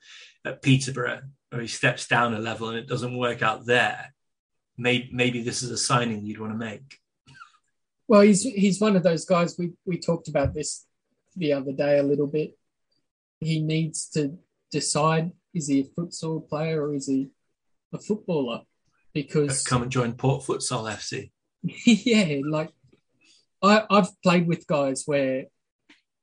[0.45, 4.13] at Peterborough, or he steps down a level and it doesn't work out there,
[4.77, 6.97] maybe maybe this is a signing you'd want to make.
[8.07, 9.55] Well, he's he's one of those guys.
[9.57, 10.85] We we talked about this
[11.35, 12.57] the other day a little bit.
[13.39, 14.37] He needs to
[14.71, 17.29] decide: is he a futsal player or is he
[17.93, 18.61] a footballer?
[19.13, 21.31] Because come and join Port Futsal FC.
[21.63, 22.71] yeah, like
[23.61, 25.45] I, I've played with guys where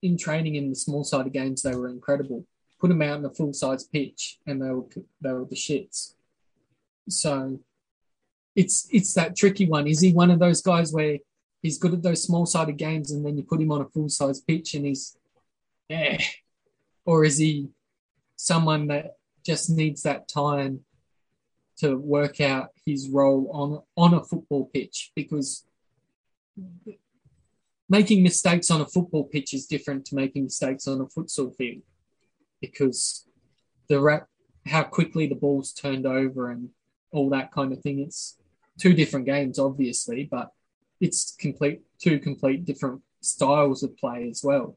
[0.02, 2.46] in training in the small sided games they were incredible,
[2.80, 4.84] put them out in a full size pitch, and they were
[5.20, 6.14] they were the shits.
[7.08, 7.60] So
[8.54, 9.86] it's it's that tricky one.
[9.86, 11.18] Is he one of those guys where
[11.62, 14.08] he's good at those small sided games, and then you put him on a full
[14.08, 15.16] size pitch and he's
[15.90, 16.18] eh,
[17.04, 17.68] or is he
[18.36, 20.80] someone that just needs that time
[21.78, 25.64] to work out his role on on a football pitch because
[27.88, 31.82] making mistakes on a football pitch is different to making mistakes on a futsal field
[32.60, 33.26] because
[33.88, 34.28] the rap,
[34.66, 36.70] how quickly the ball's turned over and
[37.12, 38.00] all that kind of thing.
[38.00, 38.38] It's
[38.78, 40.52] two different games, obviously, but
[41.00, 44.76] it's complete two complete different styles of play as well.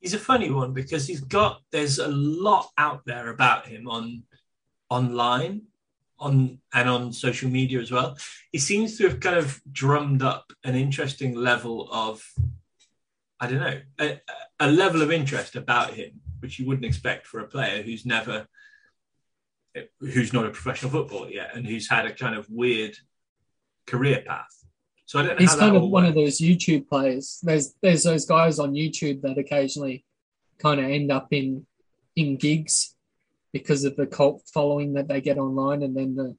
[0.00, 4.22] He's a funny one because he's got there's a lot out there about him on
[4.90, 5.62] online
[6.20, 8.16] on and on social media as well.
[8.50, 12.22] He seems to have kind of drummed up an interesting level of
[13.40, 14.20] I don't know a,
[14.60, 18.46] a level of interest about him which you wouldn't expect for a player who's never
[20.00, 22.96] who's not a professional footballer yet and who's had a kind of weird
[23.86, 24.46] career path.
[25.06, 25.38] So I don't know.
[25.38, 26.08] He's kind of one works.
[26.10, 27.38] of those YouTube players.
[27.42, 30.04] There's there's those guys on YouTube that occasionally
[30.58, 31.66] kind of end up in
[32.16, 32.94] in gigs
[33.52, 36.36] because of the cult following that they get online, and then the,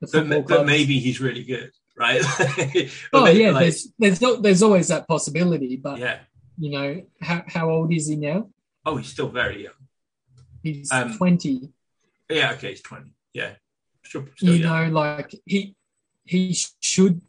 [0.00, 0.66] the But, but clubs.
[0.66, 2.22] maybe he's really good, right?
[3.12, 6.18] Oh maybe, yeah, like- there's there's there's always that possibility, but yeah.
[6.58, 8.48] you know how how old is he now?
[8.86, 9.72] Oh, he's still very young.
[10.62, 11.72] He's Um, twenty.
[12.30, 13.12] Yeah, okay, he's twenty.
[13.34, 13.56] Yeah,
[14.04, 14.92] still, still you young.
[14.92, 15.74] know, like he
[16.24, 17.20] he should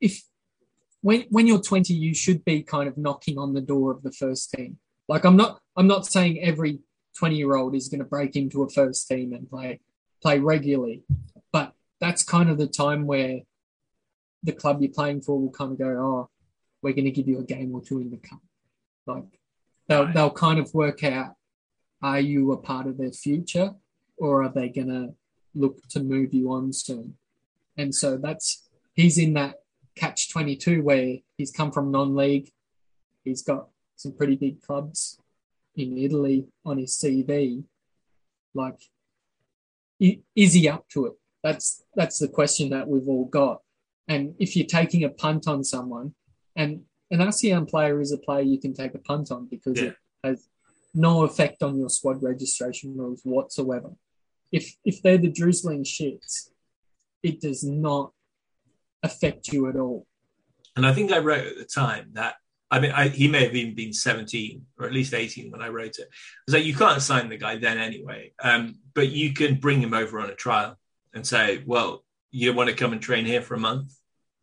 [0.00, 0.22] if
[1.00, 4.12] when when you're 20, you should be kind of knocking on the door of the
[4.12, 4.78] first team.
[5.08, 6.80] Like I'm not I'm not saying every
[7.18, 9.80] 20 year old is going to break into a first team and play
[10.22, 11.04] play regularly,
[11.52, 13.40] but that's kind of the time where
[14.42, 16.30] the club you're playing for will kind of go, oh,
[16.82, 18.40] we're going to give you a game or two in the cup.
[19.06, 19.24] Like
[19.88, 20.14] they'll Right.
[20.14, 21.34] they'll kind of work out,
[22.02, 23.74] are you a part of their future,
[24.16, 25.14] or are they going to
[25.54, 27.16] look to move you on soon?
[27.76, 29.56] And so that's he's in that
[29.96, 32.52] catch 22 where he's come from non-league,
[33.24, 35.18] he's got some pretty big clubs
[35.74, 37.64] in Italy on his CV.
[38.54, 38.80] Like,
[40.00, 41.12] is he up to it?
[41.42, 43.62] That's that's the question that we've all got.
[44.06, 46.14] And if you're taking a punt on someone,
[46.56, 49.88] and an ASEAN player is a player you can take a punt on because Yeah.
[49.88, 50.48] it has
[50.94, 53.90] no effect on your squad registration rules whatsoever.
[54.52, 56.50] If if they're the drizzling shits,
[57.22, 58.12] it does not
[59.02, 60.06] affect you at all.
[60.76, 62.36] And I think I wrote at the time that
[62.70, 65.68] I mean I, he may have even been 17 or at least 18 when I
[65.68, 66.08] wrote it.
[66.10, 66.14] I
[66.46, 69.94] was like, you can't sign the guy then anyway, um, but you can bring him
[69.94, 70.76] over on a trial
[71.14, 73.94] and say, well, you want to come and train here for a month?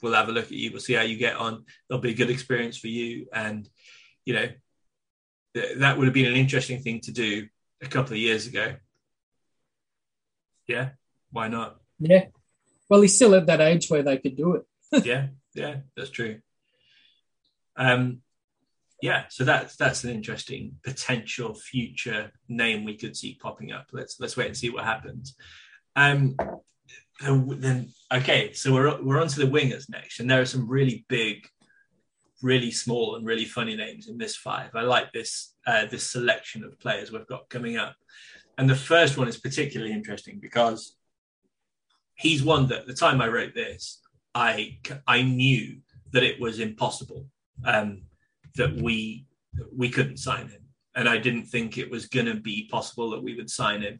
[0.05, 0.69] We'll have a look at you.
[0.69, 1.65] We'll see how you get on.
[1.89, 3.67] It'll be a good experience for you, and
[4.23, 4.47] you know
[5.55, 7.47] th- that would have been an interesting thing to do
[7.81, 8.75] a couple of years ago.
[10.67, 10.89] Yeah,
[11.31, 11.77] why not?
[11.97, 12.25] Yeah.
[12.87, 14.65] Well, he's still at that age where they could do it.
[15.05, 16.39] yeah, yeah, that's true.
[17.75, 18.21] Um,
[19.01, 23.87] yeah, so that's that's an interesting potential future name we could see popping up.
[23.91, 25.35] Let's let's wait and see what happens.
[25.95, 26.35] Um,
[27.21, 30.67] and then okay, so we're we're on to the wingers next, and there are some
[30.67, 31.47] really big,
[32.41, 34.71] really small, and really funny names in this five.
[34.75, 37.95] I like this uh, this selection of players we've got coming up,
[38.57, 40.95] and the first one is particularly interesting because
[42.15, 44.01] he's one that at the time I wrote this,
[44.33, 45.77] I I knew
[46.11, 47.27] that it was impossible
[47.63, 48.03] um,
[48.55, 49.25] that we
[49.75, 50.63] we couldn't sign him,
[50.95, 53.99] and I didn't think it was going to be possible that we would sign him.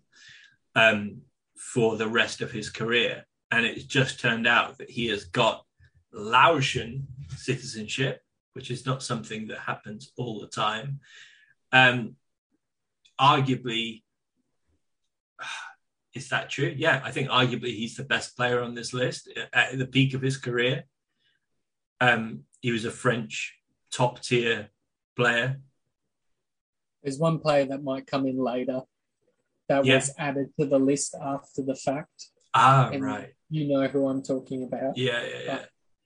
[0.76, 1.22] Um,
[1.56, 3.26] for the rest of his career.
[3.52, 5.65] And it's just turned out that he has got
[6.11, 8.22] Laotian citizenship,
[8.53, 10.99] which is not something that happens all the time.
[11.72, 12.15] Um,
[13.19, 14.03] arguably,
[16.14, 16.73] is that true?
[16.76, 20.22] Yeah, I think arguably he's the best player on this list at the peak of
[20.22, 20.86] his career.
[21.99, 23.56] Um, he was a French
[23.91, 24.69] top tier
[25.15, 25.61] player.
[27.03, 28.82] There's one player that might come in later
[29.70, 29.96] that Yeah.
[29.96, 32.30] was added to the list after the fact.
[32.54, 33.34] Ah, And right.
[33.50, 34.98] You know who I'm talking about.
[34.98, 35.66] Yeah, yeah, yeah.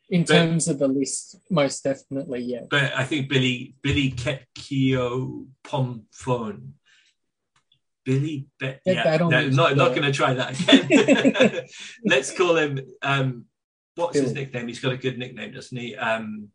[0.10, 2.61] In But- terms of the list, most definitely, yeah.
[2.69, 6.73] But I think Billy Billy Kekio Pomphone.
[8.06, 11.68] Billy Be- yeah, that no, not not going to try that again.
[12.06, 12.80] Let's call him.
[13.03, 13.45] Um,
[13.95, 14.68] what's his nickname?
[14.68, 15.95] He's got a good nickname, doesn't he?
[15.95, 16.49] Um,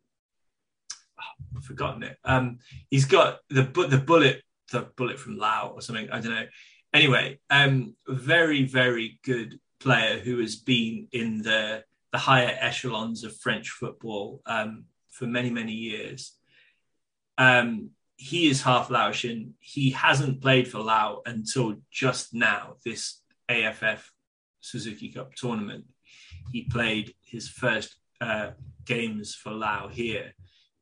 [1.21, 2.17] oh, I've forgotten it.
[2.25, 2.59] Um,
[2.91, 6.11] he's got the the bullet the bullet from Lao or something.
[6.11, 6.47] I don't know.
[6.95, 13.37] Anyway, um, very very good player who has been in the the higher echelons of
[13.37, 16.37] French football um, for many many years.
[17.37, 19.55] Um, he is half Laotian.
[19.59, 24.13] He hasn't played for Lao until just now, this AFF
[24.61, 25.85] Suzuki Cup tournament.
[26.53, 28.51] He played his first uh,
[28.85, 30.33] games for Lao here,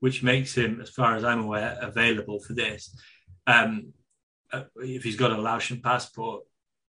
[0.01, 2.95] which makes him, as far as I'm aware, available for this.
[3.47, 3.95] Um,
[4.77, 6.45] if he's got a Laotian passport,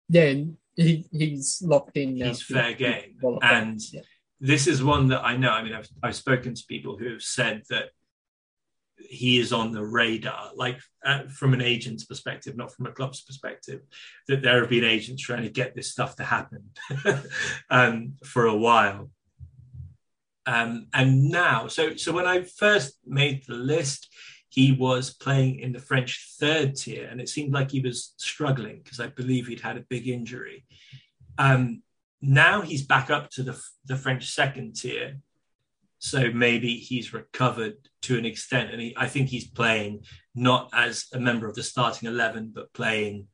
[0.08, 2.26] then he, he's locked in now.
[2.28, 3.16] he's fair game.
[3.42, 4.00] And Yeah.
[4.40, 5.50] this is one that I know.
[5.50, 7.90] I mean, I've, I've spoken to people who have said that
[9.08, 13.22] he is on the radar, like uh, from an agent's perspective, not from a club's
[13.22, 13.80] perspective,
[14.28, 16.70] that there have been agents trying to get this stuff to happen
[17.70, 19.10] um, for a while.
[20.46, 24.08] Um, and now, so so when I first made the list,
[24.50, 28.80] he was playing in the French third tier, and it seemed like he was struggling
[28.82, 30.66] because I believe he'd had a big injury.
[31.38, 31.82] Um,
[32.20, 35.18] now he's back up to the the French second tier,
[35.98, 40.04] so maybe he's recovered to an extent, and he, I think he's playing
[40.34, 43.28] not as a member of the starting eleven, but playing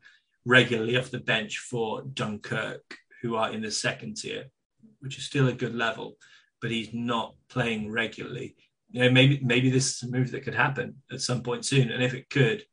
[0.44, 2.84] regularly off the bench for Dunkirk,
[3.22, 4.44] who are in the second tier,
[5.01, 6.18] which is still a good level,
[6.60, 8.55] but he's not playing regularly.
[8.90, 11.90] You know, maybe maybe this is a move that could happen at some point soon,
[11.90, 12.64] and if it could,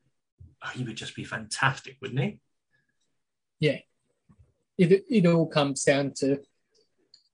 [0.64, 2.40] oh, he would just be fantastic, wouldn't he?
[3.60, 3.80] Yeah.
[4.78, 6.40] It it all comes down to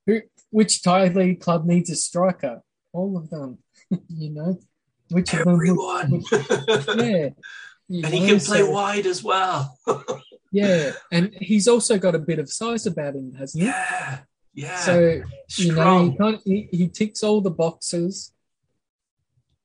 [0.06, 2.62] who which Thai league club needs a striker.
[2.92, 3.58] All of them,
[4.08, 4.58] you know.
[5.10, 5.58] Which of them?
[5.58, 6.10] would- Everyone.
[6.10, 7.28] would- yeah.
[7.88, 9.78] and he can play so- wide as well.
[10.52, 13.68] Yeah, and he's also got a bit of size about him, hasn't he?
[13.68, 14.18] yeah.
[14.52, 14.76] Yeah.
[14.80, 15.22] So
[15.58, 16.10] you know,
[16.44, 18.32] he, he, he ticks all the boxes.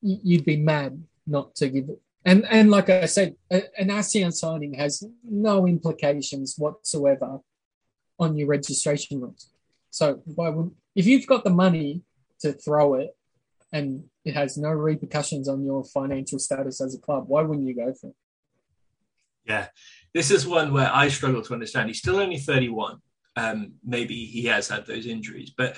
[0.05, 1.99] You'd be mad not to give it.
[2.23, 7.39] And and like I said, an ASEAN signing has no implications whatsoever
[8.19, 9.49] on your registration rules.
[9.89, 12.01] So why would if you've got the money
[12.41, 13.15] to throw it
[13.71, 17.75] and it has no repercussions on your financial status as a club, why wouldn't you
[17.75, 18.15] go for it?
[19.45, 19.67] Yeah,
[20.13, 21.89] this is one where I struggle to understand.
[21.89, 22.97] He's still only 31.
[23.35, 25.77] Um, maybe he has had those injuries, but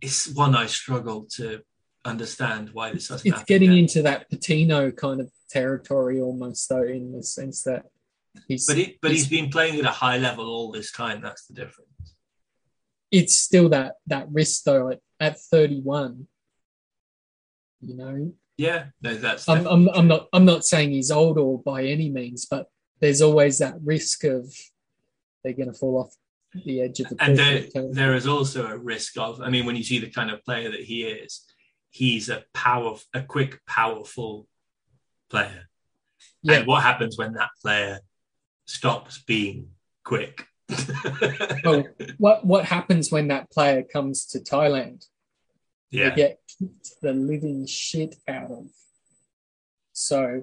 [0.00, 1.62] it's one I struggle to
[2.04, 7.12] understand why this hasn't It's getting into that Patino kind of territory almost, though, in
[7.12, 7.86] the sense that
[8.48, 11.20] he's But he, but he's- he's been playing at a high level all this time.
[11.22, 11.88] That's the difference.
[13.10, 16.26] it's still that that risk though at, at 31
[17.80, 19.48] you know Yeah, no, that's.
[19.48, 22.66] I'm, I'm, I'm not i'm not saying he's old or by any means but
[23.00, 24.52] there's always that risk of
[25.44, 26.14] they're going to fall off
[26.64, 29.40] the edge of the And there, there is also a risk of.
[29.40, 31.44] I mean, when you see the kind of player that he is,
[31.94, 34.48] he's a power, a quick, powerful
[35.30, 35.68] player.
[36.42, 38.00] yeah And what happens when that player
[38.66, 39.68] stops being
[40.04, 40.46] quick?
[41.64, 41.84] well
[42.16, 45.04] what what happens when that player comes to thailand
[45.90, 48.64] yeah, they get kicked the living shit out of
[49.92, 50.42] so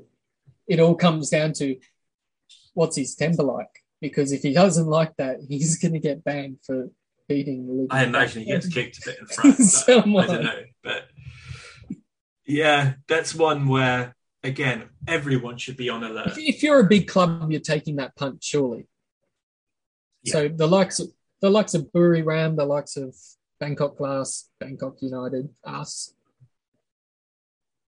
[0.68, 1.76] it all comes down to
[2.76, 6.58] what's his temper like because if he doesn't like that he's going to get banned
[6.64, 6.92] for
[7.28, 9.58] beating the living I imagine he gets kicked a bit in front.
[9.58, 10.30] Someone.
[10.30, 10.64] I don't know,
[12.46, 16.28] yeah, that's one where again everyone should be on alert.
[16.28, 18.88] If, if you're a big club, you're taking that punt, surely.
[20.26, 21.08] So the likes of
[21.42, 23.16] the likes of Buriram, the likes of
[23.60, 26.14] Bangkok Glass, Bangkok United, us,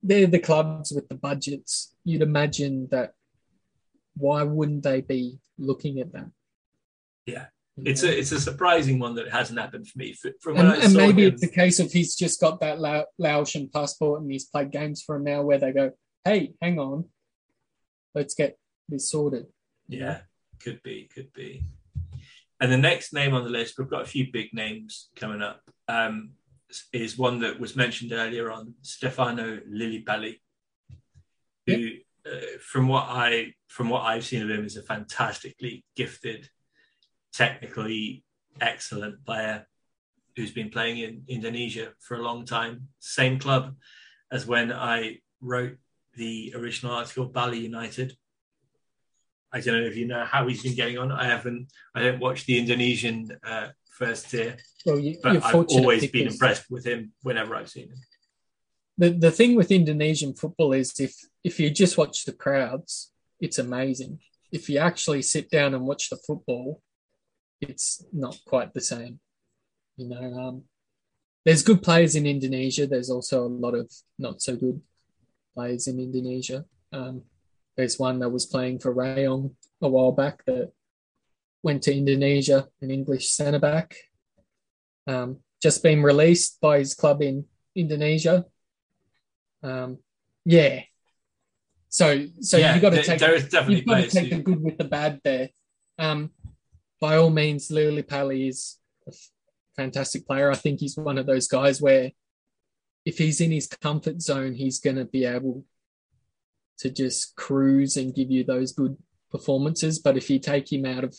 [0.03, 1.95] they're the clubs with the budgets.
[2.05, 3.15] You'd imagine that
[4.17, 6.31] why wouldn't they be looking at that?
[7.27, 7.47] Yeah.
[7.79, 10.15] It's a it's a surprising one that hasn't happened for me.
[10.41, 12.61] From when and, I and saw maybe him, it's a case of he's just got
[12.61, 15.93] that Lao- Laotian passport and he's played games for him now where they go,
[16.25, 17.07] hey, hang on,
[18.15, 19.47] let's get this sorted.
[19.89, 20.21] yeah,
[20.63, 21.65] could be, could be.
[22.61, 25.63] And the next name on the list, we've got a few big names coming up.
[25.89, 26.33] Um,
[26.93, 30.39] is one that was mentioned earlier on, Stefano Lilipaly,
[31.67, 31.91] who,
[32.27, 36.49] uh, from what I from what I've seen of him, is a fantastically gifted,
[37.33, 38.25] technically
[38.61, 39.67] excellent player
[40.37, 42.89] who's been playing in Indonesia for a long time.
[42.99, 43.75] Same club
[44.31, 45.77] as when I wrote
[46.15, 48.17] the original article, Bali United.
[49.53, 51.11] I don't know if you know how he's been getting on.
[51.11, 51.73] I haven't.
[51.95, 53.69] I don't watch the Indonesian uh,
[54.01, 57.99] first tier, Well, you, but I've always been impressed with him whenever I've seen him.
[58.97, 63.59] the the thing with Indonesian football is if if you just watch the crowds, it's
[63.59, 64.21] amazing.
[64.53, 66.83] If you actually sit down and watch the football,
[67.61, 69.21] it's not quite the same.
[69.97, 70.63] You know, um,
[71.45, 72.87] there's good players in Indonesia.
[72.87, 74.81] There's also a lot of not so good
[75.55, 76.65] players in Indonesia.
[76.93, 77.23] Um,
[77.77, 80.73] there's one that was playing for Rayong a while back that
[81.63, 83.97] went to Indonesia, an English centre back.
[85.07, 88.45] Um, just been released by his club in Indonesia.
[89.63, 89.99] Um,
[90.45, 90.83] yeah.
[91.89, 94.39] So so yeah, you got to take there is definitely you've got to take the
[94.39, 95.49] good with the bad there.
[95.99, 96.31] Um,
[97.01, 98.79] by all means, Lilipaly is
[99.09, 99.13] a
[99.77, 100.51] fantastic player.
[100.51, 102.13] I think he's one of those guys where
[103.05, 105.65] if he's in his comfort zone, he's going to be able
[106.79, 108.97] to just cruise and give you those good
[109.31, 109.99] performances.
[109.99, 111.17] But if you take him out of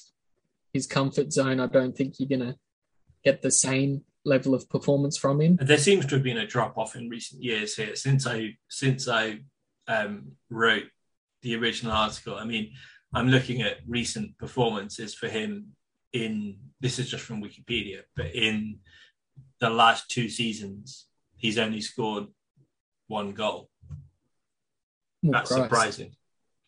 [0.74, 2.58] his comfort zone, I don't think you're going to
[3.24, 5.58] get the same level of performance from him.
[5.60, 9.08] there seems to have been a drop off in recent years here since I since
[9.08, 9.40] I
[9.88, 10.84] um, wrote
[11.42, 12.36] the original article.
[12.36, 12.72] I mean,
[13.14, 15.74] I'm looking at recent performances for him
[16.14, 18.80] in this is just from Wikipedia, but in
[19.60, 21.08] the last two seasons,
[21.38, 22.28] he's only scored
[23.08, 23.70] one goal.
[25.26, 25.64] Oh, That's Christ.
[25.64, 26.16] surprising.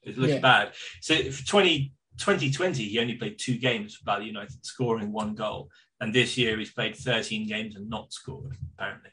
[0.04, 0.40] It looks Yeah.
[0.40, 0.74] bad.
[1.02, 5.70] So for 20, 2020, he only played two games for Bali United, scoring one goal.
[6.00, 9.12] And this year he's played 13 games and not scored, apparently,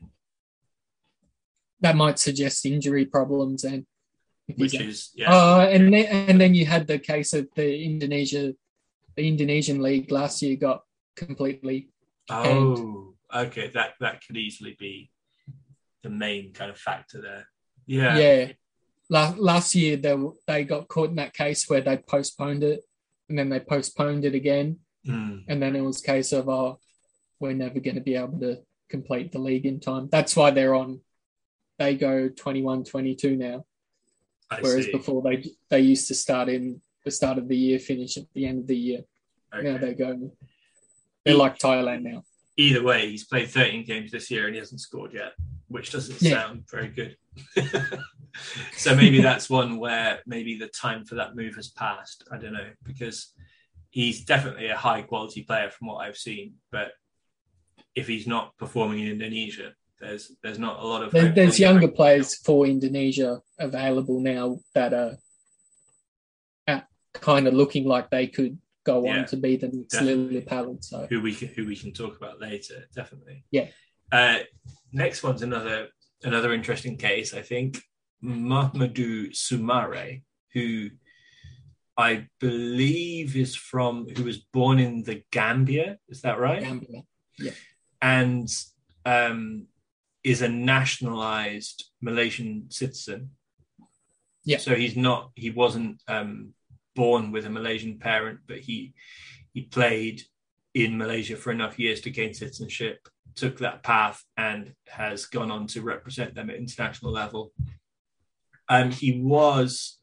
[1.82, 3.86] That might suggest injury problems and
[4.56, 5.32] which he's is, yeah.
[5.32, 8.54] Uh, and then, and then you had the case of the Indonesia,
[9.16, 10.82] the Indonesian league last year got
[11.16, 11.88] completely.
[12.30, 13.70] oh, okay.
[13.74, 15.10] That, that could easily be
[16.02, 17.46] the main kind of factor there.
[17.86, 18.16] Yeah.
[18.16, 18.52] Yeah,
[19.08, 20.16] last last year they
[20.46, 22.82] they got caught in that case where they postponed it,
[23.28, 25.44] and then they postponed it again, Mm.
[25.48, 26.78] and then it was a case of oh,
[27.40, 28.58] we're never going to be able to
[28.88, 30.08] complete the league in time.
[30.12, 31.00] That's why they're on.
[31.78, 33.64] They go 21, 22 now,
[34.50, 34.92] I whereas see.
[34.92, 38.46] before they they used to start in the start of the year, finish at the
[38.46, 39.00] end of the year.
[39.54, 39.70] Okay.
[39.70, 40.32] Now they go.
[41.24, 42.24] They're like Thailand now.
[42.56, 45.32] Either way, he's played 13 games this year and he hasn't scored yet,
[45.68, 46.30] which doesn't Yeah.
[46.42, 47.16] sound very good.
[48.76, 52.24] so maybe that's one where maybe the time for that move has passed.
[52.30, 53.32] I don't know because
[53.90, 56.92] he's definitely a high quality player from what I've seen, but
[57.94, 61.70] if he's not performing in Indonesia, there's there's not a lot of There, there's there.
[61.70, 65.16] younger players for Indonesia available now that are
[66.66, 69.96] at kind of looking like they could go Yeah, on to be the next.
[69.96, 70.82] Lilipaly.
[70.82, 73.44] So who we can who we can talk about later, definitely.
[73.50, 73.68] Yeah.
[74.10, 74.38] Uh,
[74.92, 75.88] next one's another
[76.24, 77.82] another interesting case, I think.
[78.22, 80.22] Mohamadou Sumareh,
[80.52, 80.90] who
[81.96, 86.62] I believe is from who was born in the Gambia, is that right?
[86.62, 87.02] Gambia.
[87.38, 87.52] Yeah.
[88.02, 88.48] And
[89.06, 89.66] um,
[90.22, 93.30] is a nationalized Malaysian citizen.
[94.44, 94.58] Yeah.
[94.58, 96.54] So he's not he wasn't um,
[96.94, 98.94] born with a Malaysian parent, but he
[99.52, 100.22] he played
[100.74, 105.66] in Malaysia for enough years to gain citizenship, took that path, and has gone on
[105.68, 107.52] to represent them at international level.
[108.68, 109.98] Um, he was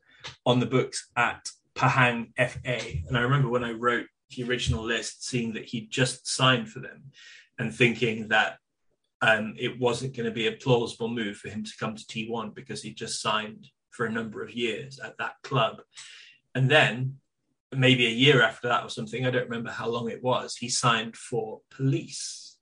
[0.45, 5.25] on the books at Pahang FA, and I remember when I wrote the original list,
[5.25, 7.11] seeing that he'd just signed for them,
[7.57, 8.57] and thinking that
[9.21, 12.53] um, it wasn't going to be a plausible move for him to come to T1
[12.53, 15.81] because he just signed for a number of years at that club.
[16.53, 17.15] And then
[17.75, 20.69] maybe a year after that or something, I don't remember how long it was, he
[20.69, 22.57] signed for police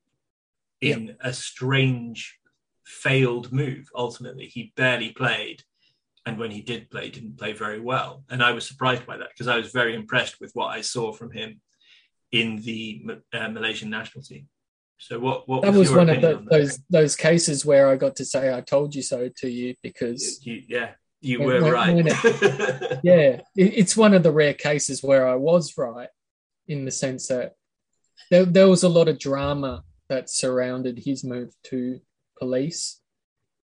[0.82, 2.40] in a strange
[2.86, 3.90] failed move.
[3.95, 5.64] Ultimately, he barely played.
[6.26, 8.23] And when he did play, didn't play very well.
[8.30, 11.11] And I was surprised by that because I was very impressed with what I saw
[11.11, 11.61] from him
[12.32, 14.48] in the uh, Malaysian national team.
[14.98, 17.96] So what, what that was your one of the, on those those cases where I
[17.96, 20.92] got to say I told you so to you because You, yeah,
[21.22, 21.96] you When- were when- right.
[21.96, 22.08] when
[23.04, 26.10] yeah, it, it's one of the rare cases where I was right
[26.68, 27.54] in the sense that
[28.32, 32.00] there, there was a lot of drama that surrounded his move to
[32.40, 33.00] police.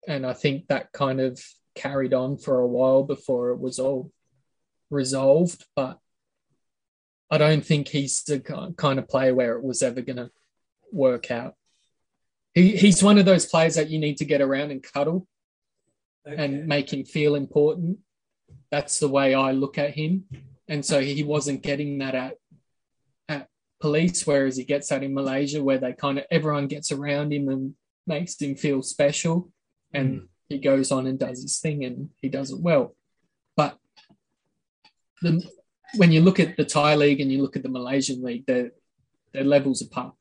[0.08, 1.42] And I think that kind of
[1.76, 4.12] carried on for a while before it was all
[4.90, 5.66] resolved.
[5.76, 6.00] But
[7.30, 8.40] I don't think he's the
[8.78, 10.32] kind of player where it was ever going to
[10.92, 11.56] work out.
[12.54, 15.28] He, he's one of those players that you need to get around and cuddle
[16.28, 16.44] Okay.
[16.44, 18.00] and make him feel important.
[18.70, 20.26] That's the way I look at him.
[20.68, 22.36] And so he wasn't getting that at
[23.30, 23.48] at
[23.80, 27.48] police, whereas he gets that in Malaysia, where they kind of everyone gets around him
[27.48, 29.50] and makes him feel special,
[29.94, 30.28] and Mm.
[30.50, 32.94] he goes on and does his thing, and he does it well.
[33.56, 33.78] But
[35.22, 35.42] the
[35.96, 38.72] when you look at the Thai league and you look at the Malaysian league, they're
[39.32, 40.14] they're levels apart.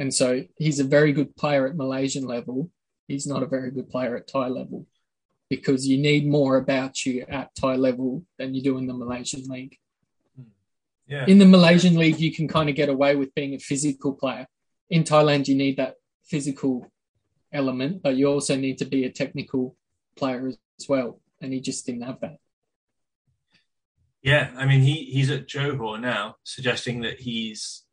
[0.00, 2.70] And so he's a very good player at Malaysian level.
[3.06, 4.86] He's not a very good player at Thai level
[5.50, 9.46] because you need more about you at Thai level than you do in the Malaysian
[9.46, 9.76] league.
[10.36, 10.48] Hmm.
[11.06, 11.26] yeah.
[11.26, 14.46] In the Malaysian league, you can kind of get away with being a physical player.
[14.88, 16.90] In Thailand, you need that physical
[17.52, 19.76] element, but you also need to be a technical
[20.16, 21.20] player as well.
[21.42, 22.38] And he just didn't have that.
[24.22, 27.84] Yeah, I mean he he's at Johor now, suggesting that he's,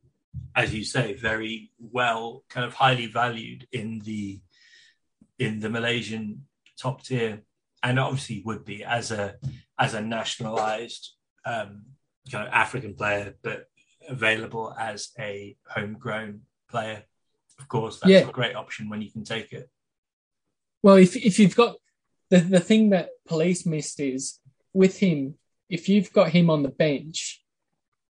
[0.56, 4.40] as you say, very well, kind of highly valued in the
[5.40, 6.46] in the Malaysian
[6.82, 7.44] top tier,
[7.84, 9.36] and obviously would be as a
[9.78, 11.12] as a nationalized
[11.46, 11.84] um,
[12.32, 13.68] kind of African player, but
[14.10, 17.04] available as a homegrown player.
[17.60, 18.28] Of course, that's Yeah.
[18.28, 19.70] a great option when you can take it.
[20.84, 21.78] Well, if if you've got
[22.30, 24.40] the the thing that police missed is
[24.74, 25.36] with him,
[25.70, 27.44] if you've got him on the bench,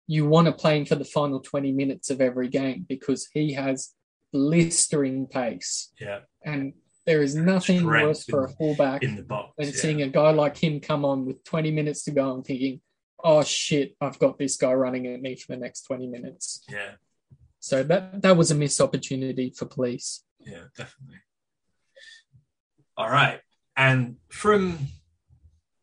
[0.07, 3.53] you want to play him for the final twenty minutes of every game because he
[3.53, 3.93] has
[4.33, 6.73] blistering pace, Yeah, and
[7.05, 9.53] there is nothing Strength worse for a fullback in the box.
[9.57, 9.73] than yeah.
[9.73, 12.81] seeing a guy like him come on with twenty minutes to go and thinking,
[13.23, 16.91] "Oh shit, I've got this guy running at me for the next twenty minutes." yeah.
[17.59, 20.23] So that that was a missed opportunity for police.
[20.39, 21.17] Yeah, definitely.
[22.95, 23.39] All right.
[23.75, 24.79] And from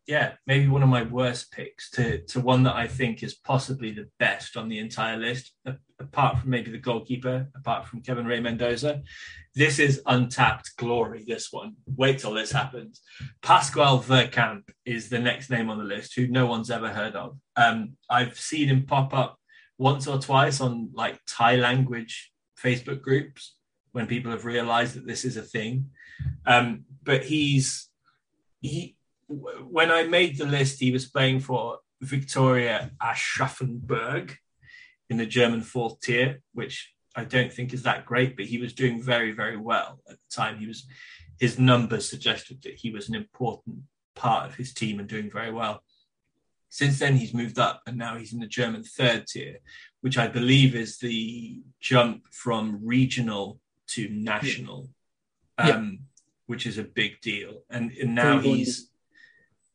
[0.07, 3.91] yeah, maybe one of my worst picks to to one that I think is possibly
[3.91, 5.53] the best on the entire list,
[5.99, 9.01] apart from maybe the goalkeeper, apart from Kevin Ray Mendoza.
[9.55, 11.75] This is untapped glory, this one.
[11.87, 13.01] Wait till this happens.
[13.41, 17.37] Pascual Verkamp is the next name on the list, who no one's ever heard of.
[17.55, 19.39] Um, I've seen him pop up
[19.77, 23.55] once or twice on like Thai language Facebook groups
[23.91, 25.89] when people have realized that this is a thing.
[26.45, 27.89] Um, but he's
[28.61, 28.95] he
[29.27, 34.35] when I made the list, he was playing for Viktoria Aschaffenburg
[35.09, 38.73] in the German fourth tier, which I don't think is that great, but he was
[38.73, 40.57] doing very, very well at the time.
[40.57, 40.85] He was
[41.39, 43.79] his numbers suggested that he was an important
[44.15, 45.83] part of his team and doing very well.
[46.69, 49.59] Since then, he's moved up and now he's in the German third tier,
[50.01, 54.89] which I believe is the jump from regional to national,
[55.59, 55.69] yeah.
[55.69, 55.97] Um, yeah.
[56.47, 57.63] which is a big deal.
[57.69, 58.89] And, and now he's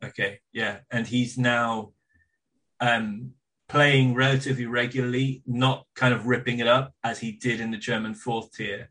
[0.04, 1.92] okay, yeah, and he's now
[2.80, 3.32] um,
[3.68, 8.14] playing relatively regularly, not kind of ripping it up as he did in the German
[8.14, 8.90] fourth tier,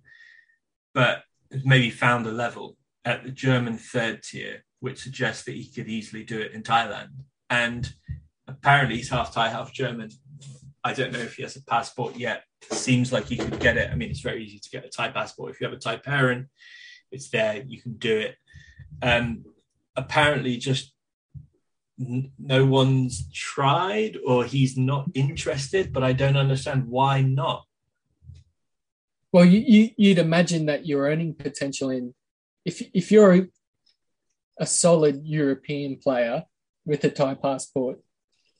[0.94, 1.23] but
[1.65, 6.23] maybe found a level at the German third tier, which suggests that he could easily
[6.23, 7.10] do it in Thailand.
[7.49, 7.91] And
[8.48, 10.11] apparently he's half Thai, half German.
[10.84, 12.44] I don't know if he has a passport yet.
[12.72, 13.90] Seems like he could get it.
[13.91, 15.52] I mean, it's very easy to get a Thai passport.
[15.52, 16.48] If you have a Thai parent,
[17.11, 18.36] it's there, you can do it.
[19.02, 19.44] Um,
[19.95, 20.94] apparently, just
[22.00, 27.66] no one's tried or he's not interested, but I don't understand why not.
[29.34, 32.16] Well, you, you, would imagine that your earning potential in,
[32.66, 33.48] if, if you're a,
[34.60, 36.46] a solid European player
[36.86, 38.00] with a Thai passport,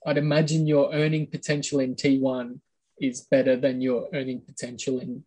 [0.06, 2.60] I'd imagine your earning potential in T1
[3.02, 5.24] is better than your earning potential in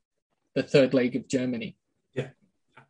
[0.55, 1.77] the third league of Germany.
[2.15, 2.29] Yeah.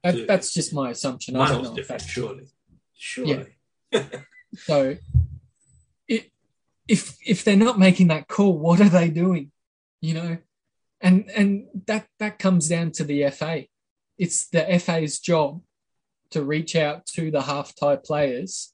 [0.02, 1.34] That, that's just my assumption.
[1.34, 2.48] Miles I don't know different, surely.
[2.94, 3.56] Surely.
[3.92, 4.04] Yeah.
[4.56, 4.96] so
[6.08, 6.30] it,
[6.88, 9.50] if if they're not making that call, what are they doing?
[10.00, 10.38] You know?
[11.00, 13.64] And and that that comes down to the FA.
[14.18, 15.62] It's the FA's job
[16.30, 18.72] to reach out to the half Thai players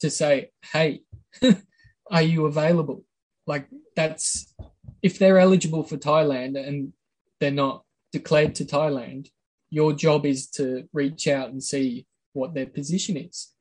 [0.00, 1.02] to say, hey,
[2.10, 3.04] are you available?
[3.46, 4.54] Like that's
[5.02, 6.92] if they're eligible for Thailand and
[7.40, 9.28] they're not declared to Thailand,
[9.70, 13.52] your job is to reach out and see what their position is.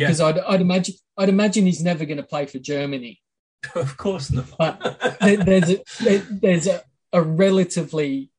[0.00, 0.26] Because yeah.
[0.26, 3.20] I'd, I'd imagine I'd imagine he's never going to play for Germany.
[3.74, 4.46] Of course not.
[4.58, 5.82] but there's a,
[6.30, 6.82] there's a,
[7.12, 8.30] a relatively,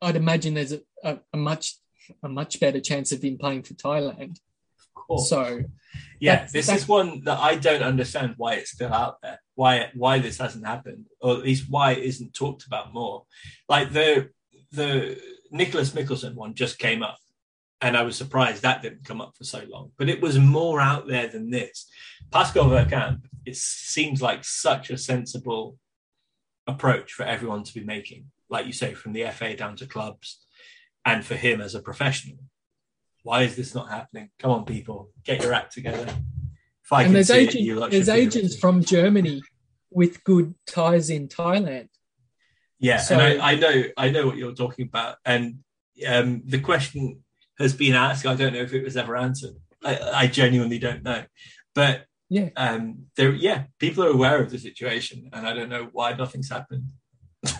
[0.00, 1.74] I'd imagine there's a, a, a much
[2.22, 4.38] a much better chance of him playing for Thailand.
[5.26, 5.64] So,
[6.20, 9.40] yeah, this is one that I don't understand why it's still out there.
[9.54, 13.24] Why why this hasn't happened, or at least why it isn't talked about more.
[13.68, 14.30] Like the
[14.70, 15.20] the
[15.50, 17.18] Nicholas Mickelson one just came up,
[17.80, 19.92] and I was surprised that didn't come up for so long.
[19.96, 21.86] But it was more out there than this.
[22.30, 25.76] Pascal Verkamp, it seems like such a sensible
[26.66, 30.44] approach for everyone to be making, like you say, from the FA down to clubs,
[31.04, 32.38] and for him as a professional
[33.22, 34.30] why is this not happening?
[34.38, 36.06] Come on, people, get your act together.
[36.84, 39.42] If I and there's, agent, it, there's agents from Germany
[39.90, 41.88] with good ties in Thailand.
[42.78, 45.58] Yeah, so, and I, I, know I know what you're talking about, and
[46.08, 47.22] um, the question
[47.60, 48.26] has been asked.
[48.26, 49.54] I don't know if it was ever answered.
[49.84, 51.24] I, I genuinely don't know,
[51.74, 55.88] but yeah, um, there, yeah, people are aware of the situation, and I don't know
[55.92, 56.90] why nothing's happened.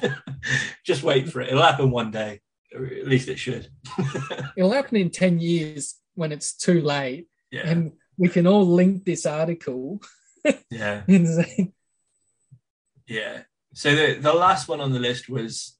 [0.84, 2.40] Just wait for it; it'll happen one day
[2.74, 3.68] at least it should.
[4.56, 7.26] It'll happen in 10 years when it's too late.
[7.50, 7.68] Yeah.
[7.68, 10.00] And we can all link this article.
[10.70, 11.02] yeah.
[13.06, 13.42] Yeah.
[13.74, 15.76] So the, the last one on the list was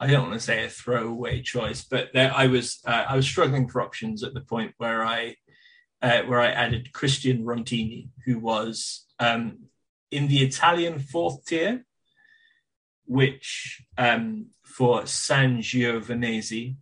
[0.00, 3.26] I don't want to say a throwaway choice, but there I was uh, I was
[3.26, 5.36] struggling for options at the point where I
[6.00, 9.58] uh, where I added Christian Rontini, who was um,
[10.10, 11.84] in the Italian fourth tier,
[13.06, 16.76] which um, for Sangiovannese.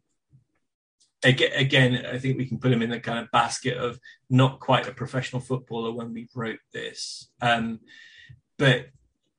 [1.22, 3.98] Again, I think we can put him in the kind of basket of
[4.30, 7.30] not quite a professional footballer when we wrote this.
[7.40, 7.80] Um,
[8.58, 8.86] but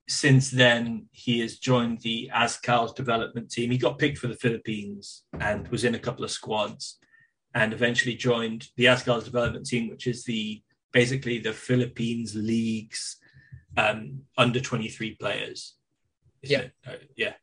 [0.08, 3.72] since then, he has joined the Azkals development team.
[3.72, 6.98] He got picked for the Philippines and was in a couple of squads
[7.54, 10.62] and eventually joined the Azkals development team, which is the
[10.94, 13.18] basically the Philippines league's
[13.76, 15.76] um, under 23 players.
[16.42, 16.68] Yeah.
[16.86, 17.34] Uh, yeah.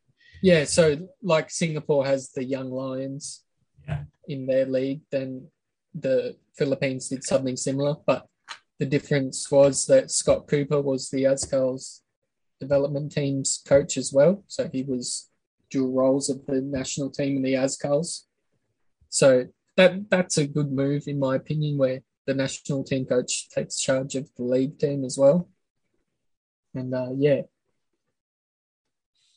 [0.41, 3.43] Yeah, so like Singapore has the Young Lions
[3.87, 4.03] yeah.
[4.27, 5.47] in their league, then
[5.93, 8.27] the Philippines did something similar, but
[8.79, 12.01] the difference was that Scott Cooper was the Azkals
[12.59, 14.43] development team's coach as well.
[14.47, 15.29] So he was
[15.69, 18.21] dual roles of the national team and the Azkals.
[19.09, 19.45] So
[19.77, 24.15] that that's a good move in my opinion, where the national team coach takes charge
[24.15, 25.49] of the league team as well.
[26.73, 27.41] And uh, yeah,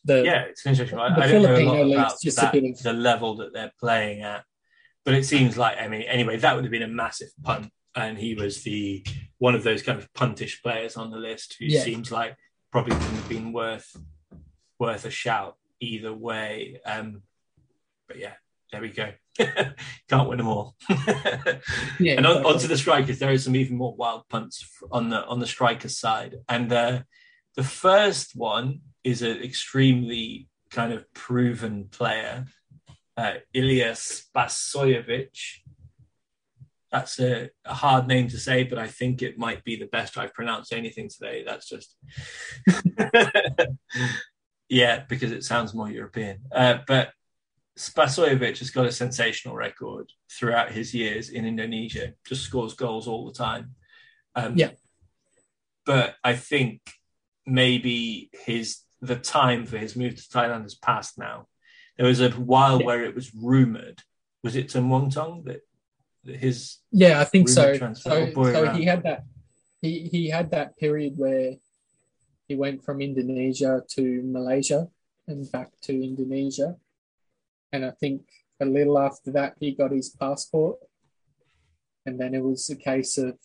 [0.04, 0.98] the yeah, it's interesting.
[0.98, 2.82] I, I don't know a lot about that, of...
[2.82, 4.44] the level that they're playing at,
[5.04, 8.18] but it seems like I mean, anyway, that would have been a massive punt, and
[8.18, 9.06] he was the
[9.38, 11.82] one of those kind of puntish players on the list who yeah.
[11.82, 12.36] seems like
[12.70, 13.96] probably wouldn't have been worth
[14.78, 16.80] worth a shout either way.
[16.84, 17.22] Um,
[18.06, 18.34] but yeah,
[18.72, 19.12] there we go.
[20.08, 20.74] Can't win them all.
[22.00, 25.24] yeah, and on, onto the strikers, there are some even more wild punts on the
[25.26, 27.00] on the strikers side, and uh,
[27.56, 32.46] the first one is an extremely kind of proven player,
[33.16, 35.38] uh, Ilya Spasojevic.
[36.90, 40.16] That's a, a, hard name to say, but I think it might be the best
[40.16, 41.44] I've pronounced anything today.
[41.46, 41.96] That's just,
[44.68, 46.38] yeah, because it sounds more European.
[46.50, 47.10] Uh, but
[47.78, 53.26] Spasojevic has got a sensational record throughout his years in Indonesia, just scores goals all
[53.26, 53.74] the time.
[54.34, 54.70] Um, yeah.
[55.86, 56.80] But I think
[57.46, 61.46] maybe his the time for his move to Thailand has passed now.
[61.96, 62.86] There was a while yeah.
[62.86, 64.02] where it was rumored.
[64.42, 65.60] Was it to Muangthong that, that
[66.28, 67.74] his Yeah, I think so.
[67.94, 69.24] So, so he had that
[69.80, 71.54] he, he had that period where
[72.46, 74.88] he went from Indonesia to Malaysia
[75.26, 76.76] and back to Indonesia.
[77.72, 78.22] And I think
[78.60, 80.78] a little after that he got his passport.
[82.06, 83.38] And then it was a case of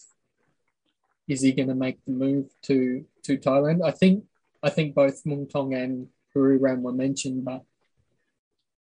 [1.28, 3.84] is he going to make the move to to Thailand?
[3.84, 4.26] I think
[4.62, 7.64] I think both Muangthong and Ram were mentioned, but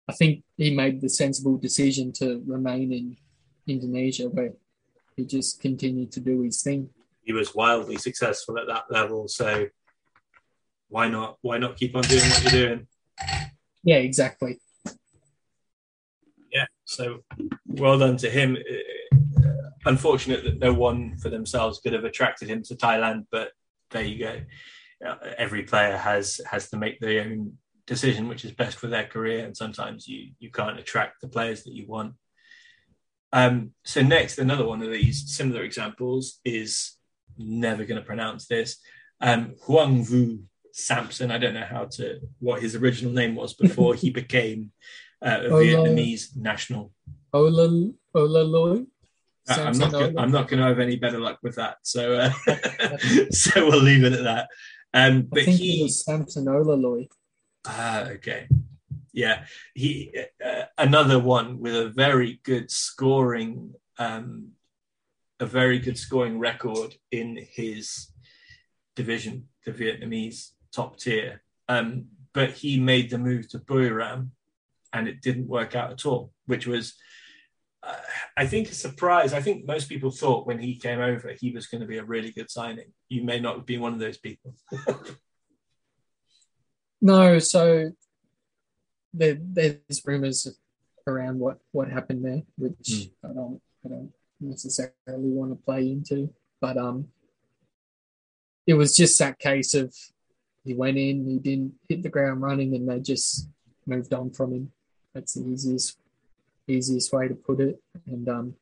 [0.07, 3.17] I think he made the sensible decision to remain in
[3.67, 4.53] Indonesia, where
[5.15, 6.89] he just continued to do his thing.
[7.23, 9.67] He was wildly successful at that level, so
[10.89, 11.37] why not?
[11.41, 12.87] Why not keep on doing what you're doing?
[13.83, 14.59] Yeah, exactly.
[16.51, 17.23] Yeah, so
[17.65, 18.57] well done to him.
[19.85, 23.51] Unfortunate that no one for themselves could have attracted him to Thailand, but
[23.91, 24.41] there you go
[25.37, 29.45] every player has has to make their own decision which is best for their career
[29.45, 32.13] and sometimes you you can't attract the players that you want
[33.35, 36.95] um, so next another one of these similar examples is
[37.37, 38.77] never going to pronounce this
[39.21, 40.39] um, Hoang Vu
[40.71, 44.71] Samson I don't know how to what his original name was before he became
[45.23, 46.91] uh, a Ola, Vietnamese national
[47.33, 48.85] Ola Ola
[49.47, 49.93] I'm not.
[49.93, 51.77] I'm not going to have any better luck with that.
[51.83, 52.31] So, uh,
[53.31, 54.47] so we'll leave it at that.
[54.93, 57.09] Um, but I think he was Samson Olaleye.
[57.67, 58.47] Ah, okay.
[59.15, 60.13] Yeah, he
[60.45, 64.49] uh, another one with a very good scoring, um,
[65.39, 68.11] a very good scoring record in his
[68.93, 71.43] division, the Vietnamese top tier.
[71.69, 74.31] Um, but he made the move to Buriram,
[74.91, 76.95] and it didn't work out at all, which was
[77.83, 77.95] uh,
[78.35, 79.31] I think a surprise.
[79.31, 82.03] I think most people thought when he came over he was going to be a
[82.03, 82.91] really good signing.
[83.07, 84.55] You may not have been one of those people.
[87.01, 87.91] no, so
[89.17, 90.47] there, there's rumours
[91.07, 93.11] around what, what happened there, which mm.
[93.23, 96.33] I don't I don't necessarily want to play into.
[96.59, 97.07] But um,
[98.65, 99.95] it was just that case of
[100.63, 103.47] he went in, he didn't hit the ground running, and they just
[103.85, 104.71] moved on from him.
[105.13, 105.97] That's the easiest
[106.67, 107.79] easiest way to put it.
[108.07, 108.55] And um,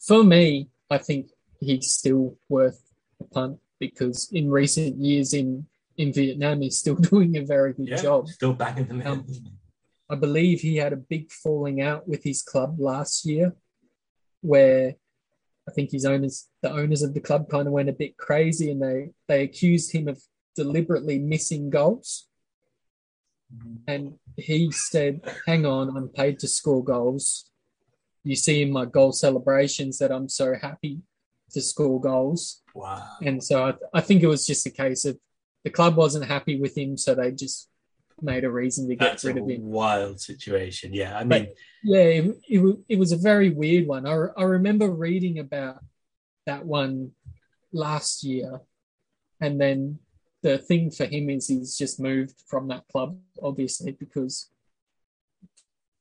[0.00, 1.30] for me, I think
[1.60, 2.80] he's still worth
[3.20, 5.66] a punt because in recent years in
[5.98, 8.28] in Vietnam, he's still doing a very good yeah, job.
[8.28, 9.26] Still back in the um,
[10.08, 13.54] I believe he had a big falling out with his club last year,
[14.40, 14.94] where
[15.68, 18.70] I think his owners, the owners of the club, kind of went a bit crazy,
[18.70, 20.22] and they they accused him of
[20.56, 22.26] deliberately missing goals.
[23.86, 27.50] And he said, Hang on, I'm paid to score goals.
[28.24, 31.00] You see in my goal celebrations that I'm so happy
[31.52, 32.62] to score goals.
[32.74, 33.02] Wow.
[33.22, 35.18] And so I, I think it was just a case of
[35.68, 37.68] the club wasn't happy with him, so they just
[38.22, 39.66] made a reason to get That's rid of him.
[39.66, 40.94] Wild situation.
[40.94, 41.14] Yeah.
[41.14, 41.54] I mean, but,
[41.84, 44.06] yeah, it, it, it was a very weird one.
[44.06, 45.84] I, I remember reading about
[46.46, 47.10] that one
[47.70, 48.60] last year.
[49.42, 49.98] And then
[50.42, 54.50] the thing for him is he's just moved from that club, obviously, because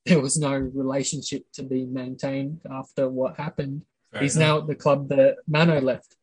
[0.06, 3.84] there was no relationship to be maintained after what happened.
[4.14, 4.48] Fair he's enough.
[4.48, 6.16] now at the club that Mano left.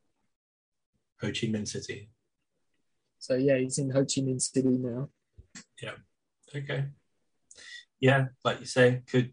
[1.21, 2.09] Ho Chi Minh City.
[3.25, 5.09] So yeah, he's in Ho Chi Minh City now.
[5.83, 5.97] Yeah.
[6.55, 6.85] Okay.
[7.99, 9.33] Yeah, like you say, could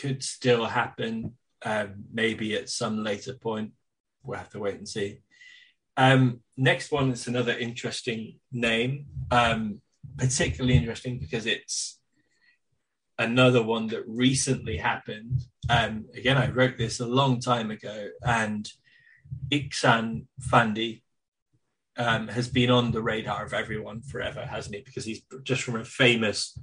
[0.00, 1.34] could still happen.
[1.62, 3.72] Um, maybe at some later point.
[4.22, 5.18] We'll have to wait and see.
[5.98, 9.82] Um, next one is another interesting name, um,
[10.16, 12.00] particularly interesting because it's
[13.18, 15.42] another one that recently happened.
[15.68, 18.66] Um, again, I wrote this a long time ago, and
[19.50, 21.01] Ikhsan Fandi
[21.96, 24.82] um, has been on the radar of everyone forever, hasn't he?
[24.82, 26.58] Because he's just from a famous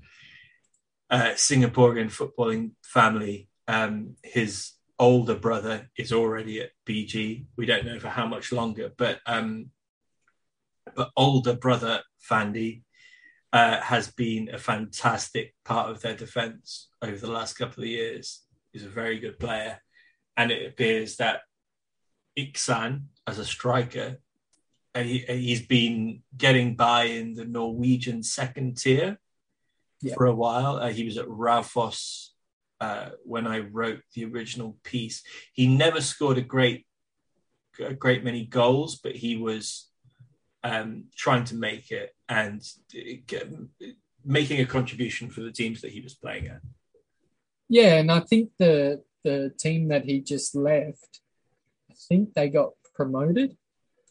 [1.10, 3.50] uh, Singaporean footballing family.
[3.68, 7.46] Um, his older brother is already at BG.
[7.56, 9.70] We don't know for how much longer, but um,
[10.96, 12.82] but older brother Fandi
[13.54, 18.42] uh, has been a fantastic part of their defence over the last couple of years.
[18.72, 19.80] He's a very good player,
[20.36, 21.42] and it appears that
[22.38, 24.18] Ikhsan as a striker
[24.96, 29.20] he's been getting by in the Norwegian second tier
[30.02, 30.16] Yeah.
[30.16, 30.78] for a while.
[30.78, 32.30] Uh, he was at Raufoss
[32.82, 35.22] uh, when I wrote the original piece.
[35.54, 36.86] He never scored a great,
[37.80, 39.90] a great many goals, but he was
[40.64, 42.62] um, trying to make it and
[43.28, 43.50] get,
[44.26, 46.62] making a contribution for the teams that he was playing at.
[47.70, 51.20] Yeah, and I think the the team that he just left,
[51.92, 53.58] I think they got promoted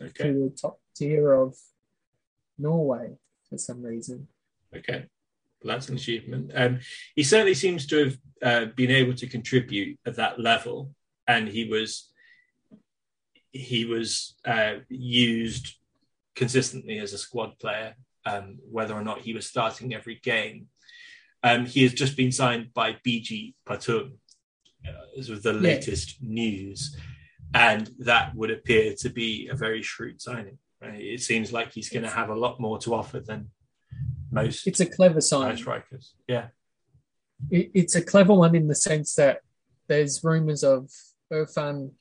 [0.00, 0.24] Okay.
[0.24, 1.56] to the top tier of
[2.58, 3.16] Norway
[3.48, 4.28] for some reason.
[4.76, 5.06] Okay.
[5.62, 6.52] Well, that's an achievement.
[6.54, 6.80] Um,
[7.16, 10.92] he certainly seems to have uh, been able to contribute at that level,
[11.26, 12.10] and he was
[13.50, 15.74] he was uh, used
[16.36, 20.66] consistently as a squad player, um, whether or not he was starting every game.
[21.42, 24.12] Um, he has just been signed by BG Pathum,
[24.86, 26.96] uh, as of the latest news,
[27.54, 30.58] and that would appear to be a very shrewd signing.
[30.80, 31.00] Right?
[31.00, 33.50] It seems like he's going to have a lot more to offer than
[34.30, 35.56] most It's a clever high sign.
[35.56, 36.14] strikers.
[36.26, 36.48] Yeah.
[37.50, 39.40] It, it's a clever one in the sense that
[39.88, 40.90] there's rumors of
[41.32, 41.92] Irfan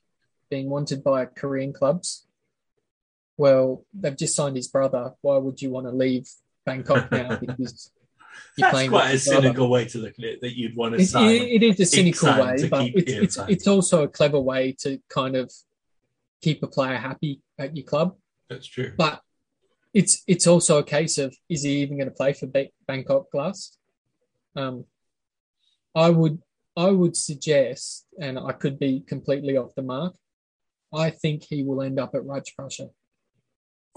[0.49, 2.27] being wanted by Korean clubs.
[3.37, 5.13] Well, they've just signed his brother.
[5.21, 6.27] Why would you want to leave
[6.65, 7.37] Bangkok now?
[7.41, 7.91] Because
[8.57, 9.47] you're That's quite a with your brother.
[9.47, 10.41] cynical way to look at it.
[10.41, 11.29] That you'd want to It, sign.
[11.29, 14.99] it- it is a cynical way, but it's, it's it's also a clever way to
[15.09, 15.51] kind of
[16.41, 18.15] keep a player happy at your club.
[18.49, 18.93] That's true.
[18.97, 19.21] But
[19.93, 22.47] it's it's also a case of is he even going to play for
[22.87, 23.77] Bangkok Glass?
[24.55, 24.85] Um,
[25.95, 26.41] I would
[26.75, 30.15] I would suggest, and I could be completely off the mark.
[30.93, 32.91] I think he will end up at Rajpracha.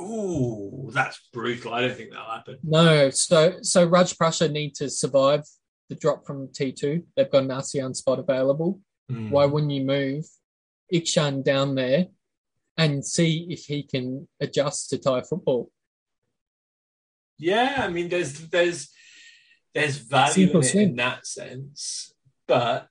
[0.01, 1.75] Ooh, that's brutal.
[1.75, 2.59] I don't think that'll happen.
[2.63, 5.45] No, so so Rajpracha need to survive
[5.89, 7.05] the drop from T two.
[7.17, 8.81] They've got an ASEAN spot available.
[9.11, 9.31] Mm.
[9.31, 10.25] Why wouldn't you move
[10.93, 12.07] Ikhsan down there
[12.77, 15.71] and see if he can adjust to Thai football?
[17.39, 18.91] Yeah, I mean, there's there's
[19.75, 22.13] there's value in in that sense,
[22.47, 22.89] but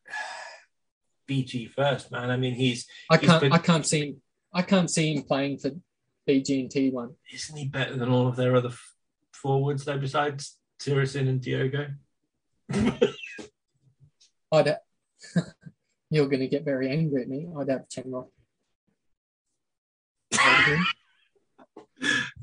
[1.30, 2.30] BG first, man.
[2.30, 4.18] I mean, he's I can't been- I can't see
[4.54, 5.72] I can't see him playing for
[6.30, 7.16] BG and T one.
[7.34, 8.94] isn't he better than all of their other f-
[9.34, 11.88] forwards though, besides Teerasil and Diogo?
[14.52, 14.78] I'd ha-
[16.12, 17.48] you're going to get very angry at me.
[17.58, 18.30] I'd have Chenrop.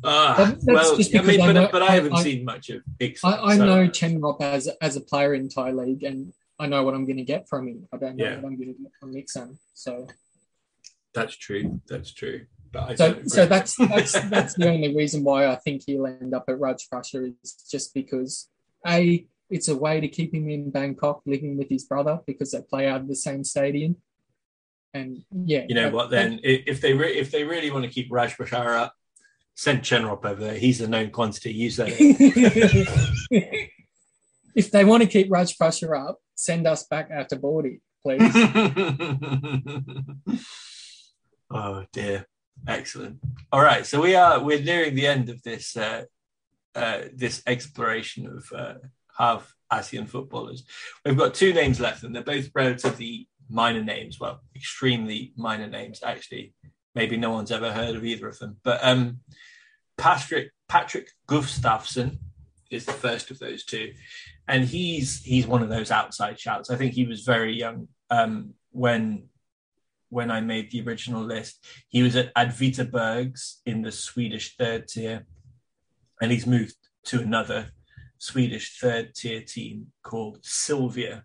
[0.05, 2.17] Ah, That- that's well, just I mean, because I but, know- but I haven't I-
[2.19, 3.21] I- seen much of Ikhsan.
[3.25, 6.83] I, I so- know Chenrop as as a player in Thai league, and I know
[6.85, 7.89] what I'm going to get from him.
[7.93, 8.37] I don't know Yeah.
[8.37, 9.59] what I'm going to get from Nixon.
[9.73, 10.07] So
[11.15, 11.81] That's true.
[11.89, 12.47] That's true.
[12.73, 16.45] But so so that's that's that's the only reason why I think he'll end up
[16.49, 18.49] at Rajpracha is just because
[18.87, 22.61] a it's a way to keep him in Bangkok living with his brother because they
[22.63, 23.97] play out of the same stadium.
[24.93, 26.11] And yeah, you know that- what?
[26.11, 28.95] Then i- if they re- if they really want to keep Rajpracha up,
[29.55, 30.59] send Chenrop over there.
[30.59, 31.53] He's a known quantity.
[31.53, 31.89] Use that.
[34.55, 38.23] if they want to keep Rajpracha up, send us back after Bordy, please.
[41.51, 42.27] oh dear!
[42.67, 43.19] Excellent.
[43.53, 46.05] All right, so we are we're nearing the end of this uh,
[46.75, 48.75] uh, this exploration of uh,
[49.17, 50.65] half ASEAN footballers.
[51.05, 54.19] We've got two names left, and they're both relatively minor names.
[54.19, 56.55] Well, extremely minor names, actually.
[56.95, 58.57] Maybe no one's ever heard of either of them.
[58.65, 59.21] But um,
[59.97, 62.19] Patrick Patrick Gustafsson
[62.71, 63.93] is the first of those two,
[64.49, 66.71] and he's he's one of those outside shouts.
[66.71, 69.29] I think he was very young um, when
[70.09, 71.65] when I made the original list.
[71.89, 75.27] He was at Åtvidabergs in the Swedish third tier,
[76.21, 76.77] and he's moved
[77.07, 77.71] to another
[78.19, 81.25] Swedish third tier team called Sylvia.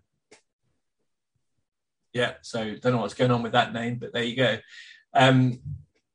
[2.12, 4.58] Yeah, so don't know what's going on with that name, but there you go.
[5.14, 5.60] Um,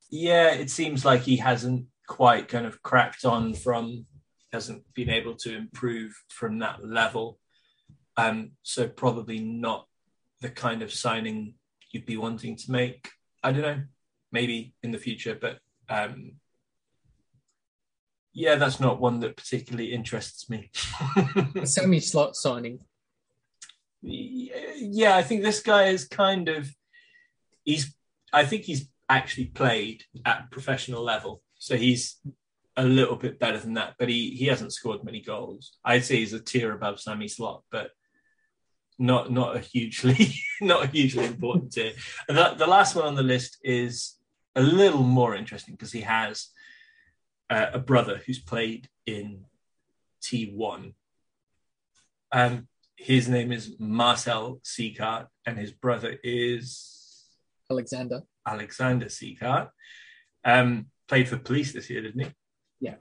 [0.10, 4.06] yeah, it seems like he hasn't quite kind of cracked on from,
[4.54, 7.40] hasn't been able to improve from that level.
[8.16, 9.88] Um, so probably not
[10.42, 11.56] the kind of signing
[11.92, 13.10] you'd be wanting to make.
[13.44, 13.82] I don't know,
[14.32, 15.60] maybe in the future, but
[15.90, 16.34] um,
[18.34, 20.70] yeah, that's not one that particularly interests me.
[21.64, 22.80] Sammy slot signing.
[24.02, 26.70] yeah, I think this guy is kind of
[27.64, 27.96] he's
[28.32, 31.42] I think he's actually played at professional level.
[31.56, 32.18] So he's
[32.76, 35.78] a little bit better than that, but he he hasn't scored many goals.
[35.84, 37.90] I'd say he's a tier above Sammy Slot, but
[39.00, 41.94] not not a hugely not a hugely important tier.
[42.28, 44.16] And the last one on the list is
[44.56, 46.48] a little more interesting because he has
[47.50, 49.46] uh, a brother who's played in
[50.24, 50.94] T1.
[52.32, 57.26] Um, his name is Marcel Sieghart, and his brother is
[57.70, 58.24] Alexander.
[58.46, 59.70] Alexander Sieghart.
[60.44, 62.32] Um, played for police this year, didn't he?
[62.80, 62.96] Yeah.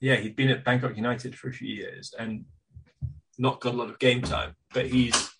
[0.00, 2.44] Yeah, he'd been at Bangkok United for a few years and
[3.38, 5.31] not got a lot of game time, but he's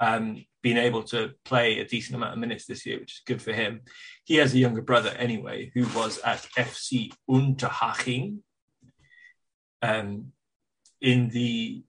[0.00, 3.40] um, been able to play a decent amount of minutes this year, which is good
[3.40, 3.82] for him.
[4.24, 8.38] He has a younger brother anyway, who was at FC Unterhaching
[9.82, 10.32] um,
[11.00, 11.84] in the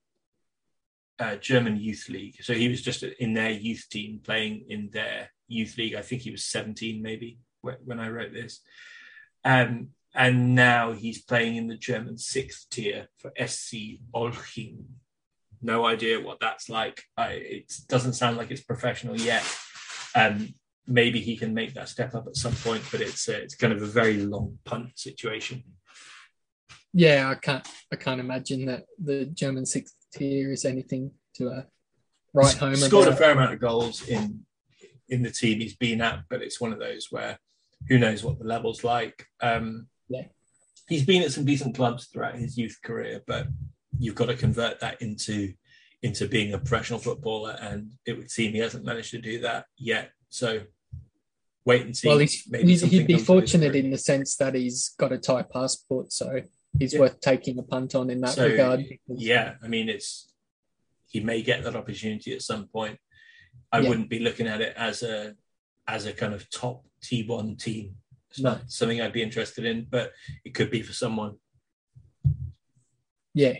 [1.19, 2.43] uh, German youth league.
[2.43, 5.95] So he was just in their youth team playing in their youth league.
[5.95, 8.61] I think he was 17 maybe when I wrote this.
[9.43, 14.84] Um, and now he's playing in the German sixth tier for SC Olching.
[15.61, 17.01] No idea what that's like.
[17.17, 19.43] I, it doesn't sound like it's professional yet.
[20.15, 20.53] Um,
[20.88, 23.81] maybe he can make that step up at some point, but it's it's kind of
[23.81, 25.63] a very long punt situation.
[26.93, 31.63] Yeah, I can't I can't imagine that the German sixth tier is anything to uh,
[32.34, 32.75] write home.
[32.75, 33.19] Scored about.
[33.19, 34.45] a fair amount of goals in
[35.09, 37.38] in the team he's been at, but it's one of those where
[37.89, 39.25] who knows what the level's like.
[39.41, 40.25] Um, yeah,
[40.88, 43.47] he's been at some decent clubs throughout his youth career, but
[43.99, 45.53] you've got to convert that into
[46.03, 49.65] into being a professional footballer, and it would seem he hasn't managed to do that
[49.77, 50.11] yet.
[50.29, 50.61] So
[51.65, 52.07] wait and see.
[52.07, 56.41] Well, he's, he'd be fortunate in the sense that he's got a Thai passport, so
[56.77, 57.01] he's yeah.
[57.01, 58.85] worth taking a punt on in that so, regard.
[59.07, 60.31] Yeah, I mean, it's
[61.09, 62.97] he may get that opportunity at some point.
[63.71, 63.89] I yeah.
[63.89, 65.33] wouldn't be looking at it as a
[65.87, 67.95] as a kind of top T1 team.
[68.29, 68.51] It's no.
[68.51, 70.11] not something I'd be interested in, but
[70.43, 71.35] it could be for someone.
[73.33, 73.53] Yeah,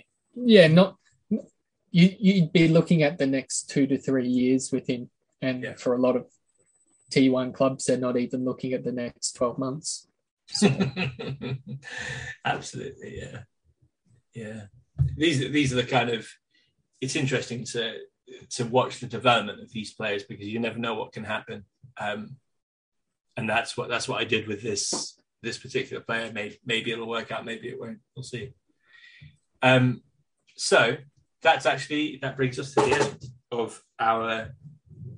[0.46, 0.96] yeah, not
[1.30, 2.16] you.
[2.20, 5.10] You'd be looking at the next two to three years with him,
[5.42, 5.74] and yeah.
[5.74, 6.26] for a lot of
[7.12, 10.08] T1 clubs, they're not even looking at the next twelve months.
[10.48, 10.68] So.
[12.46, 13.40] Absolutely, yeah,
[14.34, 14.62] yeah.
[15.16, 16.28] These these are the kind of.
[17.00, 17.98] It's interesting to
[18.52, 21.64] to watch the development of these players because you never know what can happen.
[22.00, 22.38] Um,
[23.36, 26.32] and that's what that's what I did with this this particular player.
[26.34, 28.00] Maybe maybe it'll work out, maybe it won't.
[28.16, 28.54] We'll see.
[29.62, 30.02] Um,
[30.58, 30.98] so
[31.42, 34.50] that's actually that brings us to the end of our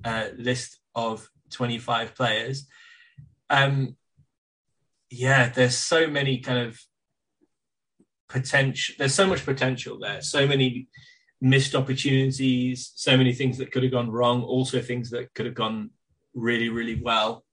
[0.04, 2.66] uh, list of 25 players.
[3.48, 3.96] Um,
[5.10, 6.78] yeah, there's so many kind of
[8.28, 8.94] potential.
[8.98, 10.22] There's so much potential there.
[10.22, 10.88] So many
[11.40, 12.92] missed opportunities.
[12.94, 14.42] So many things that could have gone wrong.
[14.42, 15.90] Also things that could have gone
[16.34, 17.44] really, really well.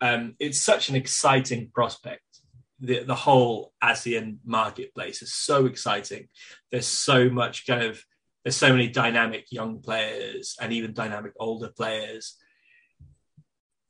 [0.00, 2.33] Um, it's such an exciting prospect.
[2.80, 6.28] The, the whole ASEAN marketplace is so exciting.
[6.70, 8.02] There's so much kind of
[8.44, 12.36] there's so many dynamic young players and even dynamic older players.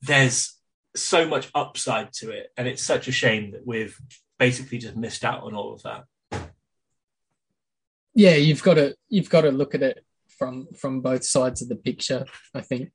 [0.00, 0.56] There's
[0.94, 3.98] so much upside to it, and it's such a shame that we've
[4.38, 6.04] basically just missed out on all of that.
[8.14, 10.04] Yeah, you've got to you've got to look at it
[10.38, 12.26] from from both sides of the picture.
[12.54, 12.92] I think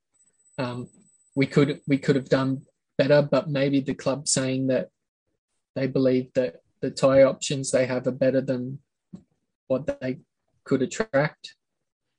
[0.57, 0.87] um,
[1.35, 2.61] we could we could have done
[2.97, 4.89] better, but maybe the club saying that
[5.79, 8.79] they believe that the Thai options they have are better than
[9.67, 10.19] what they
[10.65, 11.55] could attract.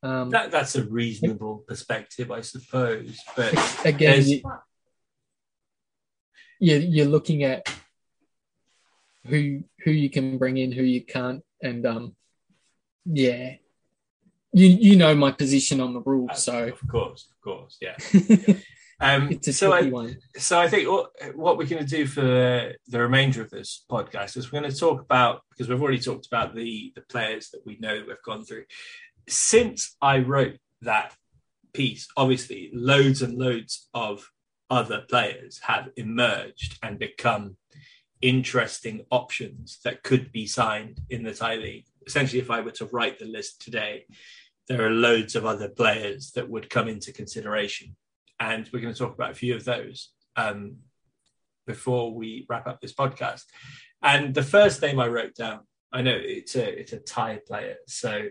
[0.02, 3.18] Um, that, that's a reasonable perspective, I suppose.
[3.36, 3.52] But
[3.84, 4.24] again,
[6.58, 7.66] you, you're looking at
[9.26, 12.16] who who you can bring in, who you can't, and um,
[13.04, 13.56] yeah,
[14.52, 17.96] you you know my position on the rules, so of course, of course, yeah.
[19.00, 20.18] Um, it's a so I, one.
[20.36, 24.36] So I think what, what we're going to do for the remainder of this podcast
[24.36, 27.64] is we're going to talk about because we've already talked about the the players that
[27.64, 28.64] we know that we've gone through.
[29.26, 31.14] Since I wrote that
[31.72, 34.28] piece, obviously, loads and loads of
[34.68, 37.56] other players have emerged and become
[38.20, 41.86] interesting options that could be signed in the Thai league.
[42.06, 44.04] Essentially, if I were to write the list today,
[44.68, 47.96] there are loads of other players that would come into consideration
[48.40, 50.76] and we're going to talk about a few of those um,
[51.66, 53.44] before we wrap up this podcast.
[54.02, 55.60] And the first name I wrote down,
[55.92, 58.28] I know it's a it's a Thai player, so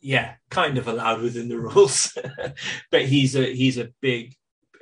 [0.00, 2.16] yeah, kind of allowed within the rules,
[2.90, 4.34] but he's a he's a big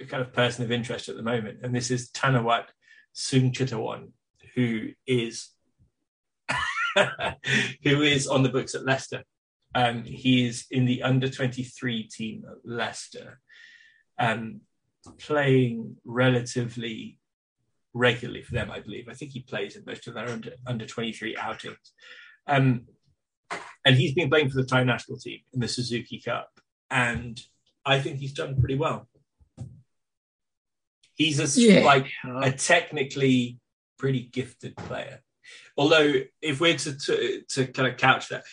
[0.08, 2.66] kind of person of interest at the moment, and this is Thanawat
[3.14, 4.08] Suengchitthawon,
[4.54, 5.50] who is
[6.96, 9.22] who is on the books at Leicester.
[9.74, 13.40] Um, he is in the under 23 team at Leicester,
[14.18, 14.60] um,
[15.18, 17.18] playing relatively
[17.94, 19.08] regularly for them, I believe.
[19.08, 21.92] I think he plays in most of their under, under 23 outings.
[22.46, 22.86] Um,
[23.84, 26.48] and he's been playing for the Thai national team in the Suzuki Cup.
[26.90, 27.40] And
[27.84, 29.08] I think he's done pretty well.
[31.14, 31.84] He's a, yeah.
[31.84, 33.58] like a technically
[33.98, 35.20] pretty gifted player.
[35.76, 38.44] Although, if we're to, to, to kind of couch that,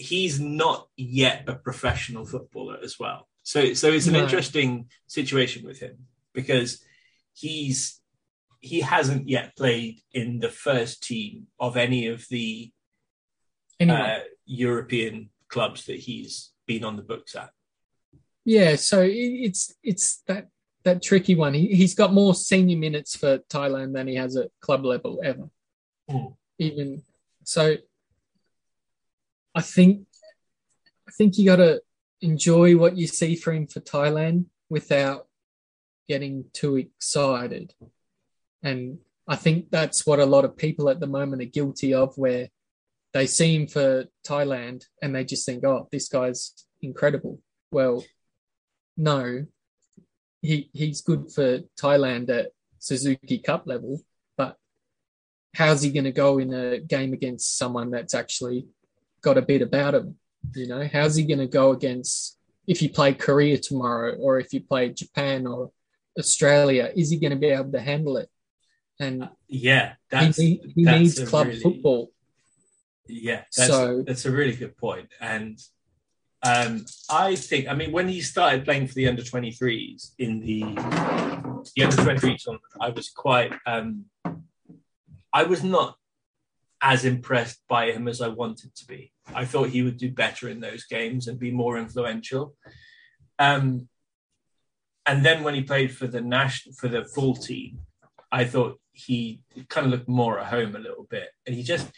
[0.00, 3.28] he's not yet a professional footballer as well.
[3.42, 4.22] So so it's an no.
[4.22, 6.82] interesting situation with him because
[7.32, 8.00] he's
[8.60, 12.72] he hasn't yet played in the first team of any of the
[13.80, 17.50] Anyway, uh, European clubs that he's been on the books at.
[18.44, 20.48] yeah, so it's it's that
[20.84, 21.54] that tricky one.
[21.54, 25.48] He, he's got more senior minutes for Thailand than he has at club level ever.
[26.10, 26.34] Mm.
[26.58, 27.02] Even
[27.44, 27.76] so,
[29.54, 30.06] I think
[31.08, 31.82] I think you got to
[32.20, 35.26] enjoy what you see for him for Thailand without
[36.08, 37.74] getting too excited.
[38.62, 42.16] And I think that's what a lot of people at the moment are guilty of,
[42.16, 42.48] where
[43.12, 47.40] they see him for Thailand and they just think, oh, this guy's incredible.
[47.72, 48.04] Well,
[48.96, 49.46] no,
[50.42, 54.00] he he's good for Thailand at Suzuki Cup level,
[54.36, 54.56] but
[55.54, 58.66] how's he going to go in a game against someone that's actually
[59.22, 60.16] got a bit about him?
[60.54, 64.52] You know, how's he going to go against if you play Korea tomorrow or if
[64.52, 65.70] you play Japan or
[66.18, 66.90] Australia?
[66.96, 68.28] Is he going to be able to handle it?
[68.98, 72.12] And Yeah, that's he, he that's needs club really- football.
[73.06, 75.08] Yeah, that's, So- that's a really good point.
[75.20, 75.58] And
[76.42, 80.60] um, I think, I mean, when he started playing for the under 23s in the
[81.76, 84.06] the under 23s tournament, I was quite, um,
[85.32, 85.98] I was not
[86.82, 89.12] as impressed by him as I wanted to be.
[89.34, 92.54] I thought he would do better in those games and be more influential.
[93.38, 93.88] Um,
[95.06, 97.80] and then when he played for the national for the full team,
[98.32, 101.90] I thought he kind of looked more at home a little bit, and he just.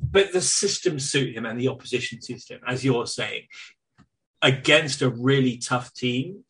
[0.00, 3.42] But the system suit him and the opposition him, as you're saying.
[4.40, 6.44] Against a really tough team,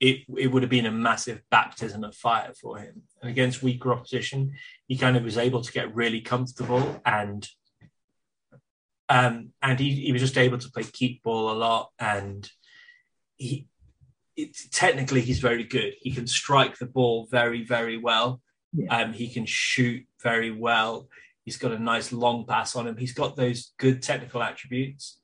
[0.00, 3.02] it it would have been a massive baptism of fire for him.
[3.20, 4.54] And against weaker opposition,
[4.86, 7.48] he kind of was able to get really comfortable and
[9.08, 12.50] um and he, he was just able to play keep ball a lot and
[13.36, 13.66] he
[14.38, 15.94] it, technically he's very good.
[16.00, 18.40] He can strike the ball very, very well.
[18.72, 18.96] Yeah.
[18.96, 21.08] Um, he can shoot very well.
[21.44, 22.96] He's got a nice long pass on him.
[22.96, 25.18] He's got those good technical attributes,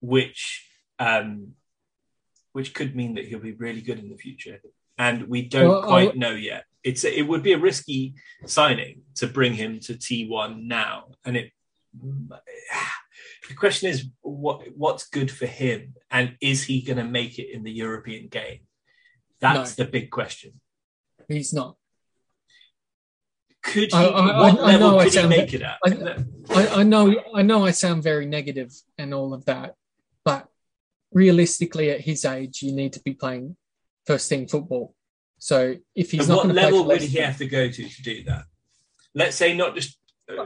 [0.00, 1.52] which um,
[2.58, 4.60] which could mean that he'll be really good in the future.
[5.06, 6.64] And we don't Well, quite know yet.
[6.82, 8.14] It's it would be a risky
[8.46, 11.52] signing to bring him to T1 now, and it.
[13.48, 17.48] The question is, what what's good for him, and is he going to make it
[17.54, 18.62] in the European game?
[19.40, 20.60] That's the big question.
[21.28, 21.76] He's not.
[23.62, 23.98] Could he?
[23.98, 25.78] I- I- what I- level know I could he sound- make it at?
[25.84, 26.24] I-
[26.60, 27.04] I, I know
[27.38, 28.70] I know I sound very negative
[29.00, 29.76] and all of that,
[31.12, 33.56] realistically at his age you need to be playing
[34.06, 34.94] first team football.
[35.38, 37.68] So if he's And not what going to play level would he have to go
[37.70, 38.44] to to do that?
[39.14, 39.98] Let's say not just.
[40.28, 40.42] uh,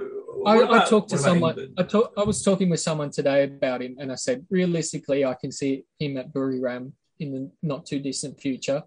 [0.46, 1.74] I, what I talked to someone.
[1.78, 5.34] I, talk, I was talking with someone today about him, and I said, realistically, I
[5.34, 8.82] can see him at Buriram in the not too distant future,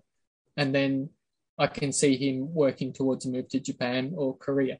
[0.57, 1.09] and then
[1.57, 4.79] I can see him working towards a move to Japan or Korea.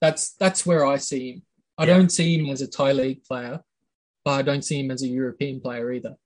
[0.00, 1.42] That's that's where I see him.
[1.78, 1.96] I Yeah.
[1.96, 3.60] don't see him as a Thai league player,
[4.24, 6.16] but I don't see him as a European player either.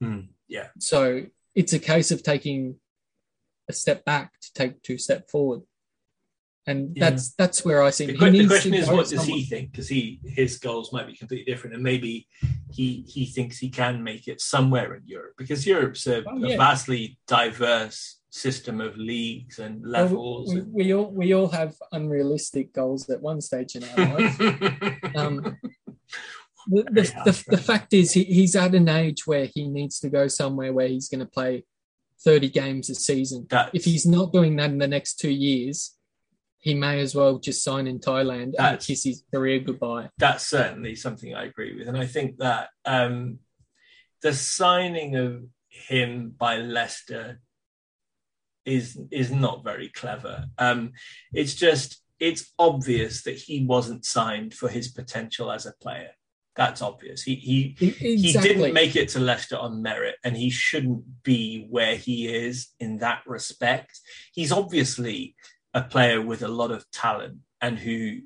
[0.00, 0.68] Hmm, yeah.
[0.78, 1.22] So
[1.54, 2.76] it's a case of taking
[3.68, 5.62] a step back to take two step forward,
[6.66, 7.10] and Yeah.
[7.10, 9.44] that's that's where I see The, the needs question to is, what does somewhere- he
[9.44, 9.72] think?
[9.72, 12.28] Because he his goals might be completely different, and maybe
[12.72, 16.56] he he thinks he can make it somewhere in Europe because Europe's a, Oh, a
[16.56, 20.54] vastly diverse system of leagues and Well, levels.
[20.54, 24.36] we, we all we all have unrealistic goals at one stage in our life.
[25.16, 25.56] Um,
[26.66, 30.08] the, the, the, the fact is, he, he's at an age where he needs to
[30.08, 31.64] go somewhere where he's going to play
[32.24, 33.46] 30 games a season.
[33.48, 35.92] That's- If he's not doing that in the next two years,
[36.58, 40.08] he may as well just sign in Thailand and kiss his career goodbye.
[40.18, 43.38] that's certainly something I agree with, and I think that um,
[44.22, 47.40] the signing of him by Leicester
[48.64, 50.46] is is not very clever.
[50.58, 50.92] Um,
[51.32, 56.10] it's just it's obvious that he wasn't signed for his potential as a player.
[56.56, 57.22] That's obvious.
[57.22, 61.66] He he E- he didn't make it to Leicester on merit, and he shouldn't be
[61.68, 64.00] where he is in that respect.
[64.32, 65.36] He's obviously
[65.74, 68.20] a player with a lot of talent and who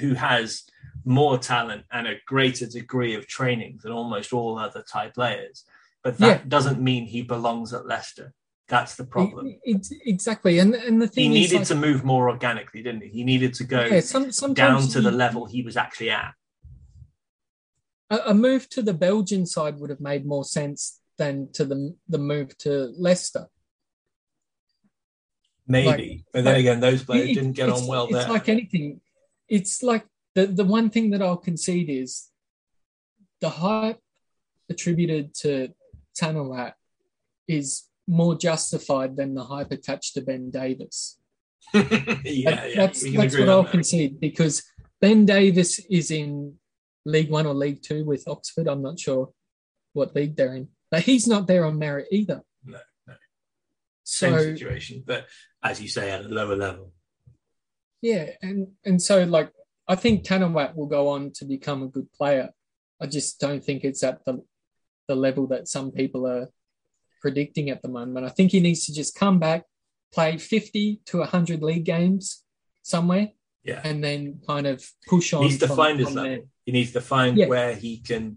[0.00, 0.64] who has
[1.04, 5.64] more talent and a greater degree of training than almost all other Thai players.
[6.04, 6.44] But that Yeah.
[6.46, 8.34] doesn't mean he belongs at Leicester.
[8.68, 9.46] That's the problem.
[9.46, 10.58] E- e- exactly.
[10.58, 13.08] And, and the He thing is, needed like, to move more organically, didn't he?
[13.08, 16.34] He needed to go yeah, some, down to the level he was actually at.
[18.10, 21.94] A, a move to the Belgian side would have made more sense than to the
[22.08, 23.46] the move to Leicester.
[25.66, 25.86] Maybe.
[25.88, 28.28] Like- but then like- again, those players It- didn't get on well it's there.
[28.28, 29.00] like anything.
[29.48, 32.28] It's like the the one thing that I'll concede is
[33.40, 34.00] the hype
[34.70, 35.72] attributed to
[36.20, 36.72] Thanawat
[37.46, 41.18] is more justified than the hype attached to Ben Davis.
[41.74, 43.70] yeah, That- yeah, that's that's what I'll that.
[43.72, 44.62] concede because
[45.00, 46.54] Ben Davis is in
[47.08, 48.68] League One or League Two with Oxford.
[48.68, 49.30] I'm not sure
[49.94, 52.42] what league they're in, but he's not there on merit either.
[52.64, 53.14] No, no.
[54.04, 55.26] So Same situation, but
[55.62, 56.92] as you say, at a lower level.
[58.02, 59.50] yeah, and and so like
[59.88, 62.50] I think Thanawat will go on to become a good player.
[63.00, 64.42] I just don't think it's at the
[65.08, 66.48] the level that some people are
[67.22, 68.26] predicting at the moment.
[68.26, 69.64] I think he needs to just come back,
[70.12, 72.44] play 50 to 100 league games
[72.82, 73.30] somewhere,
[73.64, 73.80] Yeah.
[73.84, 75.42] and then kind of push on.
[75.44, 76.40] He's defined from- his from there.
[76.68, 77.46] He needs to find Yeah.
[77.46, 78.36] where he can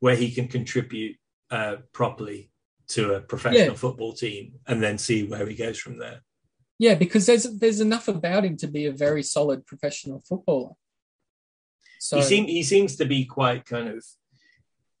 [0.00, 1.16] where he can contribute
[1.50, 2.50] uh, properly
[2.88, 3.82] to a professional Yeah.
[3.84, 6.24] football team, and then see where he goes from there.
[6.80, 10.72] Yeah, because there's there's enough about him to be a very solid professional footballer.
[12.00, 14.04] So he seems he seems to be quite kind of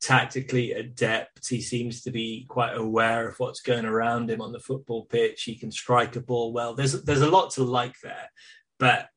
[0.00, 1.48] tactically adept.
[1.48, 5.42] He seems to be quite aware of what's going around him on the football pitch.
[5.42, 6.72] He can strike a ball well.
[6.76, 8.30] There's there's a lot to like there,
[8.78, 9.08] but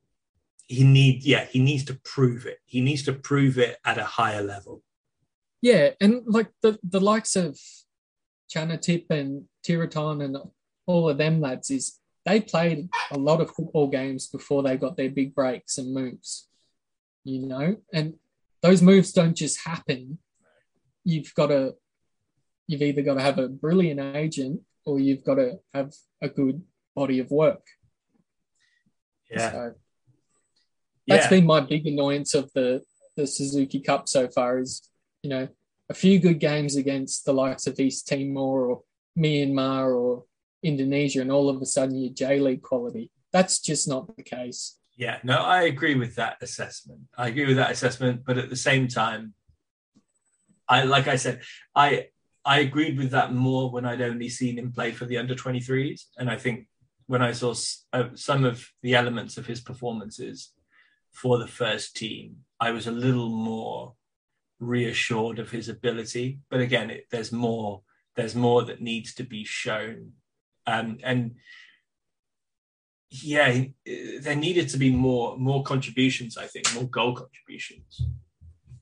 [0.67, 2.59] he need yeah he needs to prove it.
[2.65, 4.83] He needs to prove it at a higher level.
[5.61, 7.57] yeah, and like the the likes of
[8.53, 10.37] Chanatip and Theerathon and
[10.85, 14.97] all of them lads is they played a lot of football games before they got
[14.97, 16.47] their big breaks and moves.
[17.23, 18.15] You know, and
[18.61, 20.19] those moves don't just happen.
[21.03, 21.75] You've got to
[22.67, 26.61] you've either got to have a brilliant agent or you've got to have a good
[26.95, 27.65] body of work.
[29.31, 29.73] Yeah, So
[31.07, 31.29] that's yeah.
[31.29, 32.83] been my big annoyance of the
[33.15, 34.87] the Suzuki Cup so far is
[35.23, 35.47] you know
[35.89, 38.83] a few good games against the likes of East Timor or
[39.17, 40.25] Myanmar or
[40.63, 43.09] Indonesia, and all of a sudden you're J League quality.
[43.31, 44.77] That's just not the case.
[44.95, 47.01] Yeah, no, I agree with that assessment.
[47.17, 49.33] I agree with that assessment, but at the same time,
[50.67, 51.41] I like I said,
[51.75, 52.07] I
[52.43, 56.05] I agreed with that more when I'd only seen him play for the under 23s,
[56.17, 56.67] and I think
[57.05, 57.53] when I saw
[57.93, 60.51] uh, some of the elements of his performances
[61.11, 63.93] for the first team, I was a little more
[64.59, 66.39] reassured of his ability.
[66.49, 67.81] But again, it, there's more
[68.15, 70.13] there's more that needs to be shown,
[70.65, 71.35] um, and
[73.11, 76.37] yeah, there needed to be more more contributions.
[76.37, 78.01] I think more goal contributions.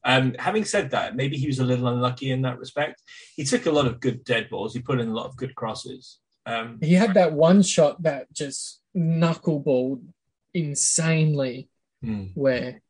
[0.05, 3.01] Um, having said that, maybe he was a little unlucky in that respect.
[3.35, 4.73] He took a lot of good dead balls.
[4.73, 6.19] He put in a lot of good crosses.
[6.45, 10.03] Um, He had that one shot that just knuckleballed
[10.53, 11.69] insanely,
[12.01, 12.81] hmm, where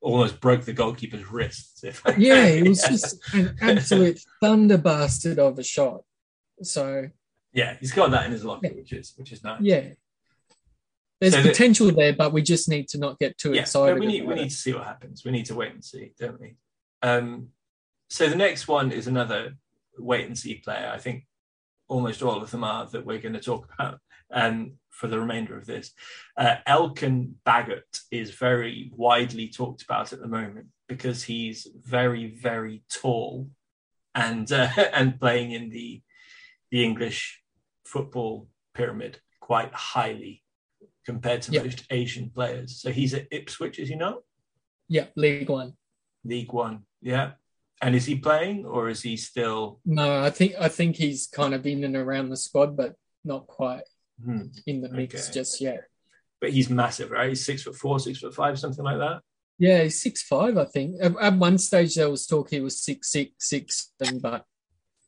[0.00, 1.84] almost broke the goalkeeper's wrist.
[2.18, 6.02] Yeah, it was just an absolute thunder bastard of a shot.
[6.62, 7.08] So
[7.52, 9.60] yeah, he's got that in his locker, which is which is nice.
[9.60, 9.90] yeah,
[11.20, 13.98] there's So potential there, but we just need to not get too yeah, excited.
[13.98, 15.24] we need we about need to see what happens.
[15.24, 16.56] We need to wait and see, don't we?
[17.02, 17.48] Um,
[18.08, 19.54] so the next one is another
[19.98, 20.90] wait and see player.
[20.92, 21.26] I think
[21.88, 24.00] almost all of them are that we're going to talk about
[24.30, 25.92] um, for the remainder of this.
[26.36, 32.82] Uh, Elkan Baggott is very widely talked about at the moment because he's very very
[32.92, 33.48] tall
[34.14, 36.00] and uh, and playing in the
[36.70, 37.40] the English
[37.84, 40.42] football pyramid quite highly
[41.04, 41.62] compared to Yeah.
[41.62, 42.80] most Asian players.
[42.80, 44.22] So he's at Ipswich, as you know.
[44.88, 45.74] Yeah, League One.
[46.24, 47.32] League One, yeah.
[47.82, 49.80] And is he playing or is he still?
[49.84, 52.94] No, I think I think he's kind of in and around the squad, but
[53.24, 53.82] not quite
[54.22, 54.42] Hmm.
[54.66, 55.34] in the mix Okay.
[55.34, 55.84] just yet.
[56.40, 57.30] But he's massive, right?
[57.30, 59.22] He's six foot four, six foot five, something like that.
[59.58, 60.96] Yeah, he's six five, I think.
[61.00, 64.44] At, at one stage there was talk he was six six six, and but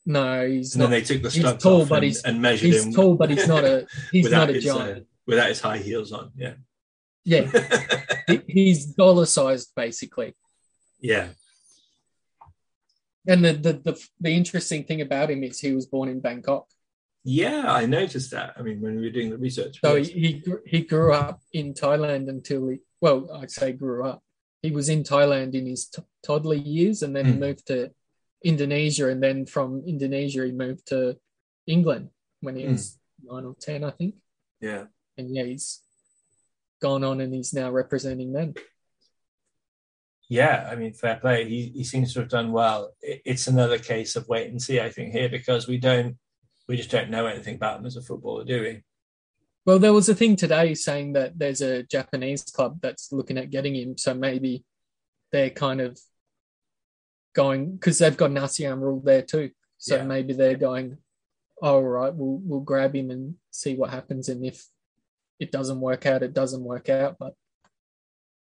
[0.04, 0.96] no, he's And then not.
[0.96, 3.14] they took the he's studs tall, off but and, he's- and measured He's him tall,
[3.16, 5.06] but he's not a he's not a his, uh, giant.
[5.26, 6.30] without his high heels on.
[6.36, 6.54] Yeah,
[7.24, 7.50] Yeah,
[8.28, 10.34] he- he's dollar sized basically.
[11.00, 11.28] yeah,
[13.26, 16.66] And the, the the the interesting thing about him is he was born in Bangkok,
[17.26, 17.64] yeah.
[17.80, 18.54] I noticed that.
[18.56, 20.08] I mean, when we were doing the research, so yes.
[20.08, 20.42] he
[20.72, 24.22] he, grew up in Thailand until he well, I'd say grew up.
[24.62, 27.44] He was in Thailand in his t- toddler years, and then he Hmm.
[27.46, 27.90] moved to
[28.52, 31.18] Indonesia, and then from Indonesia he moved to
[31.66, 32.10] England
[32.44, 32.72] when he Hmm.
[32.78, 32.84] was
[33.22, 34.14] nine or ten, I think.
[34.60, 34.84] yeah.
[35.18, 35.80] And yeah, he's
[36.80, 38.54] gone on and he's now representing them.
[40.28, 41.48] Yeah, I mean, fair play.
[41.48, 42.92] He he seems to have done well.
[43.00, 46.18] It, it's another case of wait and see, I think, here because we don't,
[46.68, 48.82] we just don't know anything about him as a footballer, do we?
[49.64, 53.50] Well, there was a thing today saying that there's a Japanese club that's looking at
[53.50, 54.64] getting him, so maybe
[55.32, 55.98] they're kind of
[57.34, 59.50] going because they've got ASEAN rule there too.
[59.78, 60.04] So Yeah.
[60.04, 60.98] maybe they're going,
[61.62, 64.64] oh, all right, we'll we'll grab him and see what happens, and if
[65.38, 67.16] it doesn't work out, it doesn't work out.
[67.18, 67.34] But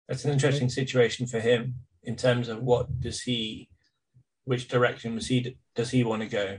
[0.09, 3.70] That's an interesting situation for him in terms of what does he,
[4.44, 6.59] which direction was he does he want to go?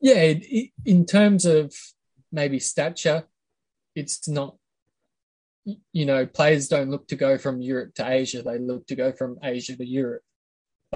[0.00, 1.74] Yeah, it, it, in terms of
[2.32, 3.24] maybe stature,
[3.94, 4.56] it's not.
[5.92, 9.12] You know, players don't look to go from Europe to Asia; they look to go
[9.12, 10.22] from Asia to Europe.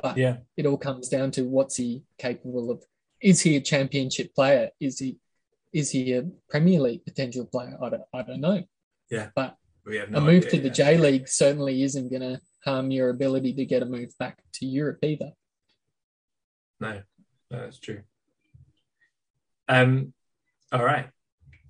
[0.01, 0.39] But Yeah.
[0.57, 2.85] it all comes down to what's he capable of.
[3.21, 4.71] Is he a championship player?
[4.79, 5.19] Is he
[5.73, 7.77] is he a Premier League potential player?
[7.83, 8.63] I don't, I don't know.
[9.87, 10.75] We have no a move idea to the yet.
[10.75, 14.67] J League certainly isn't going to harm your ability to get a move back to
[14.67, 15.33] Europe either.
[16.81, 17.03] No,
[17.51, 18.03] no, that's true.
[19.71, 20.13] Um,
[20.73, 21.09] all right.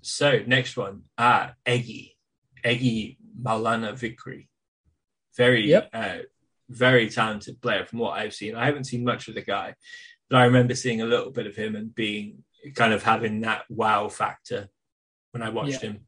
[0.01, 2.17] So next one, ah, Egy,
[2.65, 4.49] Egy Maulana Vikri,
[5.37, 5.91] very, Yep.
[5.93, 6.19] uh,
[6.69, 8.55] very talented player from what I've seen.
[8.55, 9.75] I haven't seen much of the guy,
[10.29, 12.45] but I remember seeing a little bit of him and being
[12.75, 14.69] kind of having that wow factor
[15.33, 16.07] when I watched him.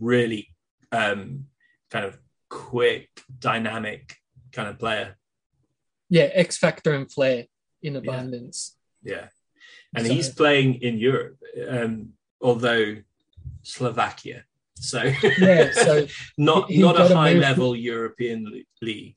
[0.00, 0.48] Really,
[0.90, 1.46] um,
[1.90, 2.18] kind of
[2.48, 3.08] quick,
[3.38, 4.16] dynamic
[4.52, 5.16] kind of player.
[6.08, 7.46] Yeah, X Factor and flair
[7.82, 8.76] in abundance.
[9.02, 9.28] Yeah.
[9.94, 11.38] And he's playing in Europe,
[11.68, 12.96] um, although
[13.62, 14.44] Slovakia.
[14.74, 15.02] So
[15.38, 16.06] Yeah, so
[16.36, 19.16] not he- he not a high move- level European league.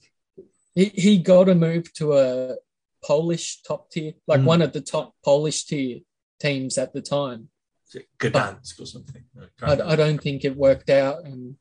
[0.76, 2.56] he, he got to move to a
[3.04, 4.46] Polish top tier, like Mm.
[4.46, 6.00] one of the top Polish tier
[6.40, 7.50] teams at the time.
[8.20, 9.24] Gdansk or something?
[9.62, 11.56] I I, I don't think it worked out, and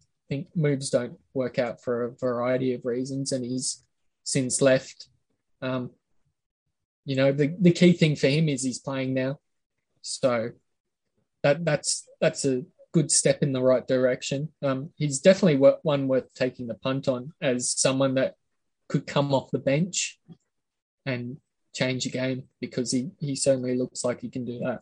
[0.00, 3.84] I think moves don't work out for a variety of reasons, and he's
[4.24, 5.08] since left.
[5.60, 5.90] Um,
[7.04, 9.38] you know, the, the key thing for him is he's playing now,
[10.02, 10.50] so
[11.42, 14.50] that that's that's a good step in the right direction.
[14.62, 18.34] Um, he's definitely one worth taking the punt on as someone that
[18.88, 20.18] could come off the bench
[21.06, 21.36] and
[21.72, 24.80] change a game because he he certainly looks like he can do that.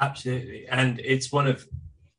[0.00, 1.66] Absolutely, and it's one of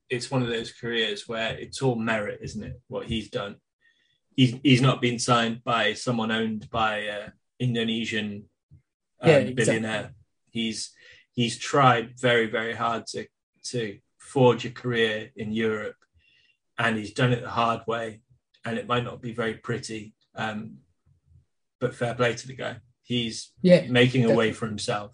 [0.09, 2.79] it's one of those careers where it's all merit, isn't it?
[2.87, 3.55] What he's done.
[4.35, 7.29] He's he's not been signed by someone owned by uh,
[7.59, 8.45] Indonesian
[9.21, 9.63] um, Yeah, exactly.
[9.65, 10.13] billionaire.
[10.49, 10.91] He's
[11.33, 13.27] he's tried very very hard to
[13.71, 15.95] to forge a career in Europe,
[16.77, 18.21] and he's done it the hard way.
[18.65, 20.77] And it might not be very pretty, um,
[21.79, 22.77] but fair play to the guy.
[23.03, 25.11] He's Yeah, making a way for himself.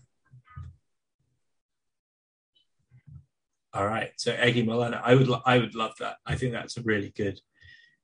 [3.73, 6.17] All right, so Egy Maulana, I would lo- I would love that.
[6.25, 7.39] I think that's a really good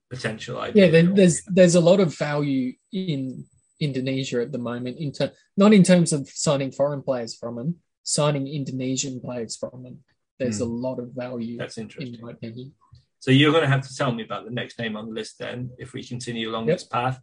[0.09, 0.85] potential idea.
[0.91, 1.01] yeah.
[1.13, 3.45] There's there's a lot of value in
[3.83, 4.97] Indonesia at the moment.
[4.97, 9.83] In ter- not in terms of signing foreign players from them, signing Indonesian players from
[9.83, 9.99] them.
[10.39, 12.19] There's a lot of value, that's in interesting.
[12.21, 12.73] my opinion.
[13.19, 15.39] So you're going to have to tell me about the next name on the list
[15.39, 16.75] then, if we continue along Yep.
[16.75, 17.21] this path.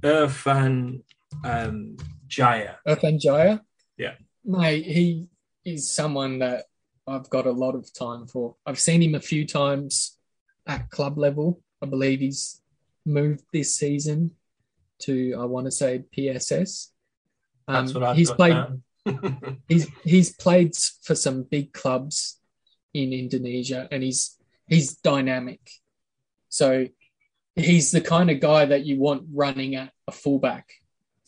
[0.00, 1.02] Irfan
[1.44, 1.96] um,
[2.26, 2.76] Jaya.
[2.88, 3.60] Irfan Jaya,
[3.96, 4.14] Yeah.
[4.44, 5.28] mate, he
[5.64, 6.64] is someone that
[7.06, 8.56] I've got a lot of time for.
[8.66, 10.18] I've seen him a few times
[10.66, 11.60] at club level.
[11.82, 12.60] I believe he's
[13.04, 14.32] moved this season
[15.00, 16.92] to I want to say PSS.
[17.68, 18.56] Um, he's played.
[19.68, 20.74] He's he's played
[21.04, 22.40] for some big clubs
[22.92, 24.36] in Indonesia, and he's
[24.66, 25.60] he's dynamic.
[26.48, 26.86] So
[27.54, 30.72] he's the kind of guy that you want running at a fullback.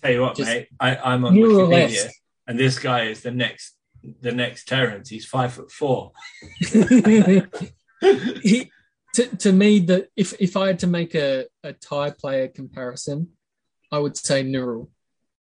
[0.03, 2.15] Tell you what, Just mate, I, I'm on Wikipedia, less.
[2.49, 3.77] and this guy is the next
[4.21, 5.09] the next Terens.
[5.09, 6.13] He's five foot four.
[6.61, 7.43] he
[9.15, 13.31] to, to me that if if I had to make a, a Thai player comparison,
[13.91, 14.89] I would say Nurul.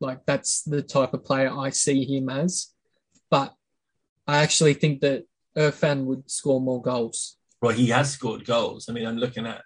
[0.01, 2.73] Like that's the type of player I see him as.
[3.31, 3.55] But
[4.27, 5.24] I actually think that
[5.56, 7.36] Irfan would score more goals.
[7.60, 8.89] Well, he has scored goals.
[8.89, 9.62] I mean, I'm looking at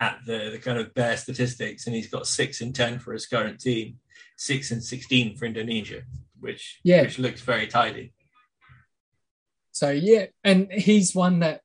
[0.00, 3.26] at the, the kind of bare statistics, and he's got six and ten for his
[3.26, 3.98] current team,
[4.36, 6.02] six and sixteen for Indonesia,
[6.40, 7.02] which Yeah.
[7.02, 8.12] which looks very tidy.
[9.70, 11.60] So yeah, and he's one that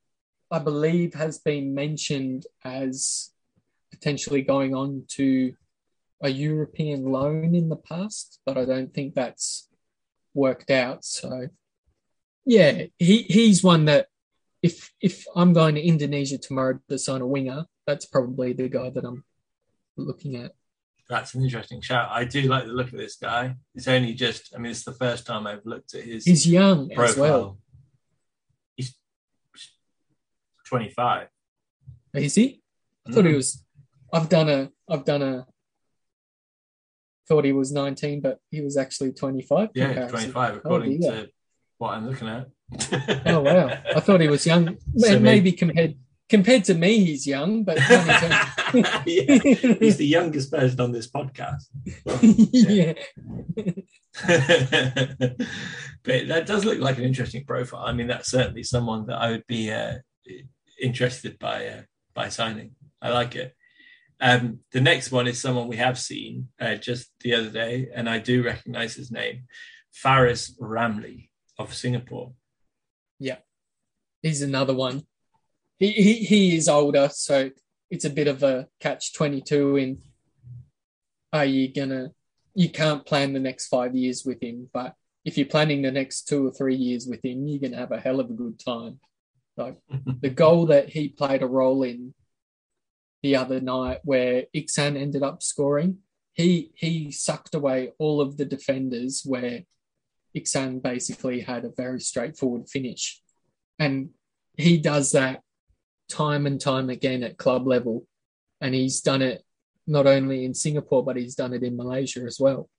[0.52, 3.32] I believe has been mentioned as
[3.92, 5.54] potentially going on to
[6.22, 9.68] a European loan in the past, but I don't think that's
[10.34, 11.06] worked out.
[11.06, 11.48] So
[12.46, 14.08] yeah, he, he's one that
[14.64, 18.90] if if I'm going to Indonesia tomorrow to sign a winger, that's probably the guy
[18.90, 19.24] that I'm
[19.96, 20.54] looking at.
[21.10, 22.10] That's an interesting shout.
[22.12, 23.56] I do like the look of this guy.
[23.76, 26.90] It's only just, I mean, it's the first time I've looked at his He's young
[26.90, 27.10] profile.
[27.10, 27.58] as well.
[28.76, 28.94] He's
[30.66, 31.28] 25.
[32.14, 32.62] Is he?
[33.08, 33.36] I thought he Mm.
[33.36, 33.64] was.
[34.12, 34.72] I've done a.
[34.90, 35.48] I've done a.
[37.28, 39.70] Thought he was 19, but he was actually 25.
[39.76, 41.12] Yeah, 25, according dear.
[41.12, 41.30] to
[41.78, 42.48] what I'm looking at.
[43.26, 43.70] Oh wow!
[43.96, 44.78] I thought he was young.
[44.98, 45.96] So Maybe, maybe compared
[46.30, 50.92] compared to me, he's young, but not in terms- yeah, he's the youngest person on
[50.92, 51.64] this podcast.
[52.52, 52.94] yeah.
[56.04, 57.84] but that does look like an interesting profile.
[57.86, 59.96] I mean, that's certainly someone that I would be uh,
[60.82, 61.82] interested by uh,
[62.14, 62.72] by signing.
[63.02, 63.56] I like it.
[64.20, 68.10] Um, the next one is someone we have seen uh, just the other day, and
[68.10, 69.44] I do recognize his name,
[69.94, 71.30] Faris Ramli
[71.60, 72.34] of Singapore.
[73.20, 73.38] Yeah,
[74.22, 75.04] he's another one.
[75.78, 77.52] he, he he is older, so
[77.90, 79.76] it's a bit of a catch twenty two.
[79.78, 80.02] In
[81.32, 82.12] are you gonna?
[82.56, 86.24] You can't plan the next five years with him, but if you're planning the next
[86.28, 89.00] two or three years with him, you're gonna have a hell of a good time.
[89.58, 89.78] Like
[90.22, 92.16] the goal that he played a role in
[93.28, 95.98] the other night, where Ikhsan ended up scoring,
[96.34, 99.64] he he sucked away all of the defenders where
[100.34, 103.22] Ikhsan basically had a very straightforward finish.
[103.80, 104.12] And
[104.56, 105.42] he does that
[106.08, 108.08] time and time again at club level.
[108.62, 109.44] And he's done it
[109.86, 112.70] not only in Singapore, but he's done it in Malaysia as well.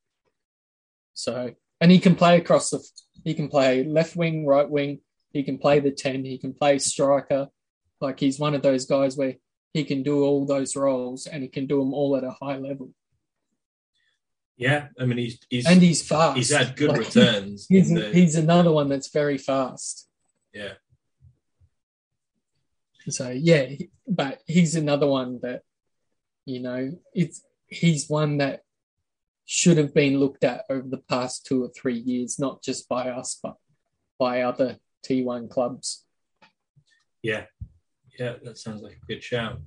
[1.12, 2.82] So, and he can play across the,
[3.22, 5.00] he can play left wing, right wing,
[5.30, 7.48] he can play the 10, he can play striker.
[8.00, 9.34] Like he's one of those guys where
[9.74, 12.56] he can do all those roles and he can do them all at a high
[12.56, 12.90] level.
[14.56, 16.36] Yeah, I mean he's he's and he's fast.
[16.36, 17.66] he's had good Like, returns.
[17.68, 20.08] He's, the, he's another one that's very fast.
[20.52, 20.72] yeah,
[23.08, 23.66] So yeah,
[24.06, 25.62] but he's another one that
[26.44, 28.62] you know it's he's one that
[29.44, 33.08] should have been looked at over the past two or three years, not just by
[33.10, 33.54] us, but
[34.18, 36.04] by other T1 clubs.
[37.22, 37.44] yeah,
[38.18, 38.34] yeah.
[38.42, 39.60] That sounds like a good shout.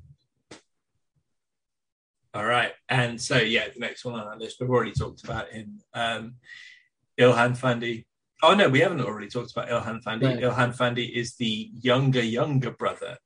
[2.34, 5.50] All right, and so yeah, the next one on that list we've already talked about
[5.50, 5.82] him.
[5.94, 6.36] Um,
[7.20, 8.06] Ilhan Fandi.
[8.42, 10.40] Oh no, we haven't already talked about Ilhan Fandi.
[10.40, 10.50] No.
[10.52, 13.18] Ilhan Fandi is the younger younger brother.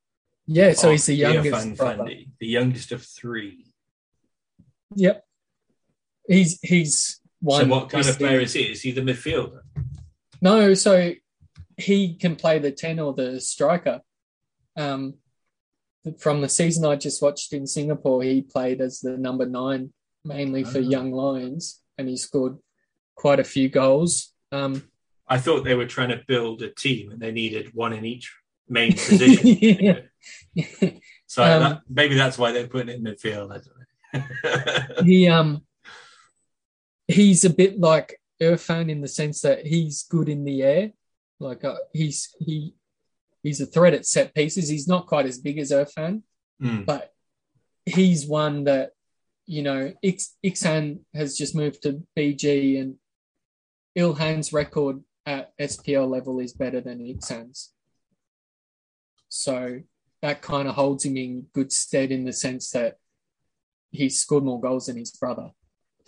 [0.46, 1.76] Yeah, so he's the youngest.
[1.76, 2.02] Brother.
[2.04, 3.66] Fandi, the youngest of three.
[4.96, 5.24] Yep,
[6.28, 7.62] he's he's one.
[7.62, 8.62] so what kind of the- player is he?
[8.62, 9.60] Is he the midfielder?
[10.42, 11.12] No, so
[11.76, 14.00] he can play the 10 or the striker.
[14.76, 15.14] Um,
[16.18, 19.92] from the season I just watched in Singapore, he played as the number nine,
[20.24, 20.82] mainly for Ah.
[20.82, 22.58] Young Lions, and he scored
[23.14, 24.32] quite a few goals.
[24.52, 24.88] Um,
[25.28, 28.32] I thought they were trying to build a team and they needed one in each
[28.68, 29.46] main position.
[30.54, 30.90] Yeah.
[31.26, 33.50] So Um, that, maybe that's why they're putting it in midfield.
[33.52, 35.04] I don't know.
[35.04, 35.62] he um
[37.08, 40.92] he's a bit like Irfan in the sense that he's good in the air.
[41.40, 42.74] Like uh, he's he
[43.46, 44.68] he's a threat at set pieces.
[44.68, 46.22] He's not quite as big as Irfan,
[46.60, 46.82] Hmm.
[46.82, 47.12] but
[47.84, 48.90] he's one that
[49.46, 52.96] you know Ix, Ikhsan has just moved to BG and
[53.96, 57.72] Ilhan's record at SPL level is better than Ikhsan's.
[59.28, 59.80] So
[60.22, 62.96] that kind of holds him in good stead in the sense that
[63.90, 65.50] he's scored more goals than his brother.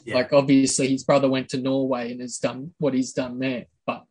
[0.05, 0.17] Yeah.
[0.17, 4.05] Like obviously his brother went to Norway and has done what he's done there, but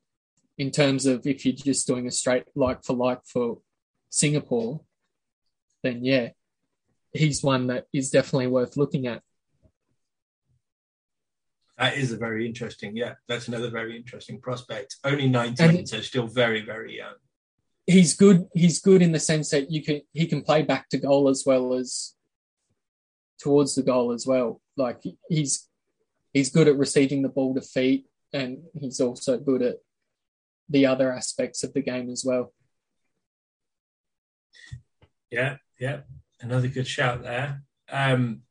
[0.57, 3.59] in terms of if you're just doing a straight like for like for
[4.09, 4.81] Singapore,
[5.83, 6.29] then yeah,
[7.13, 9.21] he's one that is definitely worth looking at.
[11.77, 12.95] That is a very interesting.
[12.95, 14.95] Yeah, that's another very interesting prospect.
[15.03, 17.13] Only 19, And- so still very, very young.
[17.85, 18.47] He's good.
[18.53, 21.43] He's good in the sense that you can he can play back to goal as
[21.45, 22.15] well as
[23.39, 24.59] towards the goal as well.
[24.75, 25.69] Like he's
[26.33, 29.77] he's good at receiving the ball to feet, and he's also good at
[30.69, 32.53] the other aspects of the game as well.
[35.31, 36.01] Yeah, yeah.
[36.39, 37.63] Another good shout there.
[37.91, 38.41] Um,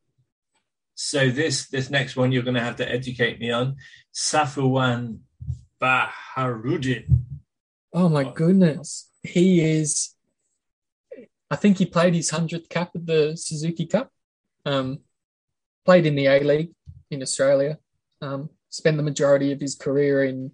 [0.95, 3.77] so this this next one you're going to have to educate me on.
[4.13, 5.19] Safuwan
[5.81, 7.21] Baharudin.
[7.93, 9.09] Oh my goodness.
[9.23, 10.15] He is
[11.49, 14.11] I think he played his hundredth cap at the Suzuki Cup.
[14.65, 14.99] Um,
[15.85, 16.71] played in the A League
[17.09, 17.77] in Australia.
[18.21, 20.51] Um, spent the majority of his career in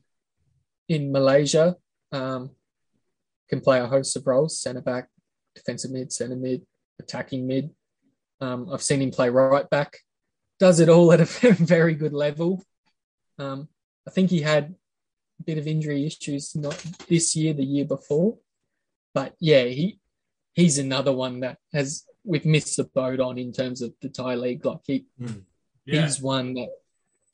[0.89, 1.75] in Malaysia.
[2.11, 2.51] Um,
[3.49, 5.09] can play a host of roles: centre back,
[5.55, 6.65] defensive mid, centre mid,
[6.99, 7.71] attacking mid.
[8.41, 9.99] Um, I've seen him play right back.
[10.59, 12.63] Does it all at a very, good level.
[13.39, 13.67] Um,
[14.07, 14.75] I think he had
[15.39, 18.37] a bit of injury issues, not this year, the year before.
[19.13, 19.99] But yeah, he
[20.53, 24.35] he's another one that has we've missed the boat on in terms of the Thai
[24.35, 24.65] league.
[24.65, 25.05] Like he,
[25.85, 26.69] Yeah, he's one that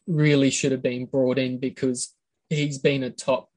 [0.07, 2.15] really should have been brought in because
[2.49, 3.49] he's been a top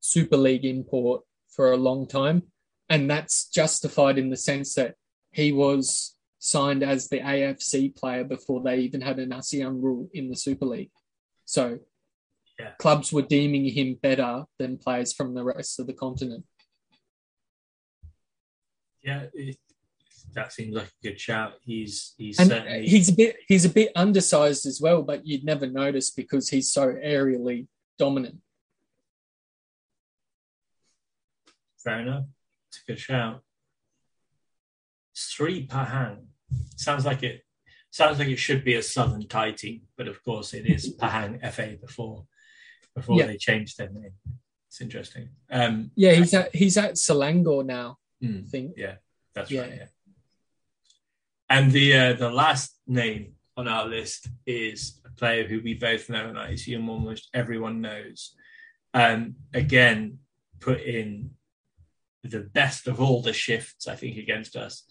[0.00, 2.44] Super League import for a long time.
[2.88, 4.96] And that's justified in the sense that
[5.32, 10.28] he was signed as the AFC player before they even had an ASEAN rule in
[10.30, 10.90] the Super League.
[11.44, 11.80] So
[12.58, 12.72] Yeah.
[12.78, 16.46] clubs were deeming him better than players from the rest of the continent.
[19.02, 19.26] yeah.
[19.34, 19.58] it-
[20.34, 21.54] that seems like a good shout.
[21.64, 25.42] He's he's And certainly he's a bit he's a bit undersized as well, but you'd
[25.44, 27.66] never notice because he's so aerially
[28.04, 28.36] dominant.
[31.84, 32.24] fair enough.
[32.68, 33.40] It's a good shout.
[35.14, 36.16] Sri Pahang
[36.76, 37.42] sounds like it.
[37.90, 41.32] Sounds like it should be a Southern Thai team, but of course it is Pahang
[41.52, 42.26] FA before
[42.94, 43.26] before Yeah.
[43.26, 44.12] they changed their name.
[44.68, 45.30] It's interesting.
[45.50, 47.98] Um, Yeah, he's at he's at Selangor now.
[48.22, 48.68] Mm, I think.
[48.76, 48.96] yeah,
[49.34, 49.62] that's Yeah.
[49.62, 49.74] right.
[49.80, 49.86] Yeah.
[51.48, 56.08] And the uh, the last name on our list is a player who we both
[56.08, 58.34] know, and I assume almost everyone knows.
[58.94, 60.18] Um, again,
[60.60, 61.30] put in
[62.24, 64.84] the best of all the shifts, I think, against us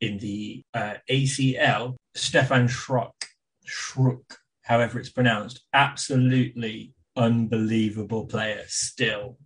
[0.00, 1.96] in the uh, ACL.
[2.14, 3.18] Stephan Schröck,
[3.66, 9.38] Schrook, however it's pronounced, absolutely unbelievable player still.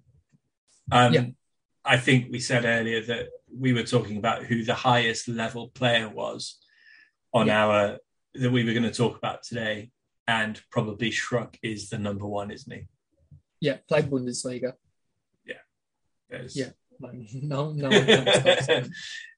[0.90, 1.26] Um, Yeah.
[1.84, 6.08] I think we said earlier that we were talking about who the highest level player
[6.08, 6.58] was
[7.32, 7.64] on Yeah.
[7.64, 7.98] our
[8.40, 9.90] that we were going to talk about today,
[10.26, 12.86] and probably Schruck is the number one, isn't he?
[13.60, 14.74] Yeah, played Bundesliga.
[16.30, 16.70] There's- Yeah.
[17.00, 18.90] No, no one comes close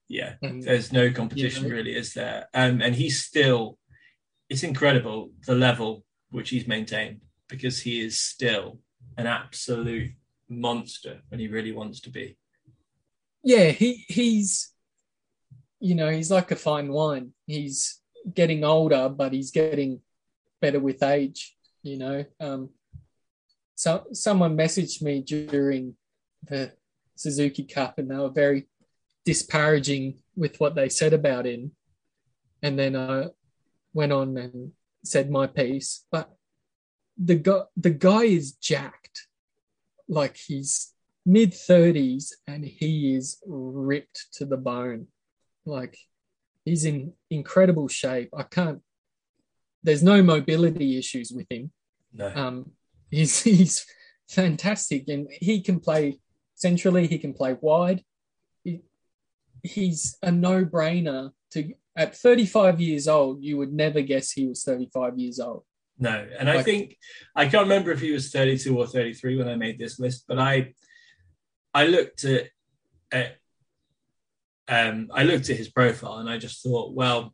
[0.09, 1.71] yeah, there's no competition Yeah.
[1.71, 2.49] really, is there?
[2.53, 3.77] Um, and he's still,
[4.49, 8.79] it's incredible the level which he's maintained because he is still
[9.17, 10.11] an absolute
[10.49, 12.35] monster when he really wants to be.
[13.41, 14.73] yeah, he he's
[15.79, 17.31] you know, he's like a fine wine.
[17.47, 18.00] He's
[18.33, 20.01] getting older, but he's getting
[20.59, 22.25] better with age, you know.
[22.39, 22.69] Um
[23.75, 25.95] so someone messaged me during
[26.43, 26.71] the
[27.15, 28.67] Suzuki Cup and they were very
[29.25, 31.71] disparaging with what they said about him.
[32.61, 33.27] And then I
[33.93, 34.71] went on and
[35.03, 36.05] said my piece.
[36.11, 36.31] But
[37.17, 39.27] the guy the guy is jacked.
[40.07, 40.93] Like he's
[41.25, 45.07] mid 30s and he is ripped to the bone.
[45.65, 45.97] Like
[46.65, 48.29] he's in incredible shape.
[48.35, 48.81] I can't
[49.83, 51.71] there's no mobility issues with him.
[52.13, 52.71] No, Um
[53.09, 53.85] he's he's
[54.29, 56.19] fantastic and he can play
[56.55, 58.03] centrally, he can play wide.
[58.63, 58.81] He,
[59.63, 65.19] he's a no-brainer to at 35 years old, you would never guess he was 35
[65.19, 65.63] years old.
[65.99, 66.25] no.
[66.39, 66.97] And I think
[67.35, 70.39] I can't remember if he was 32 or 33 when I made this list, but
[70.39, 70.73] I
[71.73, 72.47] I looked at,
[73.11, 73.37] at
[74.67, 77.33] um, I looked at his profile and I just thought, well,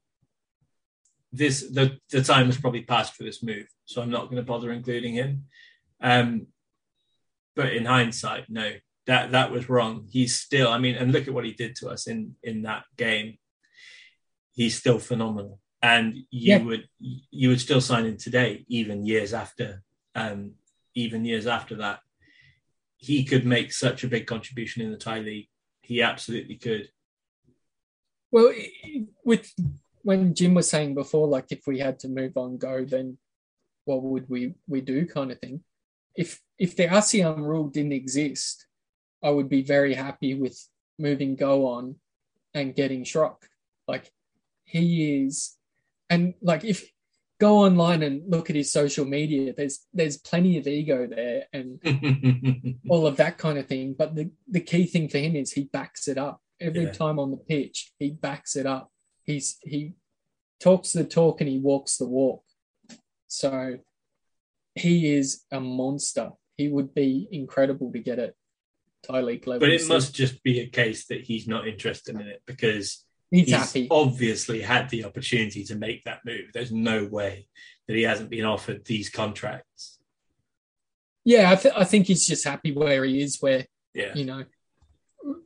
[1.32, 4.44] this the the time has probably passed for this move, so I'm not going to
[4.44, 5.46] bother including him.
[6.02, 6.48] Um,
[7.56, 8.72] but in hindsight, no,
[9.08, 10.08] that that was wrong.
[10.10, 12.86] He's still, I mean, and look at what he did to us in in that
[12.96, 13.38] game.
[14.54, 16.64] He's still phenomenal, and you Yeah.
[16.64, 19.84] would you would still sign him today, even years after,
[20.16, 20.54] um,
[20.96, 22.00] even years after that.
[22.96, 25.50] He could make such a big contribution in the Thai league.
[25.82, 26.90] He absolutely could.
[28.32, 28.54] Well,
[29.24, 29.54] with
[30.04, 33.18] when Jim was saying before, like if we had to move on, go, then
[33.86, 35.64] what would we we do, kind of thing.
[36.16, 38.68] If if the ASEAN rule didn't exist,
[39.24, 40.58] I would be very happy with
[41.00, 41.96] moving go on
[42.54, 43.38] and getting Schröck.
[43.88, 44.12] Like
[44.66, 45.56] he is,
[46.10, 46.90] and like if
[47.40, 51.80] go online and look at his social media, there's there's plenty of ego there and
[52.90, 53.94] all of that kind of thing.
[53.98, 56.92] But the, the key thing for him is he backs it up every Yeah.
[56.92, 57.92] time on the pitch.
[58.00, 58.92] He backs it up.
[59.24, 59.94] He's he
[60.60, 62.44] talks the talk and he walks the walk.
[63.28, 63.80] So
[64.76, 66.32] he is a monster.
[66.56, 68.36] He would be incredible to get it.
[69.10, 69.60] League level.
[69.62, 73.46] but it must just be a case that he's not interested in it because he's,
[73.46, 73.88] he's happy.
[73.90, 76.50] obviously had the opportunity to make that move.
[76.54, 77.48] There's no way
[77.88, 79.98] that he hasn't been offered these contracts.
[81.24, 83.38] Yeah, I, th- I think he's just happy where he is.
[83.40, 84.44] Where Yeah, you know,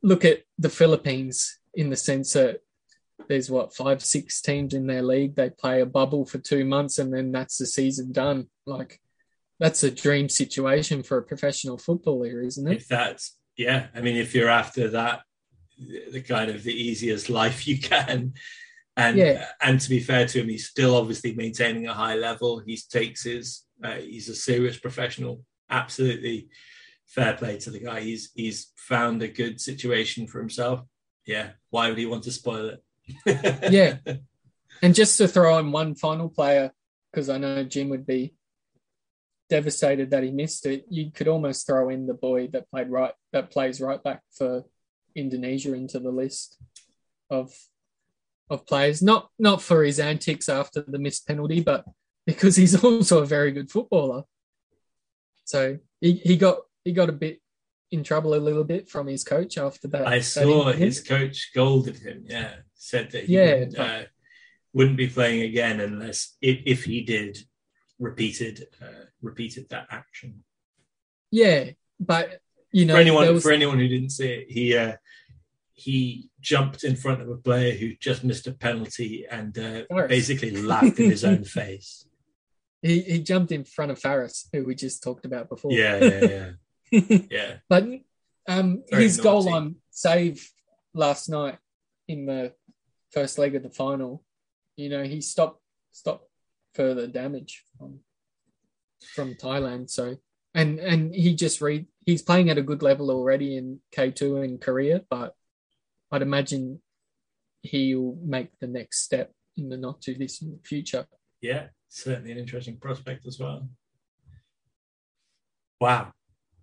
[0.04, 2.62] look at the Philippines in the sense that
[3.28, 5.36] there's what five, six teams in their league.
[5.36, 8.48] They play a bubble for two months and then that's the season done.
[8.66, 9.00] Like
[9.60, 12.78] that's a dream situation for a professional footballer, isn't it?
[12.78, 13.88] if that's yeah.
[13.96, 15.22] I mean, if you're after that,
[16.12, 18.34] the, kind of the easiest life you can,
[18.98, 19.46] and Yeah.
[19.62, 22.60] and to be fair to him, he's still obviously maintaining a high level.
[22.60, 25.44] He takes his uh, he's a serious professional.
[25.70, 26.50] Absolutely
[27.12, 28.02] fair play to the guy.
[28.02, 30.82] He's he's found a good situation for himself.
[31.26, 32.84] Yeah, why would he want to spoil it?
[33.72, 33.98] Yeah.
[34.82, 36.72] And just to throw in one final player,
[37.12, 38.34] because I know Jim would be
[39.50, 40.86] devastated that he missed it.
[40.90, 44.64] You could almost throw in the boy that played right that plays right back for
[45.14, 46.58] Indonesia into the list
[47.30, 47.54] of
[48.50, 49.02] of players.
[49.02, 51.86] Not not for his antics after the missed penalty, but
[52.26, 54.24] because he's also a very good footballer.
[55.44, 57.40] So he, he got he got a bit
[57.92, 60.08] in trouble a little bit from his coach after that.
[60.08, 60.76] I saw incident.
[60.80, 62.24] his coach scolded him.
[62.28, 64.04] Yeah, said that he Yeah, wouldn't, but- uh,
[64.74, 67.38] wouldn't be playing again unless if, if he did
[68.00, 70.44] repeated uh, repeated that action.
[71.30, 72.40] Yeah, but
[72.72, 74.94] you know, for anyone was, for anyone who didn't see it, he uh,
[75.74, 80.52] he jumped in front of a player who just missed a penalty and uh, basically
[80.62, 82.06] laughed in his own face.
[82.82, 85.72] he, he jumped in front of Faris, who we just talked about before.
[85.74, 86.50] Yeah, yeah, yeah,
[87.32, 87.58] yeah.
[87.70, 87.86] but
[88.48, 90.50] um, Very his goal line save
[90.94, 91.58] last night
[92.08, 92.54] in the
[93.12, 94.24] first leg of the final.
[94.76, 95.62] You know, he stopped
[95.92, 96.28] stopped
[96.74, 98.00] further damage from
[99.16, 99.90] from Thailand.
[99.90, 100.18] So
[100.54, 104.58] and and he just read he's playing at a good level already in K2 in
[104.58, 105.36] Korea, but
[106.12, 106.82] I'd imagine
[107.62, 111.06] he'll make the next step in the not too distant future.
[111.42, 113.70] Yeah, certainly an interesting prospect as well.
[115.80, 116.14] Wow.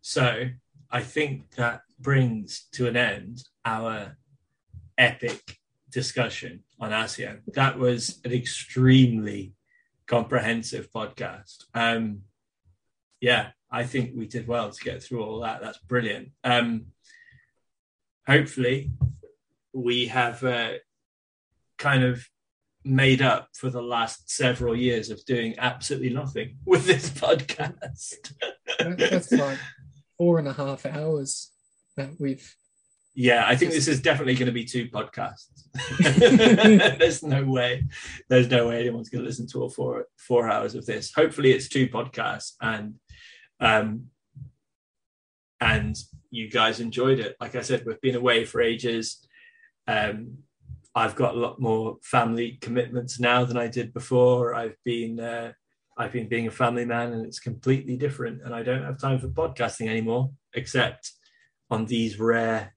[0.01, 0.47] So
[0.91, 4.17] I think that brings to an end our
[4.97, 5.59] epic
[5.91, 7.41] discussion on ASEAN.
[7.55, 9.55] That was an extremely
[10.07, 11.65] comprehensive podcast.
[11.75, 12.23] Um,
[13.20, 15.60] yeah, I think we did well to get through all that.
[15.60, 16.31] That's brilliant.
[16.44, 16.86] Um,
[18.27, 18.93] hopefully,
[19.73, 20.75] we have uh,
[21.78, 22.27] kind of
[22.85, 28.33] made up for the last several years of doing absolutely nothing with this podcast.
[28.78, 29.59] That's like
[30.19, 31.51] four and a half hours
[31.97, 32.55] that we've.
[33.15, 35.65] Yeah, I think this is definitely going to be two podcasts.
[36.99, 37.85] There's no way.
[38.29, 41.13] There's no way anyone's going to listen to all four four hours of this.
[41.15, 42.95] Hopefully, it's two podcasts and
[43.61, 44.07] um
[45.61, 45.97] and
[46.31, 47.37] you guys enjoyed it.
[47.41, 49.27] Like I said, we've been away for ages.
[49.87, 50.39] Um,
[50.95, 54.55] I've got a lot more family commitments now than I did before.
[54.55, 55.53] I've been uh,
[55.99, 58.43] I've been being a family man, and it's completely different.
[58.44, 61.10] And I don't have time for podcasting anymore, except
[61.70, 62.75] on these rare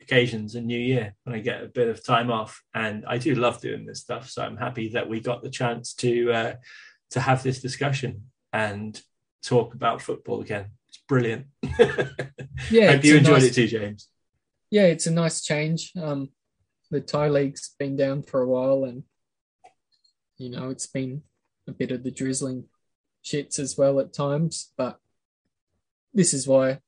[0.00, 2.62] occasions in New Year when I get a bit of time off.
[2.72, 5.94] And I do love doing this stuff, so I'm happy that we got the chance
[5.94, 6.54] to uh,
[7.10, 9.00] to have this discussion and
[9.42, 10.66] talk about football again.
[10.88, 11.46] It's brilliant.
[12.70, 14.08] Yeah, Hope you enjoyed nice- it too, James.
[14.70, 15.92] Yeah, it's a nice change.
[16.00, 16.28] Um,
[16.90, 19.02] the Thai league's been down for a while, and
[20.36, 21.22] you know it's been
[21.68, 22.64] a bit of the drizzling
[23.24, 24.72] shits as well at times.
[24.76, 24.98] But
[26.12, 26.80] this is why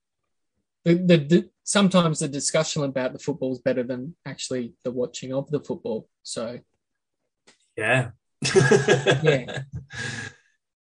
[0.84, 5.32] the, the, the sometimes the discussion about the football is better than actually the watching
[5.32, 6.08] of the football.
[6.22, 6.58] So
[7.76, 8.10] Yeah.
[9.22, 9.62] Yeah.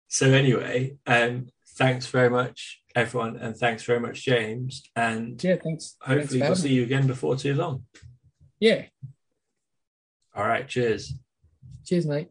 [0.08, 1.48] So anyway, um,
[1.78, 4.84] thanks very much, everyone, and thanks very much, James.
[4.96, 5.98] And yeah, thanks.
[6.06, 7.84] thanks hopefully for we'll see you again before too long.
[8.60, 8.86] Yeah,
[10.34, 11.14] All right, cheers.
[11.86, 12.30] cheers, mate.